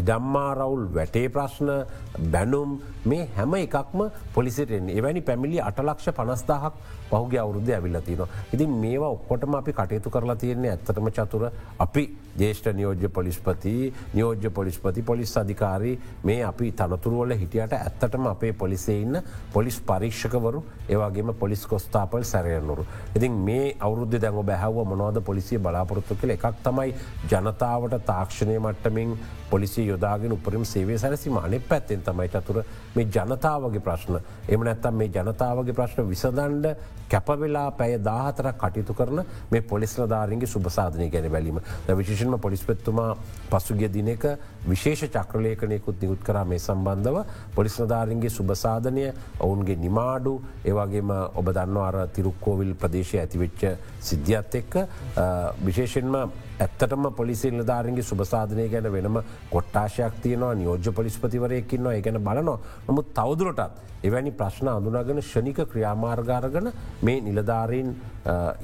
ඉඩම්මා 0.00 0.54
රවුල් 0.54 0.86
වැටේ 0.94 1.28
ප්‍රශ්න 1.28 1.68
බැනුම් 2.32 2.80
මේ 3.04 3.28
හැම 3.36 3.54
එකක්ම 3.54 4.00
පොලිසිටෙන් 4.34 4.88
එවැනි 4.90 5.22
පැමිලි 5.22 5.60
අටලක්ෂ 5.60 6.12
පනස්දාහක් 6.12 6.74
පහුගේ 7.12 7.40
අවුරුද්ධ 7.40 7.70
ඇවිල්ලතිනවා. 7.70 8.28
ඉතින් 8.52 8.70
මේවා 8.82 9.10
ඔක්කොටම 9.10 9.54
අපි 9.54 9.72
කටයුතු 9.74 10.10
කරලා 10.10 10.36
තියෙන්නේ 10.36 10.72
ඇත්තටම 10.72 11.08
චතුර 11.10 11.44
අපි 11.78 12.04
ජේෂ්ඨ 12.34 12.72
නියෝජ්‍ය 12.72 13.08
පොලිස්පති 13.10 13.74
නියෝජ්‍ය 14.14 14.50
පොලිස්පති 14.50 15.02
පොලිස් 15.02 15.36
අධිකාරී 15.36 15.94
මේ 16.24 16.38
අපි 16.44 16.72
තනතුරුවල 16.72 17.34
හිටියට 17.34 17.74
ඇත්තටම 17.74 18.26
අපේ 18.26 18.52
පොලිසේ 18.54 18.98
ඉන්න 19.00 19.20
පොලිස් 19.52 19.80
පරීක්ෂකවරු 19.82 20.64
ඒවාගේම 20.88 21.34
පොලිස් 21.34 21.66
කොස්ථාපල් 21.66 22.24
සැරයනුරු. 22.24 22.86
ඉතින් 23.16 23.32
මේ 23.42 23.76
අවුද්ධ 23.80 24.16
දැඟ 24.16 24.42
බැහව 24.44 24.82
මොනවද 24.86 25.20
පොලිසිය 25.22 25.58
බලාපොරොත්තු 25.58 26.16
කළ 26.16 26.30
එකක් 26.30 26.64
තමයි 26.64 26.94
ජනතාවට 27.28 28.00
තාක්ෂණය 28.06 28.58
මට්ටමින් 28.58 29.16
පොලිසි 29.50 29.84
යොදාගෙන 29.84 30.32
උපරිම 30.32 30.64
සේවේ 30.64 30.98
සැරසිම 30.98 31.36
අනෙ 31.38 31.60
පැත්තෙන් 31.62 32.02
තමයි 32.02 32.28
චතුර 32.30 32.62
මේ 32.94 33.06
ජනතාවගේ 33.06 33.80
ප්‍රශ්න 33.80 34.18
එම 34.48 34.64
නැත්තම් 34.64 34.94
මේ 34.94 35.10
ජනතාවගේ 35.10 35.74
ප්‍රශ්න 35.74 36.08
විසදන්ඩ 36.08 36.66
කැපවෙලා 37.12 37.70
පැය 37.72 37.98
දාහතරක් 38.00 38.56
කටයුතු 38.58 38.94
කරන 38.94 39.22
මේ 39.50 39.62
පොලිස්ලධාරන්ගේ 39.64 40.48
සුභසාධනය 40.48 41.08
ගැන 41.08 41.28
බැලීම. 41.28 41.60
විශේෂන්ම 41.92 42.38
පොලිස්පෙත්තුමා 42.38 43.10
පසුගිය 43.50 43.90
දිනක 43.90 44.26
විශේෂ 44.66 45.04
චක්‍රලේකනයකුත් 45.08 46.00
නිකුත් 46.00 46.22
කර 46.22 46.44
මේ 46.44 46.58
සම්බන්ධව. 46.60 47.24
පොලිස්ලධාරන්ගේ 47.54 48.30
සුභසාධනය 48.30 49.04
ඔවුන්ගේ 49.40 49.76
නිමාඩු 49.78 50.34
ඒවගේම 50.64 51.10
ඔබ 51.34 51.46
දන්න 51.50 51.76
අර 51.80 51.98
තිරුක්කෝවිල් 52.10 52.74
ප්‍රදේශය 52.76 53.18
ඇතිවෙච්ච 53.18 53.66
සිද්ධියත් 54.00 54.54
එක්ක. 54.54 54.74
විශේෂෙන්ම 55.60 56.16
ඇත්තටම 56.62 57.06
පොලිසි 57.12 57.50
නිලධාරන්ගේ 57.52 58.04
සුභසාධනය 58.04 58.66
ගැන 58.68 58.90
වෙනම 58.90 59.22
කොට්ටාශයක් 59.50 60.20
තියනවා 60.22 60.52
නියෝජ්‍ය 60.56 60.92
පොලිස්පතිවරයකින්නවා 60.92 61.94
ඒ 61.94 62.02
ගැන 62.02 62.20
බලනවා 62.20 62.58
නමුත් 62.88 63.14
තවදුරටත් 63.14 63.80
එවැනි 64.02 64.32
ප්‍රශ්න 64.32 64.68
අඳුනගෙන 64.68 65.22
ෂණික 65.22 65.58
ක්‍රියාමාර්ගාරගන 65.66 66.68
මේ 67.02 67.18
නිලධාරීන් 67.22 67.90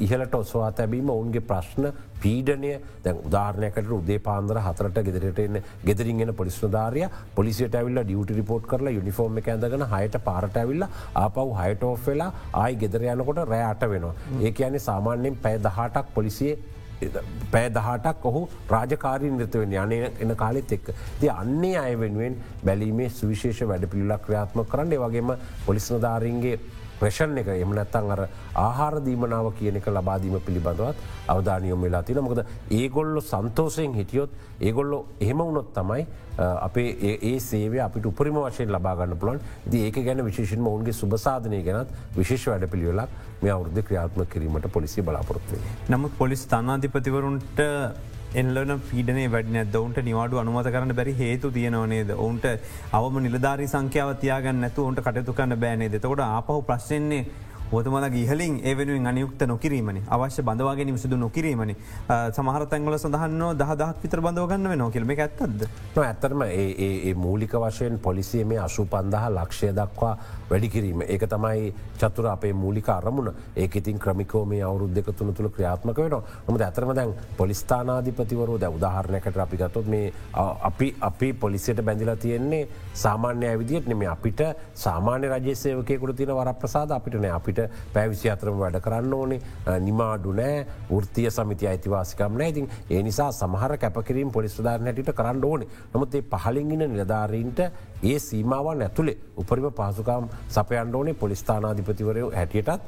ඉහලට 0.01 0.35
ඔස්වා 0.35 0.71
තැබීම 0.73 1.11
ඔවුන්ගේ 1.11 1.43
ප්‍රශ්න 1.43 1.91
පීඩනය 2.19 2.73
දැන් 3.05 3.21
උදාරණයකට 3.23 3.93
උදේ 3.93 4.19
පාන්දර 4.21 4.61
හතරට 4.61 4.99
ගෙදරටන්න 5.09 5.61
ගෙදරින්ගෙන 5.85 6.33
පොලිස්නධාරය 6.35 7.05
පොලිසිට 7.35 7.75
ඇවිල්ල 7.75 8.03
ඩියට 8.03 8.33
රිපෝට් 8.33 8.67
කරලා 8.67 8.95
යුනිෆෝර්ම 8.95 9.39
ඇඳගෙන 9.45 9.87
හයට 9.89 10.19
පාරට 10.25 10.57
ඇවිල්ල 10.57 10.89
ආපව් 11.17 11.55
හයට 11.61 11.85
ෝෆ් 11.85 12.09
වෙලා 12.09 12.33
ආයි 12.55 12.81
ගෙදරයනකොට 12.83 13.45
රෑට 13.47 13.87
වෙනවා. 13.87 14.15
ඒ 14.41 14.53
කියන්නේ 14.53 14.87
සාමාන්‍යයෙන් 14.89 15.39
පැය 15.39 15.57
දහටක් 15.61 16.15
පොලිසියේ 16.15 16.59
පෑ 17.53 17.69
දහටක් 17.71 18.25
ඔහු 18.25 18.43
රාජකාරී 18.71 19.31
නිර්තවෙන් 19.31 19.77
යනය 19.85 19.99
එන 20.21 20.37
කාලෙත් 20.37 20.73
එක්. 20.73 20.91
ති 21.21 21.31
අන්නේ 21.31 21.77
අය 21.79 21.95
වෙනුවෙන් 22.01 22.37
බැලීමේ 22.65 23.09
සුවිශේෂ 23.11 23.63
වැඩ 23.71 23.87
පිල්ලක් 23.95 24.27
ක්‍රියාත්ම 24.27 24.65
කරන්න 24.65 24.99
වගේම 25.05 25.33
පොලිස්නධාරීන්ගේ 25.67 26.59
ප්‍රශන් 27.01 27.39
එක. 27.39 27.49
එම 27.57 27.75
නැත්තන් 27.75 28.11
අර 28.11 28.23
ආහාර 28.57 29.01
දීමනාව 29.01 29.53
කියන 29.59 29.77
එක 29.77 29.87
ලබාදීම 29.89 30.39
පිළිබඳවත් 30.41 30.97
අවධානියොම 31.29 31.81
වෙලා 31.81 32.03
තින 32.03 32.21
මොකද 32.21 32.45
ඒගොල්ලො 32.73 33.21
සන්තෝසයෙන් 33.23 33.95
හිටියොත් 33.95 34.31
ඒගොල්ලො 34.61 35.05
එහෙම 35.21 35.39
වුණොත් 35.41 35.73
තමයි 35.75 36.07
අපේ 36.39 37.15
ඒ 37.23 37.39
සේව 37.41 37.79
අපිට 37.81 38.07
උපරිම 38.07 38.39
වශයෙන් 38.41 38.71
ලබාගන්න 38.71 39.17
පුළන් 39.17 39.41
ද 39.67 39.75
ඒක 39.79 40.03
ගැන 40.05 40.25
විශේෂෙන් 40.25 40.63
ඔවුන්ගේ 40.65 40.93
සුභසාධනය 40.95 41.63
ගැනත් 41.63 41.97
විශේෂ 42.17 42.47
වැඩ 42.49 42.69
පිළිවෙලක් 42.71 43.43
මේ 43.43 43.53
අවුද්ධ 43.53 43.83
ක්‍රියාත්ම 43.83 44.27
කිරීමට 44.27 44.71
පොලිසි 44.71 45.03
බලාපොරොත්වේ. 45.03 45.61
නමුත් 45.89 46.13
පොලිස් 46.19 46.47
තනාධිපතිවරුන්ට 46.47 47.61
එල්ලන 48.35 48.81
පීඩන 48.83 49.21
වැඩන 49.27 49.59
දවන්ට 49.67 50.05
නිවාඩු 50.05 50.39
අනුමත 50.39 50.67
කරන්න 50.67 50.95
බැරි 50.95 51.15
හේතු 51.15 51.51
තියෙනවනේද 51.51 52.11
ඔවුන්ට 52.15 52.47
අවම 52.93 53.17
නිලධාරි 53.21 53.67
සංඛ්‍යාව 53.67 54.11
තියාගන්න 54.19 54.61
නැතු 54.61 54.85
ඔන්ට 54.85 55.01
කටයුතු 55.01 55.33
කන්න 55.33 55.57
බෑනේ 55.59 55.89
දෙතකොට 55.89 56.21
ආපහු 56.21 56.59
ප්‍රශ්න්නේ 56.63 57.25
ඔතමල 57.71 58.09
ගිහලින් 58.11 58.61
ඒවෙනුවෙන් 58.65 59.07
අනියුක්ත 59.07 59.43
නොකිරීමනි. 59.47 60.03
අවශ්‍ය 60.09 60.43
බඳවාගෙන 60.43 60.93
විසිදු 60.93 61.17
නොකිරීමනි. 61.17 61.77
සමහර 62.33 62.65
තැන්වල 62.67 62.97
සඳහන්න 62.97 63.59
දහදක් 63.59 64.03
විතර 64.03 64.21
බඳවගන්න 64.21 64.69
වෙන 64.69 64.85
කියලම 64.91 65.11
ඇත්තද. 65.11 65.67
ඇත්තරම 65.99 66.43
ඒ 66.43 67.15
මූලික 67.17 67.53
වශයෙන් 67.55 67.99
පොලිසිය 67.99 68.45
මේ 68.45 68.59
අසු 68.59 68.87
පන්දහ 68.87 69.27
ලක්ෂය 69.31 69.73
දක්වා 69.73 70.15
වැඩිකිරීම 70.51 71.03
ඒක 71.05 71.27
තමයි 71.27 71.75
චතුර 71.99 72.27
අපේ 72.27 72.53
මූලික 72.55 72.89
අරමුණ. 72.89 73.35
ඒක 73.57 73.77
ඉතින් 73.77 73.99
ක්‍රමිකෝ 73.99 74.45
මේ 74.45 74.63
අවුරුද් 74.63 74.95
දෙක 74.95 75.13
තුළ 75.13 75.33
තුළ 75.33 75.51
ක්‍රියාත්මක 75.51 75.99
වෙන 75.99 76.17
නොමද 76.49 76.61
ඇතරම 76.61 76.95
දැන් 76.95 77.15
පොලිස්ථානාධිපතිවරු 77.37 78.59
ද 78.59 78.71
උදාහරණයකට 78.71 79.39
අපි 79.39 79.57
ගතොත් 79.57 79.87
මේ 79.87 80.13
අපි 80.63 80.95
අපි 81.01 81.33
පොලිසියට 81.35 81.85
බැඳිලා 81.85 82.17
තියෙන්නේ 82.17 82.69
සාමාන්‍ය 82.95 83.47
ඇවිදිට 83.47 83.87
නෙම 83.87 84.07
අපිට 84.09 84.41
සාමාන්‍ය 84.77 85.29
රජසේවකයකුට 85.29 86.17
තින 86.17 86.35
වර 86.35 86.55
ප්‍රසාද 86.55 86.91
අපිට 86.91 87.15
නෑ. 87.17 87.57
අපිට 87.59 87.93
පැවිසි 87.93 88.31
අතරම 88.31 88.59
වැඩ 88.59 88.81
කරන්න 88.81 89.13
ඕනේ. 89.13 89.41
නිමාඩු 89.81 90.33
නෑ. 90.33 90.67
ෘතිය 90.91 91.31
සමිති 91.31 91.67
අයිතිවාසිකම් 91.67 92.39
නෑ. 92.39 92.49
ඉතින් 92.49 92.69
ඒ 92.91 93.03
නිසා 93.03 93.31
සමහර 93.33 93.77
කැපකිරීම 93.79 94.31
පොලිස්ධාරන 94.31 94.85
හැටිට 94.85 95.13
කරන්න 95.13 95.45
ඕනේ. 95.45 95.69
නමුත් 95.95 96.15
ඒ 96.15 96.23
පහලින්ගෙන 96.25 96.85
නිලධාරීන්ට 96.87 97.61
ඒ 98.03 98.19
සීමාවන් 98.21 98.83
ඇතුළේ 98.83 99.17
උපරිම 99.37 99.71
පහසුකම් 99.73 100.29
සපයන්ඩ 100.49 100.95
ඕනේ 100.95 101.15
පොලිස්ථානාධිපතිවරයෝ 101.15 102.31
හැටියටත්. 102.33 102.81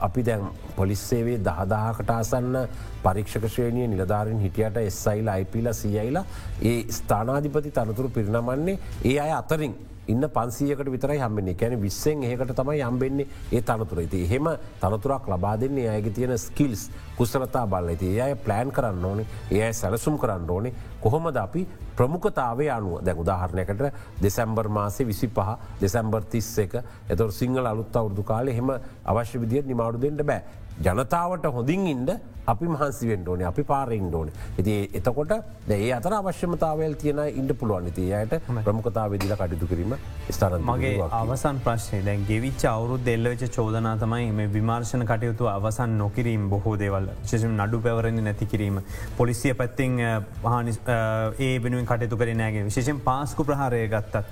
අපි 0.00 0.22
දැන් 0.22 0.48
පොලිස්සේවේ 0.76 1.38
දහදාහකට 1.40 2.10
ආසන්න 2.10 2.56
පරීක්ෂක 3.02 3.48
ශ්‍රේණිය 3.48 3.88
නිලධාරින් 3.88 4.40
හිටියට 4.40 4.76
එස්සයිල 4.78 5.28
අයිපිල 5.28 5.72
සියයිලා 5.74 6.24
ඒ 6.62 6.80
ස්ථානාධිපති 6.90 7.70
තනතුරු 7.72 8.08
පිරිනමන්නේ 8.08 8.78
ඒ 9.04 9.18
අය 9.20 9.32
අතරින්. 9.32 9.74
ඉන්න 10.08 10.24
පන්සියකට 10.28 10.90
විතරයි 10.90 11.18
හම්බෙන්නේ. 11.18 11.54
කැන 11.54 11.80
විස්සෙන් 11.80 12.22
ඒකට 12.22 12.54
තමයි 12.54 12.80
යම්බෙන්නේ 12.82 13.26
ඒ 13.52 13.60
තනතුර. 13.62 13.98
ඇති 13.98 14.22
එහෙම 14.24 14.48
තනතුරක් 14.80 15.28
ලබා 15.28 15.56
දෙන්නේ 15.60 15.88
අයගේ 15.88 16.12
තියෙන 16.12 16.38
ස්කිල්ස් 16.38 16.90
කුසලතා 17.16 17.66
බල්ල. 17.66 17.88
ඇති 17.88 18.16
ඒ 18.16 18.22
අය 18.22 18.34
ප්ලෑන් 18.36 18.72
කරන්න 18.72 19.04
ඕනේ. 19.04 19.26
ඒ 19.50 19.62
අය 19.62 19.72
සැලසුම් 19.72 20.18
කරන්න 20.18 20.50
ඕනේ. 20.50 20.72
කොහොමද 21.00 21.36
අපි 21.36 21.66
ප්‍රමුඛතාවේ 21.96 22.70
අනුව? 22.70 23.04
දැ 23.04 23.14
උදාහරණයකට 23.14 23.82
දෙසැම්බර් 24.22 24.68
මාසේ 24.68 25.06
විසි 25.06 25.28
පහ 25.28 25.58
දෙසැම්බර් 25.80 26.24
තිස්ස 26.24 26.58
එක. 26.58 26.82
එතොර 27.08 27.32
සිංහල 27.32 27.66
අලුත් 27.66 27.96
අවුදු 27.96 28.22
කාලය 28.22 28.52
හෙම 28.52 28.70
අවශ්‍ය 29.04 29.38
විදිියට 29.38 29.66
නිමාඩු 29.66 29.98
දෙන්නට 29.98 30.26
බෑ. 30.26 30.42
ජනතාවට 30.80 31.46
හොඳින් 31.54 31.86
ඉන්ඩ 31.86 32.10
අපි 32.46 32.66
මහන්සිවෙන්ට 32.66 33.28
ඕනේ 33.28 33.46
අපි 33.46 33.62
පාරෙන්ට 33.62 34.14
ඕන. 34.14 34.28
ඇති 34.52 34.74
එතකොට 34.94 35.32
ඒ 35.68 35.90
අතර 35.92 36.14
අවශ්‍යමතාවල් 36.14 36.94
තියෙන 36.94 37.20
ඉන්ඩ 37.34 37.52
පුළුවන්. 37.54 37.88
යට 37.88 38.34
ප්‍රමුඛතාව 38.58 39.16
දිල 39.16 39.34
කටයුතු 39.34 39.68
කිරීම 39.72 39.94
ස්ථාන 40.28 40.64
මගේ 40.64 41.08
අවසන් 41.12 41.60
ප්‍රශ්නය 41.66 42.00
දැන් 42.02 42.24
ගෙවිච්ච 42.24 42.64
අවුරුත් 42.66 43.04
දෙල්ලවෙච 43.04 43.44
චෝදනා 43.50 43.94
තමයි 43.96 44.30
මේ 44.32 44.48
විමර්ශණ 44.48 45.04
කටයුතු 45.04 45.48
අවසන් 45.48 45.98
නොකිරීම 45.98 46.48
බොහෝ 46.48 46.76
දේවල්. 46.76 47.10
ශෂම 47.20 47.52
නඩු 47.56 47.80
පැවරෙන්නේ 47.80 48.24
නැති 48.24 48.46
කිරීම. 48.46 48.80
පොලිසිය 49.16 49.54
පැත්තිං 49.54 50.00
ඒ 50.00 51.54
වෙනුවෙන් 51.58 51.86
කටයුතු 51.86 52.16
කරනෑගේ 52.16 52.64
විශේෂෙන් 52.64 53.00
පාස්කු 53.02 53.44
ප්‍රහාරය 53.44 53.84
ගත්තත්. 53.88 54.24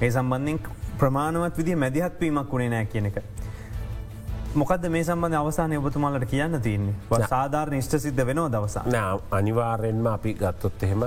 ඒ 0.00 0.10
සම්බන්ධින් 0.10 0.58
ප්‍රමාණවත් 0.98 1.56
විදි 1.58 1.76
මැදිහත්වීමක් 1.76 2.52
වුණේ 2.52 2.70
නෑ 2.70 2.86
කියනක. 2.86 3.22
මොකද 4.52 4.84
මේ 4.88 5.04
සම්බඳධ 5.04 5.38
අවසානය 5.38 5.76
ඔබතුමාලට 5.78 6.24
කියන්න 6.26 6.60
තියන්නේ? 6.60 6.94
සාධාර 7.24 7.70
නිෂ්ට 7.70 7.94
සිද්ධ 8.00 8.22
වෙනවා 8.26 8.50
දවසා 8.50 8.82
නෑ 8.86 9.20
අනිවාර්යෙන්ම 9.30 10.06
අපි 10.08 10.32
ගත්තොත් 10.34 10.82
එහෙම 10.82 11.04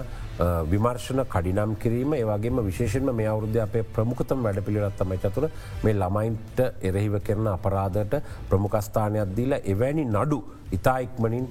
විමර්ශන 0.69 1.21
කඩිනම් 1.25 1.75
කිරීම 1.75 2.13
ඒවගේම 2.13 2.61
විශේෂෙන්ම 2.63 3.11
මේ 3.13 3.27
අවුද්ධ 3.27 3.59
අපේ 3.59 3.83
ප්‍රමුඛතම 3.89 4.47
වැඩ 4.47 4.63
පිළිරත්තම 4.63 5.11
චතුර 5.17 5.49
මේ 5.83 5.93
ළමයින්ට 5.93 6.63
එරහිව 6.81 7.19
කරන 7.21 7.49
අපරාධට 7.49 8.15
ප්‍රමුඛස්ථානයක් 8.49 9.35
දීලා 9.35 9.59
එවැනි 9.65 10.05
නඩු 10.07 10.39
ඉතා 10.71 10.97
ඉක්මනින් 10.99 11.47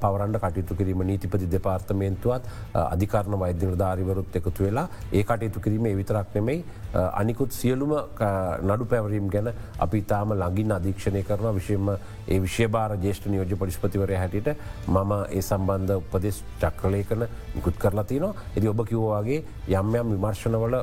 පවරන්ඩ 0.00 0.38
කටයුතු 0.44 0.74
කිරීම 0.74 1.04
නීතිපති 1.06 1.50
දෙපාර්තමේන්තුවත් 1.50 2.48
අධිකරණ 2.74 3.38
වෛද්‍ය 3.38 3.66
නිධාරිවරුත් 3.66 4.36
එකතු 4.40 4.64
වෙලා 4.64 4.88
ඒ 5.12 5.22
කටයුතු 5.22 5.60
කිරීම 5.60 5.90
විතරක් 6.00 6.34
නෙමෙයි 6.34 6.64
අනිකුත් 6.94 7.52
සියලුම 7.52 7.94
නඩු 8.62 8.84
පැවරීම් 8.84 9.28
ගැන 9.28 9.52
අපි 9.78 9.98
ඉතාම 9.98 10.34
ලඟින් 10.34 10.72
අධීක්ෂණය 10.78 11.22
කරන 11.22 11.54
විශෂයෙන්ම 11.58 11.88
ඒ 12.28 12.38
විශ්‍යභාර 12.40 12.96
ජේෂ්ඨ 13.04 13.28
නියෝජ 13.32 13.56
පොලිස්පතිවරය 13.62 14.16
හැටියට 14.16 14.50
මම 14.88 15.12
ඒ 15.30 15.42
සම්බන්ධ 15.42 15.96
උපදෙස් 15.96 16.42
චක්‍රලය 16.60 17.02
කන 17.04 17.26
නිකුත් 17.54 17.76
කරලා 17.78 18.04
තිනවා. 18.04 18.34
එති 18.56 18.68
ඔබ 18.68 18.84
කිව්වාගේ 18.90 19.40
යම් 19.68 19.94
යම් 20.00 20.12
විමර්ශනවල 20.14 20.76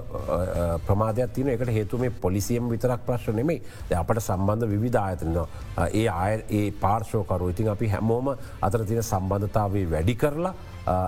ප්‍රමාධයක් 0.88 1.34
තින 1.34 1.50
එකට 1.50 1.74
හේතු 1.78 1.98
මේ 1.98 2.10
පොලිසියම් 2.10 2.70
විතරක් 2.70 3.06
ප්‍රශ්න 3.06 3.36
නෙමෙයි. 3.36 3.62
අපට 4.02 4.22
සම්බන්ධ 4.22 4.82
විධ 4.86 5.00
ආයතනවා 5.04 5.48
ඒ 5.94 6.08
අය 6.08 6.44
ඒ 6.50 6.72
පාර්ශෝකරු 6.84 7.50
ඉතින් 7.54 7.69
අපි 7.70 7.88
හැමෝම 7.94 8.28
අතර 8.62 8.84
තින 8.90 9.04
සම්බන්ධතාවේ 9.04 9.86
වැඩි 9.94 10.16
කරලා 10.16 10.54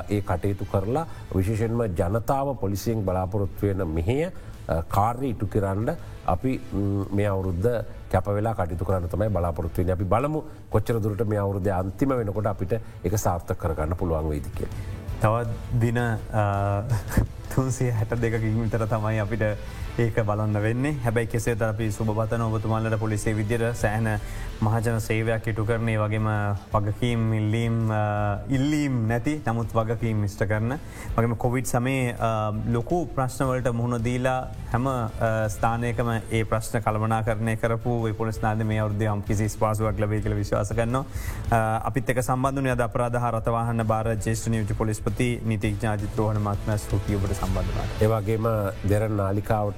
ඒ 0.09 0.21
කටයුතු 0.21 0.65
කරලා 0.73 1.05
විශේෂෙන්ම 1.33 1.83
ජනතාව 1.99 2.55
පොලිසියෙන් 2.63 3.05
බලාපොරොත්තු 3.09 3.67
වෙන 3.67 3.87
මෙහය 3.97 4.17
කාර්ය 4.89 5.29
ඉටු 5.33 5.47
කරන්න 5.47 5.89
අපි 6.25 6.51
මේ 7.11 7.27
අවුරුද්ධ 7.27 7.69
කැපවෙලා 8.11 8.53
කටයුතු 8.53 8.85
කරන්න 8.85 9.09
තමයි 9.09 9.29
බලාපොරොත්තුවෙන 9.29 9.93
අපි 9.97 10.05
බලමු 10.13 10.43
කොච්චර 10.69 11.01
දුරට 11.03 11.23
මේ 11.27 11.41
අවුරුද්ධ 11.43 11.71
අන්තිම 11.79 12.15
වෙනකොට 12.19 12.51
අපිට 12.53 12.73
එක 13.03 13.17
සාර්ථක 13.17 13.57
කරගන්න 13.57 13.95
පුළුවන් 13.95 14.29
වේදිකය. 14.29 14.67
තවත් 15.21 15.49
දින 15.81 15.99
තුන්සේ 17.53 17.91
හැට 17.91 18.21
දෙකින් 18.21 18.61
විතර 18.63 18.85
තමයි 18.87 19.19
අපිට 19.19 19.43
ඒක 19.99 20.15
බලන්න 20.25 20.61
වෙන්නේ. 20.61 20.95
හැබැයි 21.03 21.27
කෙසේ 21.27 21.55
අපි 21.61 21.91
සුභතන 21.91 22.41
ඔබතුමාලට 22.41 22.99
පොලිසේ 22.99 23.35
විදිර 23.35 23.73
සෑන 23.73 24.07
මහජන 24.61 24.99
සේවයක් 25.01 25.47
ඉටු 25.47 25.65
කරනේ 25.65 25.97
වගේම 25.97 26.27
වගකීම් 26.73 27.33
ඉල්ලීම් 27.33 27.77
ඉල්ලීම් 28.49 29.07
නැති 29.07 29.33
නමුත් 29.47 29.73
වගකීම් 29.73 30.17
මිෂ්ට 30.17 30.45
කරන. 30.47 30.77
වගේම 31.17 31.35
කොවිඩ් 31.35 31.65
සමේ 31.65 32.15
ලොකු 32.71 32.99
ප්‍රශ්නවලට 33.15 33.71
මුහුණ 33.73 34.03
දීලා 34.03 34.47
හැම 34.71 34.87
ස්ථානයකම 35.49 36.11
ඒ 36.31 36.43
ප්‍රශ්න 36.43 36.83
කළමනා 36.85 37.21
කරනය 37.23 37.55
කරපු 37.57 37.97
පොලිස් 38.17 38.41
නාද 38.41 38.63
මේ 38.63 38.79
අවුද 38.79 39.03
ම් 39.09 39.21
කිසි 39.21 39.49
ස්පාසුවක් 39.49 39.99
ලබේ 39.99 40.21
කළ 40.21 40.35
විශවාස 40.35 40.71
කරන්න 40.71 41.03
අපිත් 41.83 42.09
එක 42.09 42.23
සම්බන්ධන 42.23 42.71
අද 42.75 42.85
අපරාධහ 42.87 43.27
රතවාහන්න 43.31 43.85
බාර 43.85 44.11
ජේෂ්ඨ 44.17 44.49
නියජ 44.49 44.73
පොලිස්පති 44.77 45.29
නීතික් 45.45 45.77
ඥාජිත්‍රෝහණ 45.77 46.41
මත්ම 46.41 46.77
ස්තුතියබට 46.77 47.35
සම්බන්ධ. 47.35 48.01
ඒවගේම 48.01 48.47
දෙරන් 48.89 49.19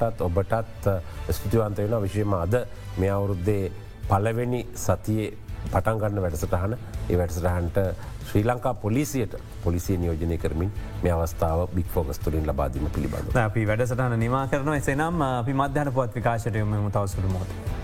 නාලිකාවටත් 0.03 0.21
ඔබටත් 0.21 0.87
ස්තුතිවන්ත 1.31 1.77
වෙන 1.79 2.01
විශෂයම 2.01 2.33
අද 2.35 2.55
මේ 2.97 3.09
අවුරුද්දේ 3.09 3.71
පලවෙනි 4.07 4.61
සතියේ 4.75 5.31
පටන්ගන්න 5.65 6.21
වැඩසටහන. 6.21 6.75
ඒ 7.09 7.17
වැඩසටහන්ට 7.17 7.77
ශ්‍රී 8.23 8.43
ලංකා 8.43 8.73
පොලිසියට 8.75 9.37
පොලිසිය 9.63 9.97
නියෝජනය 9.97 10.37
කරමින් 10.37 10.73
මේ 11.03 11.13
අවස්ථාව 11.13 11.69
බික් 11.69 11.87
ෆෝගස් 11.87 12.19
තුළින් 12.19 12.47
ලබාදීම 12.47 12.89
පිළිබඳ 12.89 13.37
අපි 13.37 13.67
වැඩසටහන 13.67 14.19
නිවා 14.19 14.47
කරන 14.47 14.73
එසනම් 14.73 15.23
අපි 15.23 15.53
මධ්‍යන 15.55 15.93
පුවත් 15.93 16.15
විකාශයට 16.15 16.55
යොම 16.55 16.91
තවසුට 16.91 17.31
මොට. 17.31 17.81